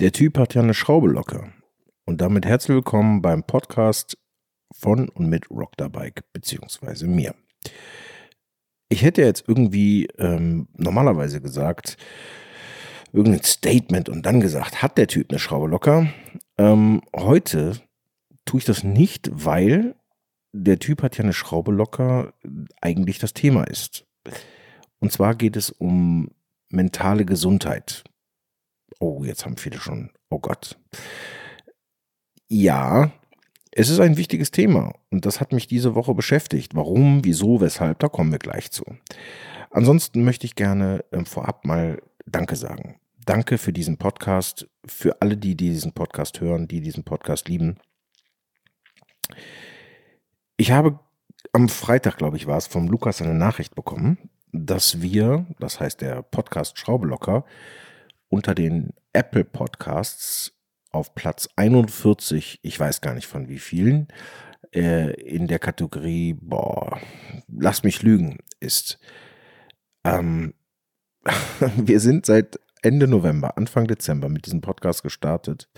Der 0.00 0.12
Typ 0.12 0.38
hat 0.38 0.54
ja 0.54 0.62
eine 0.62 0.74
Schraube 0.74 1.08
locker. 1.08 1.52
Und 2.04 2.20
damit 2.20 2.46
herzlich 2.46 2.76
willkommen 2.76 3.20
beim 3.20 3.42
Podcast 3.42 4.16
von 4.72 5.08
und 5.08 5.28
mit 5.28 5.50
Rockterbike, 5.50 6.22
beziehungsweise 6.32 7.08
mir. 7.08 7.34
Ich 8.88 9.02
hätte 9.02 9.22
jetzt 9.22 9.42
irgendwie 9.48 10.06
ähm, 10.18 10.68
normalerweise 10.74 11.40
gesagt, 11.40 11.96
irgendein 13.12 13.42
Statement 13.42 14.08
und 14.08 14.24
dann 14.24 14.38
gesagt, 14.38 14.82
hat 14.82 14.98
der 14.98 15.08
Typ 15.08 15.30
eine 15.30 15.40
Schraube 15.40 15.66
locker. 15.66 16.06
Ähm, 16.58 17.02
heute 17.16 17.80
tue 18.44 18.58
ich 18.58 18.64
das 18.64 18.84
nicht, 18.84 19.28
weil 19.32 19.96
der 20.52 20.78
Typ 20.78 21.02
hat 21.02 21.18
ja 21.18 21.24
eine 21.24 21.32
Schraube 21.32 21.72
locker 21.72 22.34
eigentlich 22.80 23.18
das 23.18 23.34
Thema 23.34 23.64
ist. 23.64 24.06
Und 25.00 25.10
zwar 25.10 25.34
geht 25.34 25.56
es 25.56 25.70
um 25.70 26.30
mentale 26.68 27.24
Gesundheit. 27.24 28.04
Oh, 29.00 29.24
jetzt 29.24 29.44
haben 29.44 29.56
viele 29.56 29.78
schon, 29.78 30.10
oh 30.30 30.38
Gott. 30.38 30.78
Ja, 32.48 33.12
es 33.72 33.90
ist 33.90 34.00
ein 34.00 34.16
wichtiges 34.16 34.50
Thema 34.50 34.94
und 35.10 35.26
das 35.26 35.40
hat 35.40 35.52
mich 35.52 35.66
diese 35.66 35.94
Woche 35.94 36.14
beschäftigt. 36.14 36.74
Warum, 36.74 37.24
wieso, 37.24 37.60
weshalb, 37.60 37.98
da 38.00 38.08
kommen 38.08 38.32
wir 38.32 38.38
gleich 38.38 38.70
zu. 38.70 38.84
Ansonsten 39.70 40.24
möchte 40.24 40.46
ich 40.46 40.54
gerne 40.54 41.04
äh, 41.10 41.24
vorab 41.24 41.64
mal 41.64 42.02
Danke 42.26 42.56
sagen. 42.56 42.98
Danke 43.24 43.58
für 43.58 43.72
diesen 43.72 43.98
Podcast, 43.98 44.68
für 44.86 45.20
alle, 45.20 45.36
die, 45.36 45.54
die 45.54 45.70
diesen 45.70 45.92
Podcast 45.92 46.40
hören, 46.40 46.66
die 46.66 46.80
diesen 46.80 47.04
Podcast 47.04 47.48
lieben. 47.48 47.78
Ich 50.56 50.70
habe 50.70 50.98
am 51.52 51.68
Freitag, 51.68 52.16
glaube 52.16 52.36
ich, 52.36 52.46
war 52.46 52.58
es, 52.58 52.66
vom 52.66 52.88
Lukas 52.88 53.22
eine 53.22 53.34
Nachricht 53.34 53.74
bekommen, 53.74 54.18
dass 54.52 55.02
wir, 55.02 55.46
das 55.58 55.78
heißt 55.78 56.00
der 56.00 56.22
Podcast 56.22 56.78
Schraubelocker, 56.78 57.44
unter 58.28 58.54
den 58.54 58.92
Apple 59.12 59.44
Podcasts 59.44 60.52
auf 60.90 61.14
Platz 61.14 61.48
41, 61.56 62.60
ich 62.62 62.78
weiß 62.78 63.00
gar 63.00 63.14
nicht 63.14 63.26
von 63.26 63.48
wie 63.48 63.58
vielen, 63.58 64.08
äh, 64.74 65.12
in 65.20 65.46
der 65.46 65.58
Kategorie, 65.58 66.34
boah, 66.40 67.00
lass 67.48 67.82
mich 67.82 68.02
lügen, 68.02 68.38
ist. 68.60 68.98
Ähm, 70.04 70.54
wir 71.76 72.00
sind 72.00 72.26
seit 72.26 72.58
Ende 72.82 73.08
November, 73.08 73.56
Anfang 73.56 73.86
Dezember 73.86 74.28
mit 74.28 74.46
diesem 74.46 74.60
Podcast 74.60 75.02
gestartet. 75.02 75.68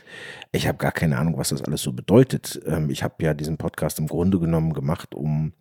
Ich 0.52 0.68
habe 0.68 0.78
gar 0.78 0.92
keine 0.92 1.18
Ahnung, 1.18 1.38
was 1.38 1.48
das 1.48 1.62
alles 1.62 1.82
so 1.82 1.92
bedeutet. 1.92 2.60
Ähm, 2.66 2.90
ich 2.90 3.02
habe 3.02 3.24
ja 3.24 3.34
diesen 3.34 3.56
Podcast 3.56 3.98
im 3.98 4.06
Grunde 4.06 4.38
genommen 4.38 4.74
gemacht, 4.74 5.14
um 5.14 5.54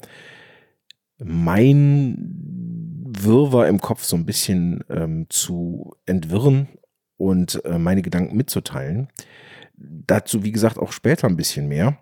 mein 1.18 2.18
Wirrwarr 3.06 3.68
im 3.68 3.80
Kopf 3.80 4.04
so 4.04 4.16
ein 4.16 4.26
bisschen 4.26 4.84
ähm, 4.90 5.28
zu 5.30 5.96
entwirren 6.06 6.68
und 7.20 7.64
äh, 7.66 7.78
meine 7.78 8.02
Gedanken 8.02 8.36
mitzuteilen. 8.38 9.10
Dazu, 9.76 10.44
wie 10.44 10.52
gesagt, 10.52 10.80
auch 10.80 10.92
später 10.92 11.28
ein 11.28 11.36
bisschen 11.36 11.68
mehr. 11.68 12.00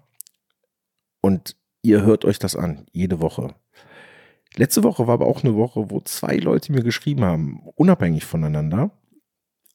Und 1.21 1.57
ihr 1.81 2.03
hört 2.03 2.23
euch 2.23 2.39
das 2.39 2.55
an, 2.55 2.85
jede 2.93 3.19
Woche. 3.19 3.55
Letzte 4.55 4.83
Woche 4.83 5.07
war 5.07 5.15
aber 5.15 5.25
auch 5.27 5.43
eine 5.43 5.55
Woche, 5.55 5.89
wo 5.89 5.99
zwei 6.01 6.38
Leute 6.38 6.71
mir 6.71 6.83
geschrieben 6.83 7.23
haben, 7.23 7.61
unabhängig 7.75 8.25
voneinander, 8.25 8.91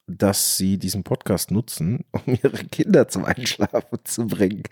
dass 0.07 0.57
sie 0.57 0.79
diesen 0.79 1.05
Podcast 1.05 1.51
nutzen, 1.51 2.05
um 2.13 2.23
ihre 2.27 2.65
Kinder 2.65 3.09
zum 3.09 3.25
Einschlafen 3.25 3.99
zu 4.05 4.27
bringen. 4.27 4.65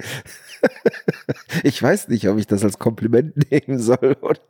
ich 1.62 1.83
weiß 1.83 2.09
nicht, 2.09 2.28
ob 2.28 2.39
ich 2.39 2.47
das 2.47 2.64
als 2.64 2.78
Kompliment 2.78 3.37
nehmen 3.50 3.78
soll 3.78 4.17
oder 4.20 4.41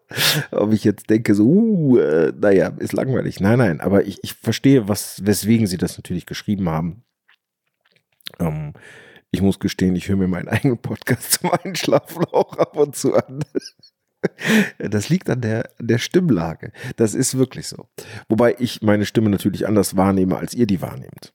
ob 0.50 0.72
ich 0.72 0.84
jetzt 0.84 1.11
denke, 1.11 1.34
so, 1.34 1.45
uh, 1.47 1.98
äh, 1.98 2.33
naja, 2.39 2.69
ist 2.78 2.92
langweilig. 2.92 3.41
Nein, 3.41 3.59
nein, 3.59 3.81
aber 3.81 4.06
ich, 4.06 4.19
ich 4.22 4.34
verstehe, 4.34 4.89
was, 4.89 5.25
weswegen 5.25 5.67
sie 5.67 5.78
das 5.78 5.97
natürlich 5.97 6.27
geschrieben 6.27 6.69
haben. 6.69 7.05
Ähm, 8.39 8.72
ich 9.31 9.42
muss 9.42 9.61
gestehen, 9.61 9.94
ich 9.94 10.09
höre 10.09 10.17
mir 10.17 10.28
meinen 10.28 10.48
eigenen 10.48 10.78
Podcast 10.78 11.33
zum 11.41 11.50
Einschlafen 11.50 12.25
auch 12.33 12.56
ab 12.56 12.77
und 12.77 12.97
zu 12.97 13.15
an. 13.15 13.44
Das 14.78 15.08
liegt 15.08 15.31
an 15.31 15.41
der, 15.41 15.70
der 15.78 15.98
Stimmlage. 15.98 16.72
Das 16.97 17.14
ist 17.14 17.38
wirklich 17.38 17.66
so. 17.69 17.86
Wobei 18.28 18.56
ich 18.58 18.82
meine 18.82 19.06
Stimme 19.06 19.31
natürlich 19.31 19.66
anders 19.66 19.97
wahrnehme, 19.97 20.36
als 20.36 20.54
ihr 20.54 20.66
die 20.66 20.82
wahrnehmt. 20.82 21.32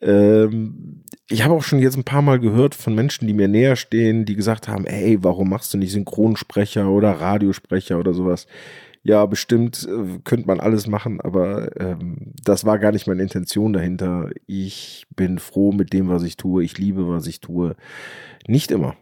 Ähm, 0.00 1.04
ich 1.28 1.44
habe 1.44 1.54
auch 1.54 1.62
schon 1.62 1.80
jetzt 1.80 1.96
ein 1.96 2.04
paar 2.04 2.22
Mal 2.22 2.38
gehört 2.38 2.74
von 2.74 2.94
Menschen, 2.94 3.26
die 3.26 3.34
mir 3.34 3.48
näher 3.48 3.76
stehen, 3.76 4.24
die 4.24 4.36
gesagt 4.36 4.68
haben, 4.68 4.86
ey, 4.86 5.22
warum 5.22 5.50
machst 5.50 5.74
du 5.74 5.78
nicht 5.78 5.92
Synchronsprecher 5.92 6.88
oder 6.88 7.12
Radiosprecher 7.12 7.98
oder 7.98 8.14
sowas? 8.14 8.46
Ja, 9.02 9.24
bestimmt 9.26 9.88
äh, 9.88 10.18
könnte 10.24 10.46
man 10.46 10.60
alles 10.60 10.86
machen, 10.86 11.20
aber 11.20 11.80
ähm, 11.80 12.32
das 12.44 12.64
war 12.64 12.78
gar 12.78 12.92
nicht 12.92 13.06
meine 13.06 13.22
Intention 13.22 13.72
dahinter. 13.72 14.30
Ich 14.46 15.06
bin 15.14 15.38
froh 15.38 15.72
mit 15.72 15.92
dem, 15.92 16.08
was 16.08 16.22
ich 16.22 16.36
tue. 16.36 16.64
Ich 16.64 16.78
liebe, 16.78 17.08
was 17.08 17.26
ich 17.26 17.40
tue. 17.40 17.76
Nicht 18.46 18.70
immer. 18.70 18.96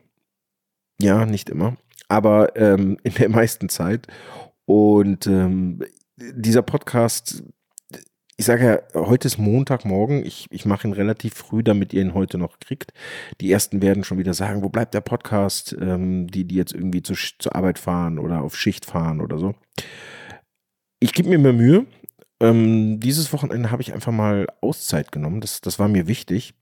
Ja, 1.00 1.26
nicht 1.26 1.50
immer 1.50 1.76
aber 2.08 2.56
ähm, 2.56 2.98
in 3.02 3.14
der 3.14 3.28
meisten 3.28 3.68
Zeit. 3.68 4.06
Und 4.64 5.26
ähm, 5.26 5.82
dieser 6.16 6.62
Podcast, 6.62 7.44
ich 8.36 8.44
sage 8.44 8.64
ja, 8.94 9.00
heute 9.00 9.28
ist 9.28 9.38
Montagmorgen. 9.38 10.24
Ich, 10.24 10.46
ich 10.50 10.66
mache 10.66 10.88
ihn 10.88 10.92
relativ 10.92 11.34
früh, 11.34 11.62
damit 11.62 11.92
ihr 11.94 12.02
ihn 12.02 12.14
heute 12.14 12.36
noch 12.36 12.58
kriegt. 12.58 12.92
Die 13.40 13.50
ersten 13.50 13.80
werden 13.80 14.04
schon 14.04 14.18
wieder 14.18 14.34
sagen, 14.34 14.62
wo 14.62 14.68
bleibt 14.68 14.94
der 14.94 15.00
Podcast? 15.00 15.76
Ähm, 15.80 16.26
die, 16.26 16.44
die 16.44 16.56
jetzt 16.56 16.74
irgendwie 16.74 17.02
zu, 17.02 17.14
zur 17.14 17.54
Arbeit 17.54 17.78
fahren 17.78 18.18
oder 18.18 18.42
auf 18.42 18.56
Schicht 18.56 18.84
fahren 18.84 19.20
oder 19.20 19.38
so. 19.38 19.54
Ich 21.00 21.12
gebe 21.12 21.28
mir 21.28 21.38
mehr 21.38 21.52
Mühe. 21.52 21.86
Ähm, 22.40 23.00
dieses 23.00 23.32
Wochenende 23.32 23.70
habe 23.70 23.82
ich 23.82 23.94
einfach 23.94 24.12
mal 24.12 24.46
Auszeit 24.60 25.12
genommen. 25.12 25.40
Das, 25.40 25.60
das 25.60 25.78
war 25.78 25.88
mir 25.88 26.06
wichtig. 26.06 26.54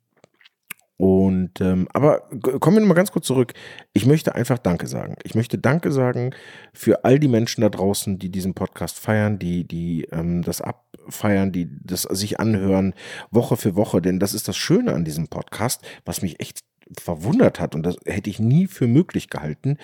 Und 0.97 1.61
ähm, 1.61 1.89
aber 1.93 2.21
kommen 2.61 2.77
wir 2.77 2.81
nochmal 2.81 2.95
ganz 2.95 3.11
kurz 3.11 3.27
zurück. 3.27 3.53
Ich 3.93 4.07
möchte 4.07 4.35
einfach 4.35 4.59
Danke 4.59 4.87
sagen. 4.87 5.17
Ich 5.25 5.35
möchte 5.35 5.59
Danke 5.59 5.91
sagen 5.91 6.31
für 6.73 7.05
all 7.05 7.19
die 7.19 7.29
Menschen 7.29 7.63
da 7.63 7.69
draußen, 7.69 8.19
die 8.19 8.31
diesen 8.31 8.55
Podcast 8.55 9.01
feiern, 9.01 9.39
die, 9.41 9.67
die 9.67 10.05
ähm, 10.13 10.43
das 10.43 10.61
abfeiern, 10.61 11.51
die 11.51 11.69
das 11.83 12.03
sich 12.03 12.39
anhören, 12.39 12.95
Woche 13.31 13.57
für 13.57 13.75
Woche. 13.75 14.01
Denn 14.01 14.21
das 14.21 14.35
ist 14.35 14.47
das 14.47 14.57
Schöne 14.57 14.93
an 14.93 15.05
diesem 15.05 15.27
Podcast, 15.27 15.83
was 16.05 16.23
mich 16.23 16.39
echt 16.41 16.61
verwundert 17.01 17.61
hat 17.61 17.75
und 17.75 17.83
das 17.83 17.97
hätte 18.05 18.29
ich 18.29 18.39
nie 18.39 18.67
für 18.67 18.87
möglich 18.87 19.31
gehalten, 19.31 19.79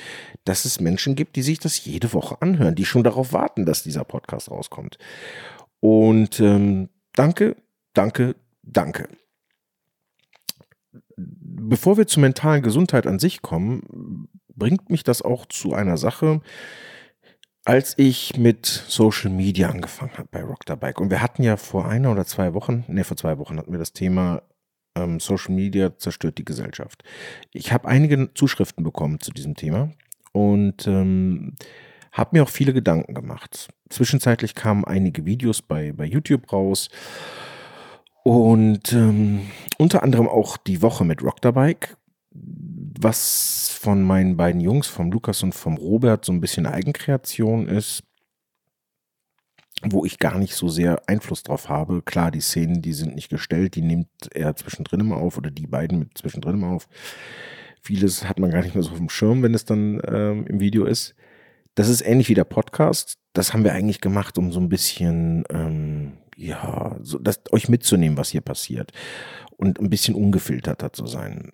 dass 0.44 0.66
es 0.66 0.80
Menschen 0.80 1.14
gibt, 1.14 1.34
die 1.34 1.42
sich 1.42 1.58
das 1.58 1.82
jede 1.82 2.12
Woche 2.12 2.42
anhören, 2.42 2.74
die 2.74 2.84
schon 2.84 3.04
darauf 3.04 3.32
warten, 3.32 3.64
dass 3.64 3.82
dieser 3.82 4.04
Podcast 4.04 4.50
rauskommt. 4.50 4.98
Und 5.80 6.40
ähm, 6.40 6.90
danke, 7.14 7.56
danke, 7.94 8.36
danke 8.62 9.08
bevor 11.68 11.96
wir 11.96 12.06
zur 12.06 12.22
mentalen 12.22 12.62
Gesundheit 12.62 13.06
an 13.06 13.18
sich 13.18 13.42
kommen, 13.42 14.28
bringt 14.54 14.90
mich 14.90 15.04
das 15.04 15.22
auch 15.22 15.46
zu 15.46 15.74
einer 15.74 15.96
Sache, 15.96 16.40
als 17.64 17.94
ich 17.98 18.36
mit 18.36 18.66
Social 18.66 19.30
Media 19.30 19.68
angefangen 19.68 20.12
habe 20.16 20.28
bei 20.30 20.42
Rock 20.42 20.64
Bike. 20.80 21.00
Und 21.00 21.10
wir 21.10 21.22
hatten 21.22 21.42
ja 21.42 21.56
vor 21.56 21.86
einer 21.86 22.10
oder 22.10 22.24
zwei 22.24 22.54
Wochen, 22.54 22.84
ne, 22.88 23.04
vor 23.04 23.16
zwei 23.16 23.38
Wochen 23.38 23.58
hatten 23.58 23.72
wir 23.72 23.78
das 23.78 23.92
Thema 23.92 24.42
ähm, 24.96 25.20
Social 25.20 25.54
Media 25.54 25.96
zerstört 25.96 26.38
die 26.38 26.44
Gesellschaft. 26.44 27.04
Ich 27.52 27.72
habe 27.72 27.88
einige 27.88 28.32
Zuschriften 28.34 28.84
bekommen 28.84 29.20
zu 29.20 29.30
diesem 29.30 29.54
Thema 29.54 29.90
und 30.32 30.86
ähm, 30.86 31.56
habe 32.12 32.30
mir 32.36 32.42
auch 32.42 32.48
viele 32.48 32.72
Gedanken 32.72 33.14
gemacht. 33.14 33.68
Zwischenzeitlich 33.88 34.54
kamen 34.54 34.84
einige 34.84 35.24
Videos 35.26 35.62
bei, 35.62 35.92
bei 35.92 36.04
YouTube 36.04 36.52
raus 36.52 36.88
und 38.22 38.92
ähm, 38.92 39.42
unter 39.78 40.02
anderem 40.02 40.28
auch 40.28 40.56
die 40.56 40.82
Woche 40.82 41.04
mit 41.04 41.22
Rockterbike, 41.22 41.96
was 42.32 43.70
von 43.70 44.02
meinen 44.02 44.36
beiden 44.36 44.60
Jungs, 44.60 44.86
vom 44.86 45.10
Lukas 45.10 45.42
und 45.42 45.54
vom 45.54 45.76
Robert, 45.76 46.24
so 46.24 46.32
ein 46.32 46.40
bisschen 46.40 46.66
Eigenkreation 46.66 47.66
ist, 47.66 48.04
wo 49.82 50.04
ich 50.04 50.18
gar 50.18 50.38
nicht 50.38 50.54
so 50.54 50.68
sehr 50.68 51.00
Einfluss 51.08 51.42
drauf 51.42 51.68
habe. 51.68 52.02
Klar, 52.02 52.30
die 52.30 52.40
Szenen, 52.40 52.82
die 52.82 52.92
sind 52.92 53.14
nicht 53.14 53.30
gestellt, 53.30 53.74
die 53.74 53.82
nimmt 53.82 54.08
er 54.32 54.54
zwischendrin 54.54 55.00
immer 55.00 55.16
auf 55.16 55.38
oder 55.38 55.50
die 55.50 55.66
beiden 55.66 55.98
mit 55.98 56.18
zwischendrin 56.18 56.54
immer 56.54 56.72
auf. 56.72 56.88
Vieles 57.80 58.28
hat 58.28 58.38
man 58.38 58.50
gar 58.50 58.62
nicht 58.62 58.74
mehr 58.74 58.84
so 58.84 58.90
auf 58.90 58.98
dem 58.98 59.08
Schirm, 59.08 59.42
wenn 59.42 59.54
es 59.54 59.64
dann 59.64 60.00
ähm, 60.06 60.46
im 60.46 60.60
Video 60.60 60.84
ist. 60.84 61.14
Das 61.74 61.88
ist 61.88 62.02
ähnlich 62.02 62.28
wie 62.28 62.34
der 62.34 62.44
Podcast. 62.44 63.16
Das 63.32 63.54
haben 63.54 63.64
wir 63.64 63.72
eigentlich 63.72 64.02
gemacht, 64.02 64.36
um 64.36 64.52
so 64.52 64.60
ein 64.60 64.68
bisschen 64.68 65.44
ähm, 65.48 66.18
ja, 66.40 66.96
so, 67.02 67.18
das, 67.18 67.40
euch 67.52 67.68
mitzunehmen, 67.68 68.16
was 68.16 68.30
hier 68.30 68.40
passiert 68.40 68.92
und 69.56 69.78
ein 69.78 69.90
bisschen 69.90 70.14
ungefilterter 70.14 70.92
zu 70.92 71.06
sein. 71.06 71.52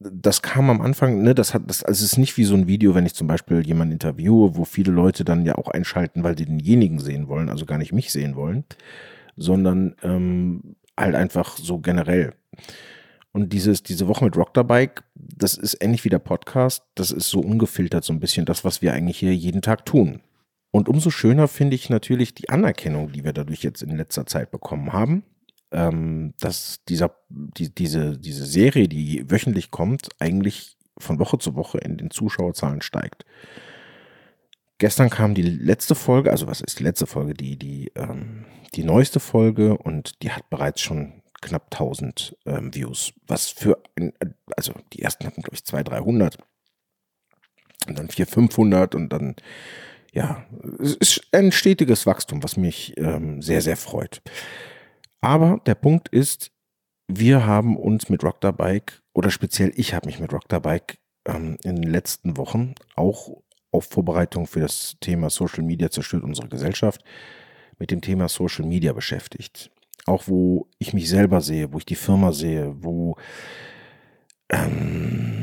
Das 0.00 0.42
kam 0.42 0.68
am 0.70 0.80
Anfang, 0.80 1.22
ne, 1.22 1.34
das 1.34 1.54
hat, 1.54 1.62
das, 1.66 1.84
also 1.84 2.04
es 2.04 2.12
ist 2.12 2.18
nicht 2.18 2.36
wie 2.36 2.44
so 2.44 2.54
ein 2.54 2.66
Video, 2.66 2.94
wenn 2.94 3.06
ich 3.06 3.14
zum 3.14 3.28
Beispiel 3.28 3.64
jemanden 3.64 3.92
interviewe, 3.92 4.56
wo 4.56 4.64
viele 4.64 4.90
Leute 4.90 5.24
dann 5.24 5.44
ja 5.44 5.56
auch 5.56 5.68
einschalten, 5.68 6.24
weil 6.24 6.36
sie 6.36 6.46
denjenigen 6.46 6.98
sehen 6.98 7.28
wollen, 7.28 7.48
also 7.48 7.66
gar 7.66 7.78
nicht 7.78 7.92
mich 7.92 8.10
sehen 8.10 8.34
wollen, 8.34 8.64
sondern 9.36 9.94
ähm, 10.02 10.76
halt 10.98 11.14
einfach 11.14 11.56
so 11.56 11.78
generell. 11.78 12.32
Und 13.32 13.52
dieses, 13.52 13.82
diese 13.82 14.08
Woche 14.08 14.24
mit 14.24 14.36
Rockterbike, 14.36 15.04
das 15.14 15.56
ist 15.56 15.78
ähnlich 15.80 16.04
wie 16.04 16.10
der 16.10 16.18
Podcast, 16.18 16.82
das 16.94 17.12
ist 17.12 17.28
so 17.28 17.40
ungefiltert 17.40 18.04
so 18.04 18.12
ein 18.12 18.20
bisschen 18.20 18.44
das, 18.44 18.64
was 18.64 18.82
wir 18.82 18.92
eigentlich 18.92 19.18
hier 19.18 19.34
jeden 19.34 19.62
Tag 19.62 19.86
tun. 19.86 20.20
Und 20.72 20.88
umso 20.88 21.10
schöner 21.10 21.46
finde 21.46 21.76
ich 21.76 21.90
natürlich 21.90 22.34
die 22.34 22.48
Anerkennung, 22.48 23.12
die 23.12 23.24
wir 23.24 23.32
dadurch 23.32 23.62
jetzt 23.62 23.82
in 23.82 23.96
letzter 23.96 24.26
Zeit 24.26 24.50
bekommen 24.50 24.92
haben. 24.92 25.22
ähm, 25.72 26.34
dass 26.38 26.84
dieser, 26.88 27.16
die, 27.30 27.74
diese, 27.74 28.18
diese 28.18 28.44
Serie, 28.44 28.88
die 28.88 29.30
wöchentlich 29.30 29.70
kommt, 29.70 30.10
eigentlich 30.18 30.76
von 30.98 31.18
Woche 31.18 31.38
zu 31.38 31.54
Woche 31.56 31.78
in 31.78 31.96
den 31.96 32.10
Zuschauerzahlen 32.10 32.82
steigt. 32.82 33.24
Gestern 34.78 35.10
kam 35.10 35.34
die 35.34 35.42
letzte 35.42 35.94
Folge, 35.94 36.30
also 36.30 36.46
was 36.46 36.60
ist 36.60 36.78
die 36.78 36.84
letzte 36.84 37.06
Folge? 37.06 37.34
Die, 37.34 37.58
die, 37.58 37.90
ähm, 37.94 38.44
die 38.74 38.84
neueste 38.84 39.20
Folge 39.20 39.78
und 39.78 40.22
die 40.22 40.30
hat 40.30 40.50
bereits 40.50 40.80
schon 40.80 41.22
knapp 41.40 41.68
1000 41.72 42.36
ähm, 42.46 42.74
Views. 42.74 43.12
Was 43.26 43.48
für, 43.48 43.82
ein, 43.96 44.12
also 44.56 44.74
die 44.92 45.02
ersten 45.02 45.26
hatten, 45.26 45.42
glaube 45.42 45.54
ich, 45.56 45.64
200, 45.64 45.92
300 45.92 46.38
und 47.88 47.98
dann 47.98 48.08
400, 48.08 48.34
500 48.34 48.94
und 48.94 49.08
dann, 49.08 49.36
ja, 50.12 50.44
es 50.78 50.94
ist 50.94 51.28
ein 51.32 51.52
stetiges 51.52 52.06
Wachstum, 52.06 52.42
was 52.42 52.56
mich 52.56 52.94
ähm, 52.98 53.40
sehr, 53.40 53.62
sehr 53.62 53.76
freut. 53.76 54.22
Aber 55.20 55.60
der 55.66 55.74
Punkt 55.74 56.08
ist, 56.08 56.50
wir 57.08 57.46
haben 57.46 57.76
uns 57.76 58.08
mit 58.08 58.22
Rock 58.22 58.40
Bike 58.56 59.02
oder 59.14 59.30
speziell 59.30 59.72
ich 59.76 59.94
habe 59.94 60.06
mich 60.06 60.20
mit 60.20 60.32
Rock 60.32 60.48
Bike 60.48 60.98
ähm, 61.26 61.56
in 61.64 61.76
den 61.76 61.90
letzten 61.90 62.36
Wochen 62.36 62.74
auch 62.94 63.42
auf 63.70 63.86
Vorbereitung 63.86 64.46
für 64.46 64.60
das 64.60 64.96
Thema 65.00 65.30
Social 65.30 65.62
Media 65.64 65.90
zerstört 65.90 66.24
unsere 66.24 66.48
Gesellschaft 66.48 67.02
mit 67.78 67.90
dem 67.90 68.02
Thema 68.02 68.28
Social 68.28 68.66
Media 68.66 68.92
beschäftigt. 68.92 69.70
Auch 70.04 70.24
wo 70.26 70.68
ich 70.78 70.92
mich 70.92 71.08
selber 71.08 71.40
sehe, 71.40 71.72
wo 71.72 71.78
ich 71.78 71.86
die 71.86 71.94
Firma 71.94 72.32
sehe, 72.32 72.74
wo 72.82 73.16
ähm, 74.50 75.41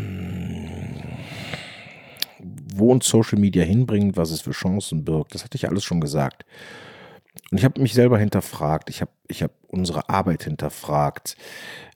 wo 2.79 2.91
uns 2.91 3.07
Social 3.07 3.39
Media 3.39 3.63
hinbringt, 3.63 4.17
was 4.17 4.31
es 4.31 4.41
für 4.41 4.51
Chancen 4.51 5.05
birgt. 5.05 5.35
Das 5.35 5.43
hatte 5.43 5.55
ich 5.55 5.67
alles 5.67 5.83
schon 5.83 6.01
gesagt. 6.01 6.45
Und 7.51 7.57
ich 7.57 7.65
habe 7.65 7.81
mich 7.81 7.93
selber 7.93 8.17
hinterfragt, 8.17 8.89
ich 8.89 9.01
habe 9.01 9.11
ich 9.27 9.43
hab 9.43 9.51
unsere 9.67 10.09
Arbeit 10.09 10.43
hinterfragt. 10.43 11.35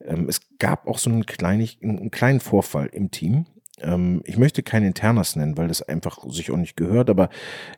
Ähm, 0.04 0.28
es 0.30 0.42
gab 0.60 0.88
auch 0.88 0.98
so 0.98 1.10
einen, 1.10 1.26
kleinig, 1.26 1.80
einen 1.82 2.12
kleinen 2.12 2.40
Vorfall 2.40 2.88
im 2.88 3.12
Team. 3.12 3.46
Ähm, 3.80 4.22
ich 4.26 4.38
möchte 4.38 4.64
kein 4.64 4.84
Internas 4.84 5.36
nennen, 5.36 5.58
weil 5.58 5.68
das 5.68 5.82
einfach 5.82 6.24
sich 6.30 6.52
auch 6.52 6.58
nicht 6.58 6.78
gehört, 6.78 7.10
aber 7.10 7.30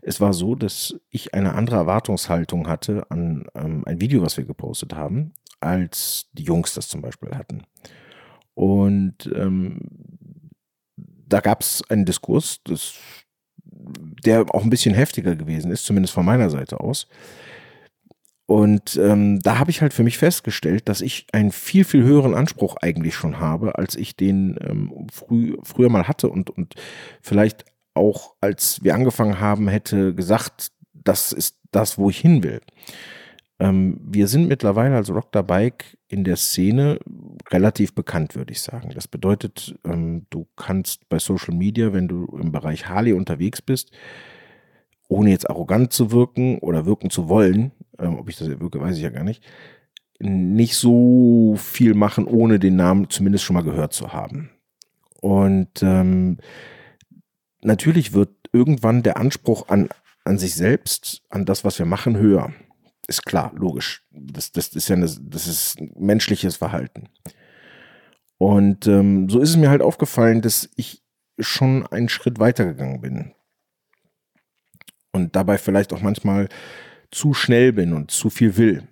es 0.01 0.21
war 0.21 0.33
so, 0.33 0.55
dass 0.55 0.95
ich 1.09 1.33
eine 1.33 1.53
andere 1.53 1.77
Erwartungshaltung 1.77 2.67
hatte 2.67 3.05
an 3.09 3.45
ähm, 3.55 3.83
ein 3.85 3.99
Video, 3.99 4.21
was 4.21 4.37
wir 4.37 4.45
gepostet 4.45 4.93
haben, 4.93 5.33
als 5.59 6.29
die 6.33 6.43
Jungs 6.43 6.73
das 6.73 6.87
zum 6.87 7.01
Beispiel 7.01 7.35
hatten. 7.35 7.63
Und 8.53 9.29
ähm, 9.35 9.79
da 11.35 11.41
gab 11.41 11.59
es 11.59 11.83
einen 11.89 12.05
Diskurs, 12.05 12.61
das, 12.63 12.93
der 13.65 14.45
auch 14.55 14.63
ein 14.63 14.69
bisschen 14.69 14.95
heftiger 14.95 15.35
gewesen 15.35 15.69
ist, 15.69 15.83
zumindest 15.83 16.13
von 16.13 16.23
meiner 16.23 16.49
Seite 16.49 16.79
aus. 16.79 17.07
Und 18.45 18.95
ähm, 18.95 19.41
da 19.41 19.59
habe 19.59 19.69
ich 19.69 19.81
halt 19.81 19.93
für 19.93 20.03
mich 20.03 20.17
festgestellt, 20.17 20.87
dass 20.87 21.01
ich 21.01 21.27
einen 21.33 21.51
viel, 21.51 21.83
viel 21.83 22.03
höheren 22.03 22.35
Anspruch 22.35 22.77
eigentlich 22.77 23.15
schon 23.15 23.41
habe, 23.41 23.77
als 23.77 23.95
ich 23.95 24.15
den 24.15 24.57
ähm, 24.61 25.07
früh, 25.11 25.57
früher 25.63 25.89
mal 25.89 26.07
hatte 26.07 26.29
und, 26.29 26.51
und 26.51 26.75
vielleicht 27.21 27.65
auch, 27.95 28.35
als 28.39 28.81
wir 28.81 28.95
angefangen 28.95 29.41
haben, 29.41 29.67
hätte 29.67 30.15
gesagt, 30.15 30.71
das 30.93 31.33
ist 31.33 31.57
das, 31.71 31.97
wo 31.97 32.09
ich 32.09 32.19
hin 32.19 32.43
will. 32.43 32.61
Ähm, 33.59 33.99
wir 34.01 34.27
sind 34.27 34.47
mittlerweile 34.47 34.95
als 34.95 35.09
Rock 35.09 35.29
the 35.33 35.41
Bike 35.41 35.97
in 36.07 36.23
der 36.23 36.35
Szene 36.35 36.99
relativ 37.51 37.95
bekannt, 37.95 38.35
würde 38.35 38.51
ich 38.51 38.61
sagen. 38.61 38.91
Das 38.93 39.07
bedeutet, 39.07 39.75
ähm, 39.85 40.25
du 40.29 40.47
kannst 40.55 41.07
bei 41.07 41.19
Social 41.19 41.55
Media, 41.55 41.93
wenn 41.93 42.07
du 42.07 42.25
im 42.39 42.51
Bereich 42.51 42.89
Harley 42.89 43.13
unterwegs 43.13 43.61
bist, 43.61 43.91
ohne 45.07 45.29
jetzt 45.29 45.49
arrogant 45.49 45.93
zu 45.93 46.11
wirken 46.11 46.57
oder 46.59 46.85
wirken 46.85 47.09
zu 47.09 47.29
wollen, 47.29 47.71
ähm, 47.99 48.17
ob 48.19 48.29
ich 48.29 48.37
das 48.37 48.49
wirke, 48.49 48.81
weiß 48.81 48.97
ich 48.97 49.03
ja 49.03 49.09
gar 49.09 49.23
nicht, 49.23 49.43
nicht 50.19 50.75
so 50.75 51.55
viel 51.57 51.93
machen, 51.93 52.25
ohne 52.25 52.59
den 52.59 52.75
Namen 52.75 53.09
zumindest 53.09 53.43
schon 53.43 53.55
mal 53.55 53.63
gehört 53.63 53.93
zu 53.93 54.13
haben. 54.13 54.49
Und 55.21 55.81
ähm, 55.81 56.37
natürlich 57.61 58.13
wird 58.13 58.29
irgendwann 58.51 59.03
der 59.03 59.17
Anspruch 59.17 59.69
an, 59.69 59.89
an 60.23 60.37
sich 60.37 60.55
selbst, 60.55 61.21
an 61.29 61.45
das, 61.45 61.63
was 61.63 61.79
wir 61.79 61.85
machen, 61.85 62.17
höher. 62.17 62.53
Ist 63.07 63.25
klar, 63.25 63.51
logisch. 63.55 64.03
Das, 64.11 64.51
das 64.51 64.69
ist 64.69 64.87
ja 64.89 64.95
eine, 64.95 65.05
das 65.05 65.47
ist 65.47 65.79
menschliches 65.95 66.57
Verhalten. 66.57 67.09
Und 68.37 68.87
ähm, 68.87 69.29
so 69.29 69.39
ist 69.39 69.49
es 69.49 69.57
mir 69.57 69.69
halt 69.69 69.81
aufgefallen, 69.81 70.41
dass 70.41 70.69
ich 70.75 71.03
schon 71.39 71.85
einen 71.87 72.09
Schritt 72.09 72.39
weitergegangen 72.39 73.01
bin. 73.01 73.33
Und 75.11 75.35
dabei 75.35 75.57
vielleicht 75.57 75.93
auch 75.93 76.01
manchmal 76.01 76.49
zu 77.11 77.33
schnell 77.33 77.71
bin 77.71 77.93
und 77.93 78.11
zu 78.11 78.29
viel 78.29 78.57
will. 78.57 78.87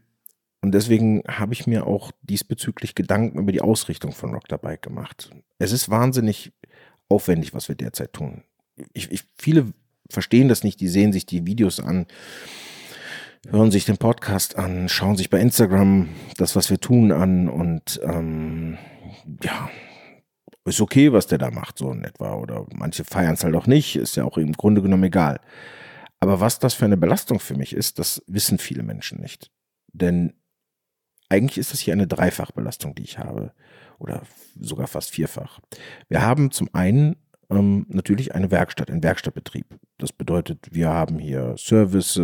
Und 0.62 0.72
deswegen 0.72 1.24
habe 1.28 1.54
ich 1.54 1.68
mir 1.68 1.86
auch 1.88 2.12
diesbezüglich 2.22 2.96
Gedanken 2.96 3.38
über 3.38 3.52
die 3.52 3.60
Ausrichtung 3.60 4.14
von 4.14 4.34
Rock 4.34 4.48
Bike 4.62 4.82
gemacht. 4.82 5.30
Es 5.60 5.74
ist 5.74 5.90
wahnsinnig 5.90 6.54
aufwendig, 7.10 7.54
was 7.54 7.68
wir 7.68 7.76
derzeit 7.76 8.14
tun. 8.14 8.44
Ich, 8.94 9.12
ich, 9.12 9.26
viele 9.38 9.74
verstehen 10.10 10.48
das 10.48 10.64
nicht, 10.64 10.80
die 10.80 10.88
sehen 10.88 11.12
sich 11.12 11.26
die 11.26 11.46
Videos 11.46 11.82
an, 11.82 12.06
hören 13.50 13.72
sich 13.72 13.86
den 13.86 13.98
Podcast 13.98 14.58
an, 14.58 14.90
schauen 14.90 15.18
sich 15.18 15.30
bei 15.30 15.40
Instagram 15.40 16.10
das, 16.38 16.56
was 16.56 16.70
wir 16.70 16.80
tun, 16.80 17.12
an 17.12 17.50
und 17.50 18.00
ähm, 18.04 18.78
ja, 19.44 19.70
ist 20.66 20.82
okay, 20.82 21.12
was 21.12 21.28
der 21.28 21.38
da 21.38 21.52
macht, 21.52 21.78
so 21.78 21.92
in 21.92 22.04
etwa. 22.04 22.36
Oder 22.36 22.66
manche 22.74 23.04
feiern 23.04 23.34
es 23.34 23.44
halt 23.44 23.56
auch 23.56 23.68
nicht, 23.68 23.96
ist 23.96 24.16
ja 24.16 24.24
auch 24.24 24.38
im 24.38 24.54
Grunde 24.54 24.82
genommen 24.82 25.04
egal. 25.04 25.40
Aber 26.20 26.40
was 26.40 26.60
das 26.60 26.74
für 26.74 26.86
eine 26.86 26.98
Belastung 26.98 27.40
für 27.40 27.56
mich 27.56 27.74
ist, 27.74 28.00
das 28.00 28.24
wissen 28.28 28.58
viele 28.58 28.84
Menschen 28.84 29.20
nicht. 29.20 29.52
Denn 29.92 30.34
eigentlich 31.30 31.58
ist 31.58 31.74
das 31.74 31.82
hier 31.82 31.94
eine 31.94 32.08
Dreifachbelastung, 32.08 32.96
die 32.96 33.04
ich 33.04 33.20
habe. 33.20 33.54
Oder 34.00 34.22
sogar 34.60 34.88
fast 34.88 35.12
vierfach. 35.12 35.60
Wir 36.08 36.22
haben 36.22 36.52
zum 36.52 36.70
einen 36.74 37.18
ähm, 37.50 37.86
natürlich 37.90 38.36
eine 38.36 38.52
Werkstatt, 38.52 38.90
einen 38.90 39.04
Werkstattbetrieb. 39.04 39.66
Das 39.98 40.12
bedeutet, 40.12 40.70
wir 40.72 40.90
haben 40.90 41.20
hier 41.20 41.56
Service, 41.58 42.20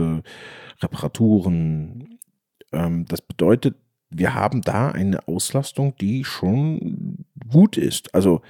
Reparaturen. 0.81 2.19
Ähm, 2.71 3.05
das 3.05 3.21
bedeutet, 3.21 3.75
wir 4.09 4.33
haben 4.33 4.61
da 4.61 4.89
eine 4.89 5.27
Auslastung, 5.27 5.95
die 5.97 6.23
schon 6.23 7.25
gut 7.47 7.77
ist. 7.77 8.13
Also 8.15 8.41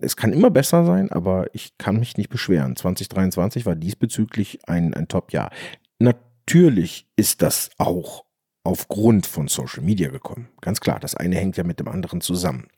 es 0.00 0.16
kann 0.16 0.32
immer 0.32 0.50
besser 0.50 0.84
sein, 0.84 1.10
aber 1.10 1.46
ich 1.54 1.76
kann 1.78 1.98
mich 1.98 2.16
nicht 2.16 2.28
beschweren. 2.28 2.76
2023 2.76 3.66
war 3.66 3.74
diesbezüglich 3.74 4.60
ein, 4.68 4.94
ein 4.94 5.08
Top-Jahr. 5.08 5.50
Natürlich 5.98 7.06
ist 7.16 7.42
das 7.42 7.70
auch 7.78 8.24
aufgrund 8.64 9.26
von 9.26 9.48
Social 9.48 9.82
Media 9.82 10.08
gekommen. 10.08 10.48
Ganz 10.60 10.80
klar, 10.80 11.00
das 11.00 11.14
eine 11.14 11.36
hängt 11.36 11.56
ja 11.56 11.64
mit 11.64 11.80
dem 11.80 11.88
anderen 11.88 12.20
zusammen. 12.20 12.68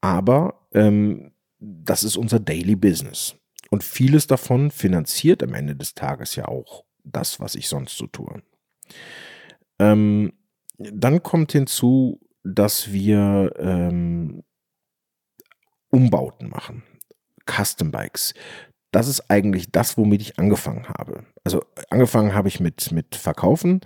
Aber 0.00 0.66
ähm, 0.72 1.32
das 1.58 2.04
ist 2.04 2.16
unser 2.16 2.40
Daily 2.40 2.76
Business. 2.76 3.36
Und 3.70 3.84
vieles 3.84 4.26
davon 4.26 4.70
finanziert 4.70 5.42
am 5.42 5.54
Ende 5.54 5.76
des 5.76 5.94
Tages 5.94 6.36
ja 6.36 6.46
auch 6.46 6.84
das, 7.04 7.40
was 7.40 7.54
ich 7.54 7.68
sonst 7.68 7.96
so 7.96 8.06
tue. 8.06 8.42
Ähm, 9.78 10.32
dann 10.78 11.22
kommt 11.22 11.52
hinzu, 11.52 12.20
dass 12.44 12.92
wir 12.92 13.52
ähm, 13.58 14.42
Umbauten 15.90 16.48
machen. 16.48 16.82
Custom 17.46 17.90
Bikes. 17.90 18.34
Das 18.90 19.08
ist 19.08 19.30
eigentlich 19.30 19.70
das, 19.70 19.98
womit 19.98 20.22
ich 20.22 20.38
angefangen 20.38 20.88
habe. 20.88 21.24
Also 21.44 21.62
angefangen 21.90 22.34
habe 22.34 22.48
ich 22.48 22.60
mit, 22.60 22.90
mit 22.92 23.16
Verkaufen, 23.16 23.80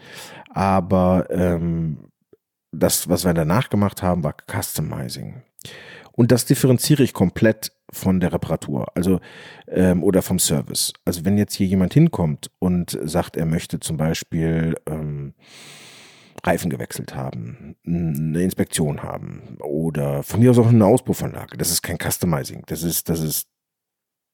aber 0.51 1.29
ähm, 1.31 2.09
das, 2.71 3.09
was 3.09 3.25
wir 3.25 3.35
danach 3.35 3.69
gemacht 3.69 4.03
haben, 4.03 4.23
war 4.23 4.37
Customizing. 4.51 5.43
Und 6.13 6.31
das 6.31 6.45
differenziere 6.45 7.03
ich 7.03 7.15
komplett 7.15 7.73
von 7.91 8.21
der 8.21 8.33
Reparatur, 8.33 8.87
also 8.95 9.21
ähm, 9.69 10.03
oder 10.03 10.23
vom 10.23 10.39
Service. 10.39 10.93
Also 11.05 11.25
wenn 11.25 11.39
jetzt 11.39 11.55
hier 11.55 11.67
jemand 11.67 11.95
hinkommt 11.95 12.51
und 12.59 12.99
sagt, 13.03 13.37
er 13.37 13.47
möchte 13.47 13.81
zum 13.81 13.97
Beispiel 13.97 14.77
ähm, 14.87 15.35
Reifen 16.45 16.71
gewechselt 16.71 17.15
haben, 17.15 17.77
eine 17.87 18.43
Inspektion 18.43 19.03
haben 19.03 19.59
oder 19.61 20.23
von 20.23 20.41
mir 20.41 20.51
aus 20.51 20.59
auch 20.59 20.67
eine 20.67 20.85
Auspuffanlage. 20.87 21.57
Das 21.57 21.71
ist 21.71 21.83
kein 21.83 21.99
Customizing. 21.99 22.65
Das 22.67 22.83
ist, 22.83 23.09
das 23.09 23.21
ist 23.21 23.49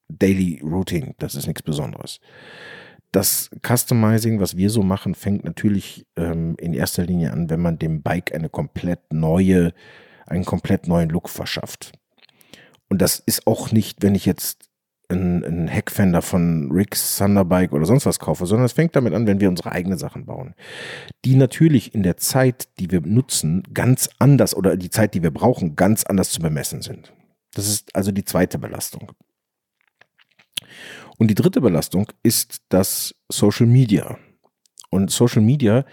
Daily 0.09 0.61
Routine. 0.63 1.15
Das 1.19 1.35
ist 1.35 1.47
nichts 1.47 1.63
Besonderes. 1.63 2.21
Das 3.13 3.51
Customizing, 3.67 4.41
was 4.41 4.57
wir 4.57 4.71
so 4.71 4.83
machen, 4.83 5.15
fängt 5.15 5.45
natürlich 5.45 6.07
ähm, 6.17 6.57
in 6.59 6.75
erster 6.75 7.05
Linie 7.05 7.33
an, 7.33 7.51
wenn 7.51 7.61
man 7.61 7.79
dem 7.79 8.03
Bike 8.03 8.35
eine 8.35 8.49
komplett 8.49 9.01
neue, 9.13 9.73
einen 10.31 10.45
komplett 10.45 10.87
neuen 10.87 11.09
Look 11.09 11.29
verschafft. 11.29 11.93
Und 12.89 13.03
das 13.03 13.19
ist 13.19 13.47
auch 13.47 13.71
nicht, 13.71 14.03
wenn 14.03 14.15
ich 14.15 14.27
jetzt 14.27 14.69
einen, 15.09 15.45
einen 15.45 15.69
Heckfender 15.69 16.23
von 16.23 16.71
Rick's 16.71 17.17
Thunderbike 17.17 17.73
oder 17.73 17.87
sonst 17.87 18.07
was 18.07 18.19
kaufe, 18.19 18.47
sondern 18.47 18.67
es 18.67 18.73
fängt 18.73 18.95
damit 18.95 19.15
an, 19.15 19.27
wenn 19.27 19.41
wir 19.41 19.49
unsere 19.49 19.73
eigenen 19.73 19.99
Sachen 19.99 20.27
bauen. 20.27 20.55
Die 21.25 21.35
natürlich 21.35 21.95
in 21.95 22.03
der 22.03 22.19
Zeit, 22.19 22.69
die 22.79 22.91
wir 22.91 23.01
nutzen, 23.01 23.63
ganz 23.73 24.11
anders 24.19 24.55
oder 24.55 24.77
die 24.77 24.91
Zeit, 24.91 25.15
die 25.15 25.23
wir 25.23 25.31
brauchen, 25.31 25.77
ganz 25.77 26.05
anders 26.05 26.31
zu 26.31 26.41
bemessen 26.41 26.83
sind. 26.83 27.13
Das 27.55 27.67
ist 27.69 27.95
also 27.97 28.13
die 28.13 28.25
zweite 28.25 28.59
Belastung. 28.59 29.13
Und 31.17 31.29
die 31.29 31.35
dritte 31.35 31.61
Belastung 31.61 32.13
ist 32.23 32.63
das 32.69 33.15
Social 33.29 33.67
Media. 33.67 34.19
Und 34.91 35.11
Social 35.11 35.43
Media 35.43 35.85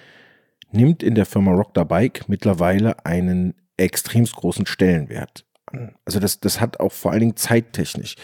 nimmt 0.71 1.03
in 1.03 1.15
der 1.15 1.25
Firma 1.25 1.51
Rock 1.51 1.71
the 1.75 1.83
Bike 1.83 2.27
mittlerweile 2.27 3.05
einen 3.05 3.55
extremst 3.77 4.35
großen 4.35 4.65
Stellenwert 4.65 5.45
an. 5.65 5.95
Also 6.05 6.19
das, 6.19 6.39
das 6.39 6.61
hat 6.61 6.79
auch 6.79 6.91
vor 6.91 7.11
allen 7.11 7.21
Dingen 7.21 7.35
zeittechnisch. 7.35 8.15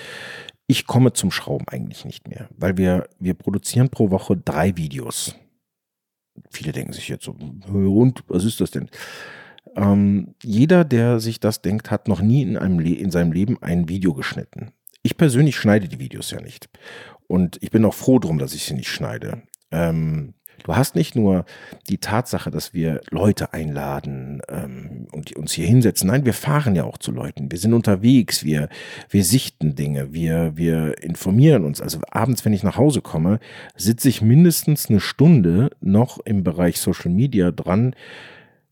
Ich 0.68 0.88
komme 0.88 1.14
zum 1.14 1.32
Schrauben 1.32 1.68
eigentlich 1.68 2.06
nicht 2.06 2.28
mehr, 2.28 2.50
weil 2.56 2.78
wir, 2.78 3.10
wir 3.20 3.34
produzieren 3.34 3.90
pro 3.90 4.10
Woche 4.10 4.38
drei 4.38 4.78
Videos. 4.78 5.36
Viele 6.50 6.72
denken 6.72 6.94
sich 6.94 7.10
jetzt 7.10 7.26
so, 7.26 7.32
und 7.32 8.24
was 8.28 8.46
ist 8.46 8.62
das 8.62 8.72
denn? 8.72 8.90
Ähm, 9.76 10.36
jeder, 10.44 10.84
der 10.86 11.20
sich 11.20 11.40
das 11.40 11.62
denkt, 11.62 11.92
hat 11.92 12.08
noch 12.08 12.22
nie 12.22 12.42
in, 12.42 12.58
einem 12.58 12.80
in 12.80 13.12
seinem 13.12 13.32
Leben 13.32 13.62
ein 13.62 13.90
Video 13.90 14.14
geschnitten. 14.14 14.72
Ich 15.04 15.18
persönlich 15.18 15.56
schneide 15.56 15.88
die 15.88 16.00
Videos 16.00 16.32
ja 16.32 16.42
nicht. 16.42 16.70
Und 17.28 17.58
ich 17.62 17.72
bin 17.72 17.86
auch 17.86 17.94
froh 17.94 18.20
drum, 18.20 18.38
dass 18.38 18.54
ich 18.54 18.66
sie 18.66 18.74
nicht 18.74 18.90
schneide. 18.90 19.44
Ähm, 19.72 20.34
du 20.64 20.76
hast 20.76 20.96
nicht 20.96 21.16
nur 21.16 21.46
die 21.90 21.98
Tatsache, 21.98 22.52
dass 22.52 22.74
wir 22.74 23.02
Leute 23.10 23.54
einladen 23.54 24.42
ähm, 24.50 25.08
und 25.12 25.36
uns 25.36 25.54
hier 25.54 25.68
hinsetzen. 25.68 26.08
Nein, 26.08 26.26
wir 26.26 26.34
fahren 26.34 26.76
ja 26.76 26.84
auch 26.84 26.98
zu 26.98 27.12
Leuten. 27.12 27.52
Wir 27.52 27.60
sind 27.60 27.74
unterwegs, 27.74 28.44
wir, 28.44 28.70
wir 29.10 29.24
sichten 29.24 29.76
Dinge, 29.76 30.14
wir, 30.14 30.54
wir 30.56 31.02
informieren 31.04 31.66
uns. 31.66 31.82
Also 31.82 32.00
abends, 32.10 32.46
wenn 32.46 32.54
ich 32.54 32.64
nach 32.64 32.78
Hause 32.78 33.02
komme, 33.02 33.40
sitze 33.76 34.10
ich 34.10 34.22
mindestens 34.22 34.90
eine 34.90 35.00
Stunde 35.00 35.72
noch 35.82 36.20
im 36.26 36.44
Bereich 36.44 36.80
Social 36.80 37.12
Media 37.12 37.52
dran, 37.52 37.96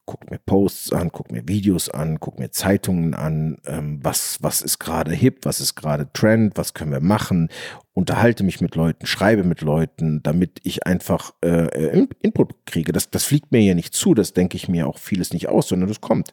guck 0.09 0.31
mir 0.31 0.39
Posts 0.39 0.93
an, 0.93 1.11
guck 1.11 1.31
mir 1.31 1.47
Videos 1.47 1.87
an, 1.87 2.19
guck 2.19 2.39
mir 2.39 2.49
Zeitungen 2.49 3.13
an, 3.13 3.59
ähm, 3.67 3.99
was, 4.01 4.39
was 4.41 4.63
ist 4.63 4.79
gerade 4.79 5.11
hip, 5.11 5.41
was 5.43 5.61
ist 5.61 5.75
gerade 5.75 6.11
Trend, 6.13 6.57
was 6.57 6.73
können 6.73 6.91
wir 6.91 6.99
machen, 6.99 7.49
unterhalte 7.93 8.43
mich 8.43 8.59
mit 8.59 8.73
Leuten, 8.73 9.05
schreibe 9.05 9.43
mit 9.43 9.61
Leuten, 9.61 10.23
damit 10.23 10.61
ich 10.63 10.87
einfach 10.87 11.35
äh, 11.45 11.67
äh 11.67 12.07
Input 12.23 12.65
kriege. 12.65 12.91
Das, 12.91 13.11
das 13.11 13.23
fliegt 13.23 13.51
mir 13.51 13.61
ja 13.61 13.75
nicht 13.75 13.93
zu, 13.93 14.15
das 14.15 14.33
denke 14.33 14.57
ich 14.57 14.67
mir 14.67 14.87
auch 14.87 14.97
vieles 14.97 15.31
nicht 15.31 15.47
aus, 15.47 15.67
sondern 15.67 15.89
das 15.89 16.01
kommt. 16.01 16.31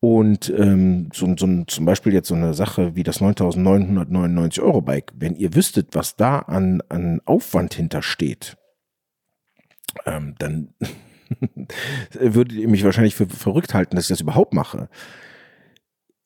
Und 0.00 0.52
ähm, 0.54 1.08
so, 1.14 1.34
so 1.38 1.64
zum 1.64 1.84
Beispiel 1.86 2.12
jetzt 2.12 2.28
so 2.28 2.34
eine 2.34 2.52
Sache 2.52 2.96
wie 2.96 3.02
das 3.02 3.22
9.999 3.22 4.60
Euro 4.60 4.82
Bike, 4.82 5.10
wenn 5.16 5.36
ihr 5.36 5.54
wüsstet, 5.54 5.94
was 5.94 6.16
da 6.16 6.40
an, 6.40 6.82
an 6.90 7.22
Aufwand 7.24 7.72
hintersteht, 7.72 8.58
ähm, 10.04 10.34
dann 10.38 10.74
würdet 12.12 12.56
ihr 12.56 12.68
mich 12.68 12.84
wahrscheinlich 12.84 13.14
für 13.14 13.26
verrückt 13.26 13.74
halten, 13.74 13.96
dass 13.96 14.04
ich 14.06 14.10
das 14.10 14.20
überhaupt 14.20 14.54
mache. 14.54 14.88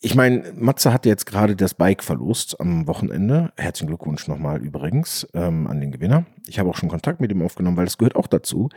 Ich 0.00 0.14
meine, 0.14 0.52
Matze 0.55 0.93
hat 0.93 1.07
jetzt 1.07 1.26
gerade 1.26 1.57
das 1.57 1.75
Bike 1.75 2.05
verlost 2.05 2.61
am 2.61 2.87
Wochenende. 2.87 3.52
Herzlichen 3.57 3.88
Glückwunsch 3.88 4.28
nochmal 4.28 4.62
übrigens 4.62 5.26
ähm, 5.35 5.67
an 5.67 5.81
den 5.81 5.90
Gewinner. 5.90 6.25
Ich 6.47 6.61
habe 6.61 6.71
auch 6.71 6.76
schon 6.76 6.88
Kontakt 6.88 7.21
mit 7.21 7.33
ihm 7.33 7.43
aufgenommen, 7.43 7.76
weil 7.76 7.87
es 7.88 7.99
gehört 7.99 8.14
auch 8.14 8.28
dazu, 8.28 8.69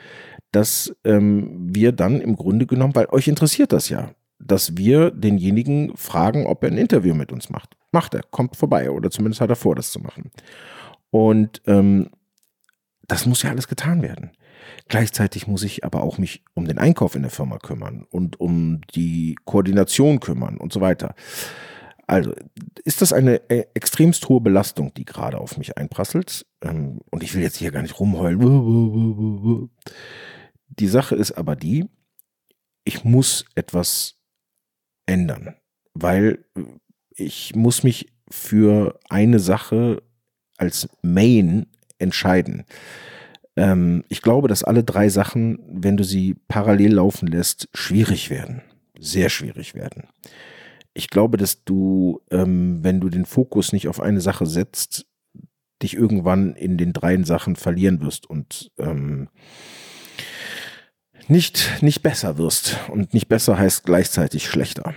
dass 0.52 0.96
ähm, 1.04 1.70
wir 1.72 1.92
dann 1.92 2.22
im 2.22 2.36
Grunde 2.36 2.66
genommen, 2.66 2.96
weil 2.96 3.06
euch 3.10 3.28
interessiert 3.28 3.72
das 3.72 3.90
ja, 3.90 4.10
dass 4.40 4.78
wir 4.78 5.12
denjenigen 5.12 5.96
fragen, 5.96 6.48
ob 6.48 6.64
er 6.64 6.72
ein 6.72 6.78
Interview 6.80 7.14
mit 7.14 7.32
uns 7.32 7.52
macht. 7.52 7.78
Macht 7.92 8.16
er, 8.16 8.24
kommt 8.24 8.56
vorbei 8.56 8.90
oder 8.90 9.12
zumindest 9.12 9.42
hat 9.42 9.52
er 9.52 9.56
vor, 9.56 9.76
das 9.76 9.92
zu 9.92 10.00
machen. 10.00 10.32
Und 11.12 11.62
ähm, 11.68 12.10
das 13.08 13.28
muss 13.28 13.44
ja 13.44 13.52
alles 13.52 13.68
getan 13.68 14.02
werden. 14.02 14.32
Gleichzeitig 14.88 15.48
muss 15.48 15.64
ich 15.64 15.84
aber 15.84 16.04
auch 16.04 16.18
mich 16.18 16.44
um 16.54 16.66
den 16.66 16.78
Einkauf 16.78 17.16
in 17.16 17.22
der 17.22 17.32
Firma 17.32 17.58
kümmern 17.58 18.06
und 18.10 18.40
um 18.40 18.82
die 18.94 19.36
Koordination 19.46 20.20
kümmern 20.20 20.58
und 20.58 20.74
so 20.74 20.82
weiter. 20.82 21.16
Also 22.08 22.34
ist 22.84 23.02
das 23.02 23.14
eine 23.14 23.50
äh, 23.50 23.68
extremst 23.74 24.28
hohe 24.28 24.42
Belastung, 24.42 24.94
die 24.94 25.06
gerade 25.06 25.40
auf 25.40 25.58
mich 25.58 25.78
einprasselt. 25.78 26.46
Ähm, 26.62 27.00
und 27.10 27.24
ich 27.24 27.34
will 27.34 27.42
jetzt 27.42 27.56
hier 27.56 27.72
gar 27.72 27.82
nicht 27.82 28.00
rumheulen. 28.00 29.70
Die 30.68 30.88
Sache 30.88 31.16
ist 31.16 31.32
aber 31.32 31.56
die, 31.56 31.86
ich 32.84 33.06
muss 33.06 33.46
etwas 33.56 34.20
ändern, 35.06 35.56
weil 35.94 36.44
ich 37.16 37.56
muss 37.56 37.84
mich 37.84 38.12
für 38.30 39.00
eine 39.10 39.40
Sache 39.40 40.02
als 40.58 40.90
Main 41.02 41.68
entscheiden. 41.98 42.66
Ähm, 43.62 44.04
ich 44.10 44.24
glaube, 44.24 44.48
dass 44.48 44.64
alle 44.64 44.84
drei 44.84 45.08
Sachen, 45.10 45.60
wenn 45.68 45.96
du 45.96 46.04
sie 46.04 46.36
parallel 46.48 46.96
laufen 46.96 47.28
lässt, 47.28 47.70
schwierig 47.76 48.32
werden. 48.32 48.64
Sehr 49.00 49.30
schwierig 49.30 49.76
werden. 49.76 50.08
Ich 50.96 51.10
glaube, 51.12 51.38
dass 51.38 51.64
du, 51.64 52.22
ähm, 52.32 52.80
wenn 52.84 53.00
du 53.00 53.10
den 53.10 53.26
Fokus 53.26 53.72
nicht 53.72 53.88
auf 53.88 54.02
eine 54.02 54.20
Sache 54.20 54.48
setzt, 54.48 55.06
dich 55.84 55.94
irgendwann 55.94 56.56
in 56.56 56.76
den 56.78 56.92
dreien 56.92 57.24
Sachen 57.24 57.56
verlieren 57.56 58.02
wirst 58.02 58.28
und 58.28 58.72
ähm, 58.80 59.30
nicht, 61.28 61.84
nicht 61.84 62.02
besser 62.02 62.40
wirst. 62.40 62.80
Und 62.90 63.14
nicht 63.14 63.28
besser 63.28 63.60
heißt 63.60 63.84
gleichzeitig 63.84 64.48
schlechter. 64.48 64.96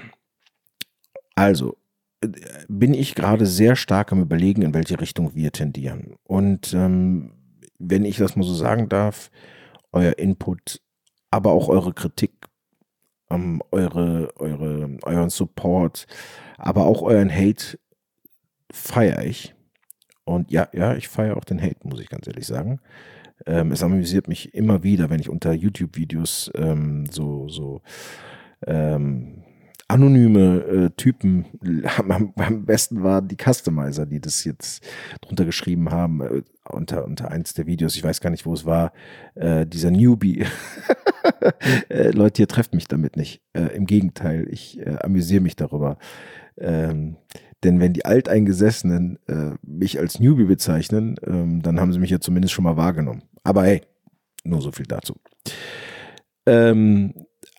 Also, 1.34 1.76
äh, 2.22 2.28
bin 2.68 2.94
ich 2.94 3.14
gerade 3.14 3.44
sehr 3.44 3.76
stark 3.76 4.10
am 4.10 4.22
Überlegen, 4.22 4.62
in 4.62 4.72
welche 4.72 4.98
Richtung 5.02 5.34
wir 5.34 5.52
tendieren. 5.52 6.14
Und 6.24 6.72
ähm, 6.72 7.32
wenn 7.78 8.04
ich 8.04 8.16
das 8.16 8.36
mal 8.36 8.44
so 8.44 8.54
sagen 8.54 8.88
darf, 8.88 9.30
euer 9.92 10.18
Input, 10.18 10.80
aber 11.30 11.52
auch 11.52 11.68
eure 11.68 11.92
Kritik, 11.92 12.32
ähm, 13.30 13.62
eure, 13.70 14.32
eure, 14.36 14.98
euren 15.02 15.30
Support, 15.30 16.06
aber 16.58 16.86
auch 16.86 17.02
euren 17.02 17.34
Hate 17.34 17.78
feiere 18.70 19.24
ich. 19.24 19.54
Und 20.24 20.50
ja, 20.50 20.68
ja, 20.72 20.94
ich 20.94 21.08
feiere 21.08 21.36
auch 21.36 21.44
den 21.44 21.60
Hate, 21.60 21.86
muss 21.86 22.00
ich 22.00 22.08
ganz 22.08 22.26
ehrlich 22.26 22.46
sagen. 22.46 22.80
Ähm, 23.46 23.72
es 23.72 23.82
amüsiert 23.82 24.28
mich 24.28 24.54
immer 24.54 24.82
wieder, 24.82 25.10
wenn 25.10 25.20
ich 25.20 25.28
unter 25.28 25.52
YouTube-Videos 25.52 26.50
ähm, 26.54 27.06
so, 27.10 27.48
so 27.48 27.82
ähm, 28.66 29.43
anonyme 29.94 30.64
äh, 30.64 30.90
Typen, 30.96 31.46
am, 31.98 32.32
am, 32.36 32.64
besten 32.64 33.04
waren 33.04 33.28
die 33.28 33.36
Customizer, 33.36 34.06
die 34.06 34.20
das 34.20 34.42
jetzt 34.44 34.84
drunter 35.20 35.44
geschrieben 35.44 35.90
haben, 35.90 36.20
äh, 36.20 36.42
unter, 36.68 37.04
unter 37.04 37.30
eins 37.30 37.54
der 37.54 37.66
Videos, 37.66 37.94
ich 37.94 38.02
weiß 38.02 38.20
gar 38.20 38.30
nicht, 38.30 38.44
wo 38.44 38.52
es 38.52 38.64
war, 38.64 38.92
äh, 39.36 39.64
dieser 39.64 39.92
Newbie. 39.92 40.46
äh, 41.88 42.10
Leute, 42.10 42.42
ihr 42.42 42.48
trefft 42.48 42.74
mich 42.74 42.88
damit 42.88 43.16
nicht. 43.16 43.40
Äh, 43.52 43.76
Im 43.76 43.86
Gegenteil, 43.86 44.48
ich 44.50 44.80
äh, 44.80 44.96
amüsiere 45.00 45.40
mich 45.42 45.54
darüber. 45.54 45.96
Ähm, 46.58 47.16
denn 47.62 47.80
wenn 47.80 47.94
die 47.94 48.04
Alteingesessenen 48.04 49.18
mich 49.62 49.98
als 49.98 50.20
Newbie 50.20 50.44
bezeichnen, 50.44 51.16
ähm, 51.26 51.62
dann 51.62 51.80
haben 51.80 51.94
sie 51.94 51.98
mich 51.98 52.10
ja 52.10 52.20
zumindest 52.20 52.52
schon 52.52 52.64
mal 52.64 52.76
wahrgenommen. 52.76 53.22
Aber 53.42 53.64
hey, 53.64 53.80
nur 54.44 54.60
so 54.60 54.70
viel 54.70 54.84
dazu. 54.84 55.14
Ähm, 56.44 57.14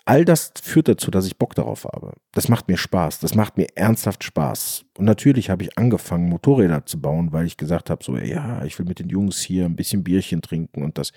all 0.06 0.24
das 0.24 0.54
führt 0.62 0.88
dazu, 0.88 1.12
dass 1.12 1.26
ich 1.26 1.38
Bock 1.38 1.56
darauf 1.56 1.86
habe. 1.86 2.14
Das 2.32 2.48
macht 2.48 2.68
mir 2.68 2.78
Spaß. 2.78 3.20
Das 3.20 3.36
macht 3.36 3.58
mir 3.58 3.68
ernsthaft 3.76 4.24
Spaß. 4.24 4.86
Und 4.98 5.06
natürlich 5.06 5.50
habe 5.50 5.64
ich 5.64 5.78
angefangen, 5.78 6.30
Motorräder 6.30 6.86
zu 6.86 7.02
bauen, 7.02 7.34
weil 7.34 7.46
ich 7.46 7.58
gesagt 7.58 7.90
habe, 7.90 8.04
so, 8.04 8.16
ja, 8.18 8.64
ich 8.64 8.78
will 8.78 8.86
mit 8.86 9.00
den 9.00 9.10
Jungs 9.10 9.42
hier 9.42 9.66
ein 9.66 9.76
bisschen 9.76 10.04
Bierchen 10.04 10.42
trinken 10.42 10.84
und 10.84 10.98
das. 10.98 11.12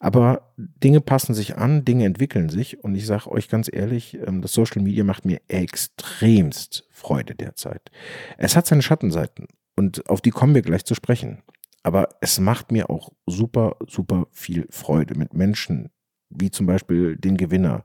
Aber 0.00 0.52
Dinge 0.56 1.00
passen 1.00 1.34
sich 1.34 1.56
an, 1.56 1.84
Dinge 1.84 2.04
entwickeln 2.04 2.48
sich. 2.48 2.82
Und 2.84 2.94
ich 2.94 3.04
sage 3.04 3.30
euch 3.30 3.48
ganz 3.48 3.68
ehrlich, 3.72 4.16
ähm, 4.26 4.42
das 4.42 4.52
Social 4.52 4.80
Media 4.80 5.02
macht 5.02 5.24
mir 5.24 5.40
extremst 5.48 6.86
Freude 6.90 7.34
derzeit. 7.34 7.90
Es 8.38 8.54
hat 8.54 8.66
seine 8.66 8.82
Schattenseiten 8.82 9.48
und 9.76 10.08
auf 10.08 10.20
die 10.20 10.30
kommen 10.30 10.54
wir 10.54 10.62
gleich 10.62 10.84
zu 10.84 10.94
sprechen. 10.94 11.42
Aber 11.82 12.10
es 12.20 12.38
macht 12.38 12.70
mir 12.70 12.90
auch 12.90 13.10
super, 13.26 13.76
super 13.88 14.26
viel 14.30 14.66
Freude, 14.70 15.16
mit 15.16 15.34
Menschen 15.34 15.90
wie 16.30 16.50
zum 16.50 16.66
Beispiel 16.66 17.16
den 17.16 17.36
Gewinner 17.36 17.84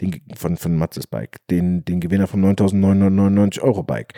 den, 0.00 0.20
von, 0.36 0.56
von 0.56 0.76
Matzes 0.76 1.06
Bike, 1.06 1.38
den, 1.50 1.84
den 1.84 2.00
Gewinner 2.00 2.26
vom 2.26 2.44
9.999 2.44 3.60
Euro 3.60 3.82
Bike. 3.82 4.14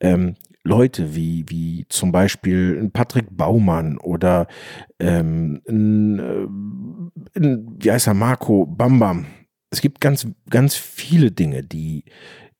Ähm, 0.00 0.36
Leute 0.64 1.14
wie, 1.14 1.44
wie 1.48 1.86
zum 1.88 2.12
Beispiel 2.12 2.78
ein 2.80 2.90
Patrick 2.90 3.26
Baumann 3.30 3.98
oder 3.98 4.46
ähm, 4.98 5.62
ein, 5.68 6.18
äh, 6.18 7.38
ein, 7.38 7.76
wie 7.78 7.90
heißt 7.90 8.06
er, 8.06 8.14
Marco 8.14 8.66
Bambam. 8.66 9.26
Es 9.70 9.80
gibt 9.80 10.00
ganz, 10.00 10.26
ganz 10.48 10.74
viele 10.76 11.30
Dinge, 11.30 11.62
die 11.62 12.04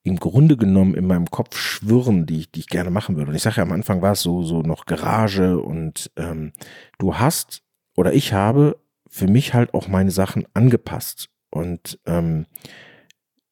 im 0.05 0.17
Grunde 0.17 0.57
genommen 0.57 0.95
in 0.95 1.07
meinem 1.07 1.27
Kopf 1.27 1.59
schwirren, 1.59 2.25
die 2.27 2.41
ich, 2.41 2.51
die 2.51 2.61
ich 2.61 2.69
gerne 2.69 2.91
machen 2.91 3.17
würde. 3.17 3.31
Und 3.31 3.37
ich 3.37 3.43
sage 3.43 3.57
ja, 3.57 3.63
am 3.63 3.73
Anfang 3.73 4.01
war 4.01 4.13
es 4.13 4.23
so, 4.23 4.43
so 4.43 4.63
noch 4.63 4.87
Garage 4.87 5.59
und 5.61 6.11
ähm, 6.17 6.53
du 6.99 7.17
hast 7.17 7.63
oder 7.97 8.13
ich 8.13 8.33
habe 8.33 8.79
für 9.09 9.27
mich 9.27 9.55
halt 9.55 9.75
auch 9.75 9.89
meine 9.89 10.11
Sachen 10.11 10.47
angepasst. 10.55 11.29
Und 11.51 11.99
ähm, 12.07 12.47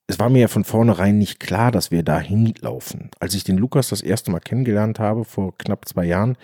es 0.06 0.18
war 0.18 0.30
mir 0.30 0.40
ja 0.40 0.48
von 0.48 0.64
vornherein 0.64 1.18
nicht 1.18 1.40
klar, 1.40 1.72
dass 1.72 1.90
wir 1.90 2.02
da 2.02 2.20
hinlaufen. 2.20 3.10
Als 3.18 3.34
ich 3.34 3.44
den 3.44 3.58
Lukas 3.58 3.88
das 3.88 4.02
erste 4.02 4.30
Mal 4.30 4.40
kennengelernt 4.40 4.98
habe, 4.98 5.24
vor 5.24 5.56
knapp 5.58 5.88
zwei 5.88 6.04
Jahren, 6.04 6.36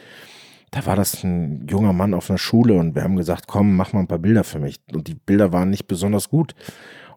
da 0.72 0.84
war 0.86 0.96
das 0.96 1.22
ein 1.22 1.66
junger 1.68 1.92
Mann 1.92 2.14
auf 2.14 2.30
einer 2.30 2.38
Schule 2.38 2.74
und 2.74 2.94
wir 2.94 3.02
haben 3.02 3.16
gesagt, 3.16 3.46
komm, 3.46 3.76
mach 3.76 3.92
mal 3.92 4.00
ein 4.00 4.08
paar 4.08 4.18
Bilder 4.18 4.42
für 4.42 4.58
mich. 4.58 4.80
Und 4.92 5.06
die 5.06 5.14
Bilder 5.14 5.52
waren 5.52 5.70
nicht 5.70 5.86
besonders 5.86 6.30
gut. 6.30 6.54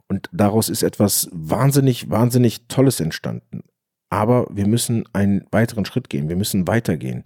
Und 0.07 0.29
daraus 0.31 0.69
ist 0.69 0.83
etwas 0.83 1.29
wahnsinnig, 1.31 2.09
wahnsinnig 2.09 2.67
Tolles 2.67 2.99
entstanden. 2.99 3.63
Aber 4.09 4.45
wir 4.51 4.67
müssen 4.67 5.05
einen 5.13 5.45
weiteren 5.51 5.85
Schritt 5.85 6.09
gehen. 6.09 6.29
Wir 6.29 6.35
müssen 6.35 6.67
weitergehen. 6.67 7.23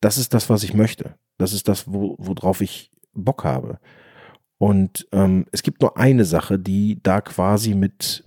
Das 0.00 0.18
ist 0.18 0.34
das, 0.34 0.50
was 0.50 0.62
ich 0.62 0.74
möchte. 0.74 1.14
Das 1.36 1.52
ist 1.52 1.68
das, 1.68 1.86
wo, 1.86 2.16
worauf 2.18 2.60
ich 2.60 2.90
Bock 3.12 3.44
habe. 3.44 3.78
Und 4.58 5.06
ähm, 5.12 5.46
es 5.52 5.62
gibt 5.62 5.80
nur 5.80 5.96
eine 5.96 6.24
Sache, 6.24 6.58
die 6.58 7.00
da 7.02 7.20
quasi 7.20 7.74
mit 7.74 8.24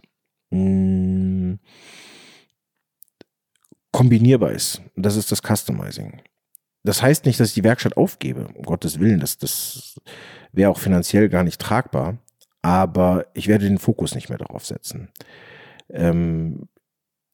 mh, 0.50 0.60
mm, 0.60 1.60
kombinierbar 3.92 4.52
ist. 4.52 4.82
Das 4.96 5.18
ist 5.18 5.32
das 5.32 5.42
Customizing. 5.42 6.22
Das 6.84 7.02
heißt 7.02 7.26
nicht, 7.26 7.40
dass 7.40 7.50
ich 7.50 7.54
die 7.54 7.64
Werkstatt 7.64 7.98
aufgebe, 7.98 8.48
um 8.56 8.64
Gottes 8.64 9.00
Willen, 9.00 9.20
das, 9.20 9.38
das 9.38 10.00
wäre 10.52 10.72
auch 10.72 10.80
finanziell 10.80 11.30
gar 11.30 11.44
nicht 11.44 11.62
tragbar, 11.62 12.18
aber 12.62 13.28
ich 13.34 13.48
werde 13.48 13.66
den 13.66 13.78
Fokus 13.78 14.16
nicht 14.16 14.30
mehr 14.30 14.38
darauf 14.38 14.66
setzen. 14.66 15.10
Ähm, 15.90 16.68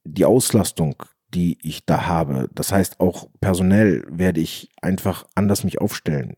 die 0.04 0.26
Auslastung, 0.26 1.04
die 1.30 1.58
ich 1.62 1.86
da 1.86 2.08
habe, 2.08 2.50
das 2.54 2.72
heißt 2.72 3.00
auch 3.00 3.30
personell 3.40 4.06
werde 4.10 4.42
ich 4.42 4.70
einfach 4.82 5.26
anders 5.36 5.64
mich 5.64 5.80
aufstellen. 5.80 6.34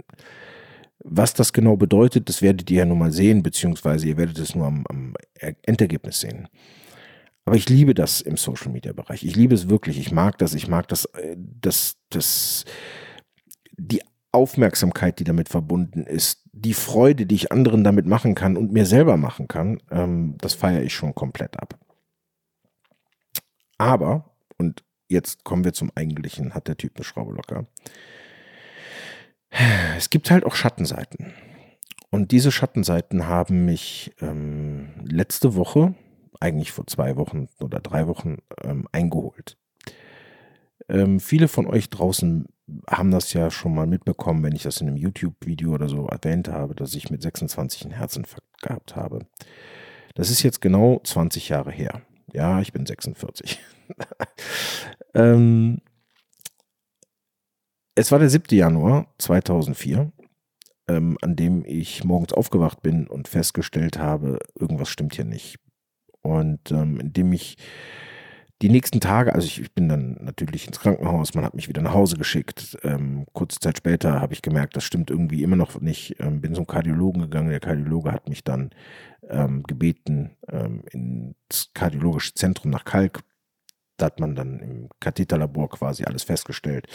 Was 1.00 1.34
das 1.34 1.54
genau 1.54 1.78
bedeutet, 1.78 2.28
das 2.28 2.42
werdet 2.42 2.70
ihr 2.70 2.80
ja 2.80 2.86
nun 2.86 3.00
mal 3.00 3.12
sehen, 3.12 3.42
beziehungsweise 3.42 4.08
ihr 4.08 4.18
werdet 4.18 4.38
es 4.38 4.54
nur 4.54 4.68
am, 4.68 4.86
am 4.90 5.14
Endergebnis 5.64 6.20
sehen. 6.20 6.50
Aber 7.46 7.56
ich 7.56 7.70
liebe 7.70 7.94
das 7.94 8.22
im 8.22 8.38
Social 8.38 8.72
Media 8.72 8.94
Bereich. 8.94 9.24
Ich 9.24 9.36
liebe 9.36 9.56
es 9.56 9.70
wirklich. 9.70 9.98
Ich 9.98 10.12
mag 10.12 10.38
das. 10.38 10.54
Ich 10.54 10.68
mag 10.68 10.88
das, 10.88 11.06
äh, 11.06 11.36
das, 11.38 11.98
das, 12.10 12.66
die 13.76 14.04
Aufmerksamkeit, 14.32 15.20
die 15.20 15.24
damit 15.24 15.50
verbunden 15.50 16.04
ist, 16.04 16.48
die 16.52 16.74
Freude, 16.74 17.26
die 17.26 17.36
ich 17.36 17.52
anderen 17.52 17.84
damit 17.84 18.06
machen 18.06 18.36
kann 18.36 18.58
und 18.58 18.72
mir 18.72 18.86
selber 18.86 19.18
machen 19.18 19.48
kann, 19.48 19.82
ähm, 19.90 20.36
das 20.40 20.54
feiere 20.54 20.84
ich 20.84 20.94
schon 20.94 21.16
komplett 21.16 21.60
ab. 21.60 21.80
Aber, 23.78 24.30
und 24.58 24.84
jetzt 25.08 25.44
kommen 25.44 25.64
wir 25.64 25.74
zum 25.74 25.92
eigentlichen, 25.96 26.54
hat 26.54 26.68
der 26.68 26.78
Typ 26.78 26.98
eine 26.98 27.04
Schraube 27.04 27.34
locker. 27.34 27.66
Es 29.98 30.10
gibt 30.10 30.32
halt 30.32 30.46
auch 30.46 30.56
Schattenseiten. 30.56 31.34
Und 32.12 32.32
diese 32.32 32.52
Schattenseiten 32.52 33.28
haben 33.28 33.66
mich 33.66 34.14
ähm, 34.22 34.90
letzte 35.04 35.56
Woche, 35.56 35.94
eigentlich 36.40 36.72
vor 36.72 36.88
zwei 36.88 37.18
Wochen 37.18 37.48
oder 37.60 37.80
drei 37.80 38.08
Wochen, 38.08 38.38
ähm, 38.64 38.88
eingeholt. 38.92 39.58
Ähm, 40.88 41.20
viele 41.20 41.48
von 41.48 41.68
euch 41.68 41.90
draußen 41.90 42.48
haben 42.88 43.12
das 43.12 43.34
ja 43.34 43.52
schon 43.52 43.76
mal 43.76 43.88
mitbekommen, 43.88 44.44
wenn 44.44 44.56
ich 44.56 44.64
das 44.64 44.82
in 44.82 44.88
einem 44.88 44.98
YouTube-Video 44.98 45.72
oder 45.72 45.88
so 45.88 46.08
erwähnt 46.08 46.48
habe, 46.50 46.76
dass 46.76 46.96
ich 46.96 47.10
mit 47.10 47.22
26 47.22 47.84
einen 47.84 47.94
Herzinfarkt 47.94 48.62
gehabt 48.62 48.96
habe. 48.96 49.20
Das 50.16 50.30
ist 50.30 50.44
jetzt 50.44 50.62
genau 50.62 51.00
20 51.04 51.50
Jahre 51.50 51.72
her. 51.72 52.02
Ja, 52.34 52.62
ich 52.62 52.74
bin 52.74 52.86
46. 52.86 53.60
ähm, 55.14 55.82
es 58.00 58.14
war 58.14 58.20
der 58.20 58.30
7. 58.30 58.58
Januar 58.58 59.08
2004, 59.18 60.12
ähm, 60.88 61.18
an 61.22 61.36
dem 61.36 61.66
ich 61.66 62.06
morgens 62.06 62.32
aufgewacht 62.32 62.82
bin 62.82 63.08
und 63.08 63.28
festgestellt 63.28 64.00
habe, 64.00 64.40
irgendwas 64.56 64.88
stimmt 64.88 65.16
hier 65.16 65.26
nicht. 65.26 65.58
Und 66.22 66.72
ähm, 66.72 67.00
indem 67.00 67.34
ich 67.34 67.58
die 68.62 68.70
nächsten 68.70 69.02
Tage, 69.02 69.36
also 69.36 69.46
ich, 69.46 69.60
ich, 69.60 69.74
bin 69.74 69.90
dann 69.90 70.18
natürlich 70.22 70.68
ins 70.68 70.80
Krankenhaus, 70.80 71.34
man 71.34 71.44
hat 71.44 71.56
mich 71.56 71.68
wieder 71.68 71.82
nach 71.82 71.94
Hause 71.94 72.18
geschickt. 72.18 72.78
Ähm, 72.84 73.26
kurze 73.34 73.60
Zeit 73.60 73.78
später 73.78 74.22
habe 74.22 74.34
ich 74.34 74.42
gemerkt, 74.42 74.78
das 74.78 74.86
stimmt 74.86 75.10
irgendwie 75.10 75.44
immer 75.44 75.56
noch 75.58 75.80
nicht. 75.82 76.16
Ähm, 76.20 76.40
bin 76.40 76.56
zum 76.56 76.68
Kardiologen 76.68 77.22
gegangen. 77.22 77.50
Der 77.50 77.60
Kardiologe 77.60 78.14
hat 78.14 78.30
mich 78.30 78.46
dann 78.46 78.72
ähm, 79.30 79.64
gebeten 79.64 80.38
ähm, 80.50 80.84
ins 80.92 81.72
kardiologische 81.74 82.34
Zentrum 82.34 82.72
nach 82.72 82.86
Kalk. 82.86 83.22
Da 84.02 84.08
hat 84.08 84.20
man 84.20 84.36
dann 84.36 84.60
im 84.60 84.90
Katheterlabor 85.00 85.70
quasi 85.70 86.04
alles 86.04 86.24
festgestellt. 86.24 86.88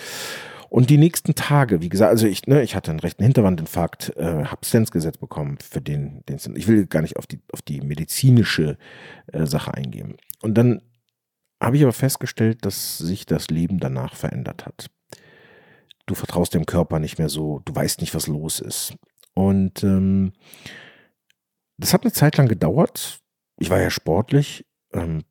Und 0.69 0.91
die 0.91 0.99
nächsten 0.99 1.35
Tage, 1.35 1.81
wie 1.83 1.89
gesagt, 1.89 2.11
also 2.11 2.27
ich, 2.27 2.47
ne, 2.47 2.63
ich 2.63 2.75
hatte 2.75 2.91
einen 2.91 3.01
rechten 3.01 3.23
Hinterwandinfarkt, 3.23 4.17
äh, 4.17 4.45
habe 4.45 4.65
Stents 4.65 4.91
gesetzt 4.91 5.21
bekommen 5.21 5.59
für 5.59 5.81
den, 5.81 6.25
den 6.29 6.39
ich 6.57 6.67
will 6.67 6.87
gar 6.87 7.03
nicht 7.03 7.17
auf 7.17 7.27
die, 7.27 7.41
auf 7.53 7.63
die 7.63 7.81
medizinische 7.81 8.77
äh, 9.33 9.47
Sache 9.47 9.75
eingehen. 9.75 10.17
Und 10.43 10.55
dann 10.55 10.83
habe 11.63 11.77
ich 11.77 11.83
aber 11.83 11.93
festgestellt, 11.93 12.65
dass 12.65 12.99
sich 12.99 13.25
das 13.27 13.49
Leben 13.49 13.79
danach 13.79 14.17
verändert 14.17 14.67
hat. 14.67 14.91
Du 16.07 16.15
vertraust 16.15 16.55
dem 16.55 16.67
Körper 16.67 16.99
nicht 16.99 17.19
mehr 17.19 17.29
so, 17.29 17.61
du 17.65 17.75
weißt 17.75 18.01
nicht, 18.01 18.15
was 18.15 18.27
los 18.27 18.61
ist. 18.61 18.95
Und 19.35 19.83
ähm, 19.83 20.33
das 21.79 21.95
hat 21.95 22.03
eine 22.03 22.13
Zeit 22.13 22.37
lang 22.37 22.49
gedauert. 22.49 23.21
Ich 23.59 23.71
war 23.71 23.81
ja 23.81 23.91
sportlich, 23.91 24.67
ähm, 24.93 25.23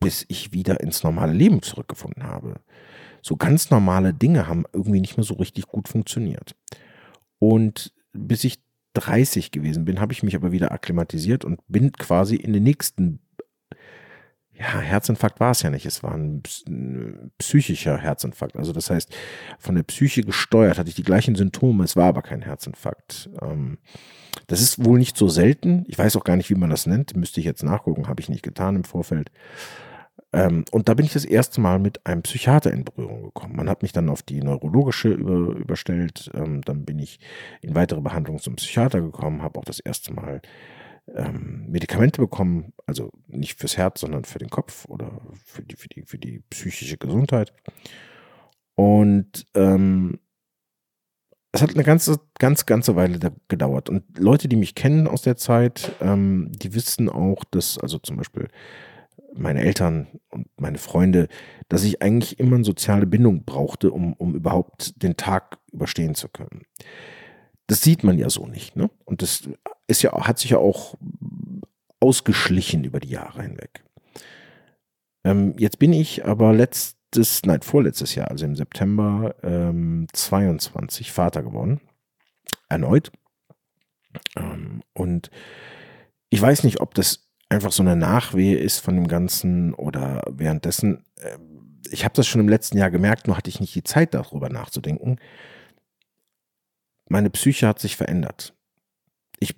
bis 0.00 0.24
ich 0.28 0.52
wieder 0.52 0.80
ins 0.80 1.02
normale 1.02 1.32
Leben 1.32 1.62
zurückgefunden 1.62 2.24
habe. 2.24 2.60
So 3.22 3.36
ganz 3.36 3.70
normale 3.70 4.14
Dinge 4.14 4.46
haben 4.48 4.64
irgendwie 4.72 5.00
nicht 5.00 5.16
mehr 5.16 5.24
so 5.24 5.34
richtig 5.34 5.66
gut 5.66 5.88
funktioniert. 5.88 6.56
Und 7.38 7.92
bis 8.12 8.44
ich 8.44 8.62
30 8.94 9.50
gewesen 9.50 9.84
bin, 9.84 10.00
habe 10.00 10.12
ich 10.12 10.22
mich 10.22 10.34
aber 10.34 10.52
wieder 10.52 10.72
akklimatisiert 10.72 11.44
und 11.44 11.60
bin 11.68 11.92
quasi 11.92 12.36
in 12.36 12.52
den 12.52 12.62
nächsten 12.62 13.20
ja, 14.60 14.78
Herzinfarkt 14.78 15.40
war 15.40 15.52
es 15.52 15.62
ja 15.62 15.70
nicht. 15.70 15.86
Es 15.86 16.02
war 16.02 16.14
ein 16.14 16.42
psychischer 17.38 17.96
Herzinfarkt. 17.96 18.56
Also 18.56 18.74
das 18.74 18.90
heißt, 18.90 19.10
von 19.58 19.74
der 19.74 19.84
Psyche 19.84 20.22
gesteuert 20.22 20.78
hatte 20.78 20.90
ich 20.90 20.94
die 20.94 21.02
gleichen 21.02 21.34
Symptome. 21.34 21.82
Es 21.82 21.96
war 21.96 22.08
aber 22.08 22.20
kein 22.20 22.42
Herzinfarkt. 22.42 23.30
Ähm, 23.40 23.78
das 24.48 24.60
ist 24.60 24.84
wohl 24.84 24.98
nicht 24.98 25.16
so 25.16 25.28
selten. 25.28 25.84
Ich 25.88 25.96
weiß 25.96 26.14
auch 26.16 26.24
gar 26.24 26.36
nicht, 26.36 26.50
wie 26.50 26.56
man 26.56 26.68
das 26.68 26.86
nennt. 26.86 27.16
Müsste 27.16 27.40
ich 27.40 27.46
jetzt 27.46 27.62
nachgucken. 27.62 28.06
Habe 28.06 28.20
ich 28.20 28.28
nicht 28.28 28.42
getan 28.42 28.76
im 28.76 28.84
Vorfeld. 28.84 29.30
Ähm, 30.32 30.64
und 30.70 30.88
da 30.88 30.94
bin 30.94 31.06
ich 31.06 31.12
das 31.12 31.24
erste 31.24 31.60
Mal 31.60 31.78
mit 31.78 32.06
einem 32.06 32.22
Psychiater 32.22 32.72
in 32.72 32.84
Berührung 32.84 33.22
gekommen. 33.22 33.56
Man 33.56 33.68
hat 33.68 33.82
mich 33.82 33.92
dann 33.92 34.08
auf 34.08 34.22
die 34.22 34.42
neurologische 34.42 35.08
über, 35.08 35.56
überstellt. 35.56 36.30
Ähm, 36.34 36.62
dann 36.62 36.84
bin 36.84 36.98
ich 36.98 37.18
in 37.62 37.74
weitere 37.74 38.00
Behandlung 38.00 38.38
zum 38.38 38.56
Psychiater 38.56 39.00
gekommen, 39.00 39.42
habe 39.42 39.58
auch 39.58 39.64
das 39.64 39.80
erste 39.80 40.12
Mal 40.12 40.40
ähm, 41.14 41.66
Medikamente 41.68 42.20
bekommen, 42.20 42.72
also 42.86 43.10
nicht 43.26 43.58
fürs 43.58 43.76
Herz, 43.76 44.00
sondern 44.00 44.24
für 44.24 44.38
den 44.38 44.50
Kopf 44.50 44.86
oder 44.88 45.20
für 45.44 45.62
die, 45.62 45.76
für 45.76 45.88
die, 45.88 46.02
für 46.02 46.18
die 46.18 46.42
psychische 46.50 46.96
Gesundheit. 46.96 47.52
Und 48.74 49.46
ähm, 49.54 50.20
es 51.52 51.62
hat 51.62 51.74
eine 51.74 51.82
ganze, 51.82 52.20
ganz, 52.38 52.64
ganze 52.64 52.94
Weile 52.94 53.18
gedauert. 53.48 53.88
Und 53.88 54.18
Leute, 54.18 54.48
die 54.48 54.56
mich 54.56 54.74
kennen 54.74 55.08
aus 55.08 55.22
der 55.22 55.36
Zeit, 55.36 55.92
ähm, 56.00 56.52
die 56.54 56.74
wissen 56.74 57.08
auch, 57.08 57.42
dass, 57.50 57.76
also 57.78 57.98
zum 57.98 58.16
Beispiel 58.16 58.48
meine 59.34 59.60
Eltern 59.60 60.08
und 60.30 60.48
meine 60.56 60.78
Freunde, 60.78 61.28
dass 61.68 61.84
ich 61.84 62.02
eigentlich 62.02 62.38
immer 62.38 62.56
eine 62.56 62.64
soziale 62.64 63.06
Bindung 63.06 63.44
brauchte, 63.44 63.90
um, 63.90 64.12
um 64.14 64.34
überhaupt 64.34 65.02
den 65.02 65.16
Tag 65.16 65.58
überstehen 65.72 66.14
zu 66.14 66.28
können. 66.28 66.62
Das 67.66 67.82
sieht 67.82 68.02
man 68.02 68.18
ja 68.18 68.30
so 68.30 68.46
nicht. 68.46 68.76
Ne? 68.76 68.90
Und 69.04 69.22
das 69.22 69.48
ist 69.86 70.02
ja, 70.02 70.12
hat 70.26 70.38
sich 70.38 70.50
ja 70.50 70.58
auch 70.58 70.96
ausgeschlichen 72.00 72.84
über 72.84 73.00
die 73.00 73.10
Jahre 73.10 73.42
hinweg. 73.42 73.84
Ähm, 75.24 75.54
jetzt 75.58 75.78
bin 75.78 75.92
ich 75.92 76.24
aber 76.24 76.52
letztes, 76.52 77.42
nein, 77.44 77.62
vorletztes 77.62 78.14
Jahr, 78.14 78.30
also 78.30 78.46
im 78.46 78.56
September 78.56 79.34
ähm, 79.42 80.06
22 80.12 81.12
Vater 81.12 81.42
geworden. 81.42 81.80
Erneut. 82.68 83.12
Ähm, 84.36 84.82
und 84.94 85.30
ich 86.30 86.40
weiß 86.40 86.64
nicht, 86.64 86.80
ob 86.80 86.94
das 86.94 87.29
einfach 87.50 87.72
so 87.72 87.82
eine 87.82 87.96
Nachwehe 87.96 88.56
ist 88.56 88.80
von 88.80 88.94
dem 88.94 89.08
Ganzen 89.08 89.74
oder 89.74 90.22
währenddessen. 90.30 91.04
Äh, 91.16 91.36
ich 91.90 92.04
habe 92.04 92.14
das 92.14 92.26
schon 92.26 92.40
im 92.40 92.48
letzten 92.48 92.78
Jahr 92.78 92.90
gemerkt, 92.90 93.26
nur 93.26 93.36
hatte 93.36 93.50
ich 93.50 93.60
nicht 93.60 93.74
die 93.74 93.84
Zeit 93.84 94.14
darüber 94.14 94.48
nachzudenken 94.48 95.18
meine 97.10 97.28
Psyche 97.28 97.66
hat 97.66 97.78
sich 97.78 97.96
verändert. 97.96 98.54
Ich 99.40 99.54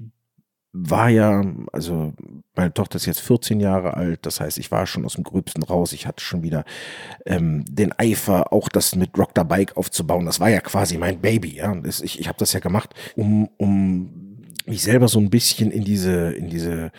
war 0.73 1.11
ja, 1.11 1.45
also 1.73 2.15
meine 2.57 2.73
Tochter 2.73 2.97
ist 2.97 3.05
jetzt 3.05 3.21
14 3.21 3.61
Jahre 3.61 3.95
alt, 3.95 4.25
das 4.25 4.41
heißt, 4.41 4.57
ich 4.57 4.71
war 4.71 4.87
schon 4.87 5.05
aus 5.05 5.15
dem 5.15 5.25
Gröbsten 5.25 5.63
raus. 5.63 5.93
Ich 5.93 6.07
hatte 6.07 6.25
schon 6.25 6.43
wieder 6.43 6.65
ähm, 7.27 7.63
den 7.69 7.93
Eifer, 7.99 8.55
auch 8.55 8.71
das 8.71 8.97
mit 8.97 9.17
Rock 9.19 9.33
the 9.37 9.45
Bike 9.45 9.77
aufzubauen. 9.77 10.25
Das 10.25 10.41
war 10.41 10.49
ja 10.49 10.61
quasi 10.61 10.97
mein 10.97 11.21
Baby. 11.21 11.57
Ja, 11.57 11.77
ich, 11.85 12.19
ich 12.19 12.27
habe 12.27 12.39
das 12.39 12.55
ja 12.55 12.61
gemacht, 12.61 12.95
um, 13.17 13.49
um 13.59 14.47
mich 14.65 14.83
selber 14.83 15.09
so 15.09 15.21
ein 15.21 15.29
bisschen 15.29 15.71
in 15.71 15.85
diese, 15.85 16.33
in 16.33 16.49
diese, 16.49 16.91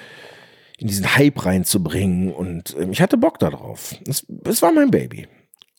in 0.84 0.90
diesen 0.90 1.16
Hype 1.16 1.46
reinzubringen. 1.46 2.32
Und 2.32 2.76
ähm, 2.78 2.92
ich 2.92 3.02
hatte 3.02 3.18
Bock 3.18 3.40
darauf. 3.40 3.96
Es, 4.06 4.28
es 4.44 4.62
war 4.62 4.74
mein 4.74 4.92
Baby. 4.92 5.28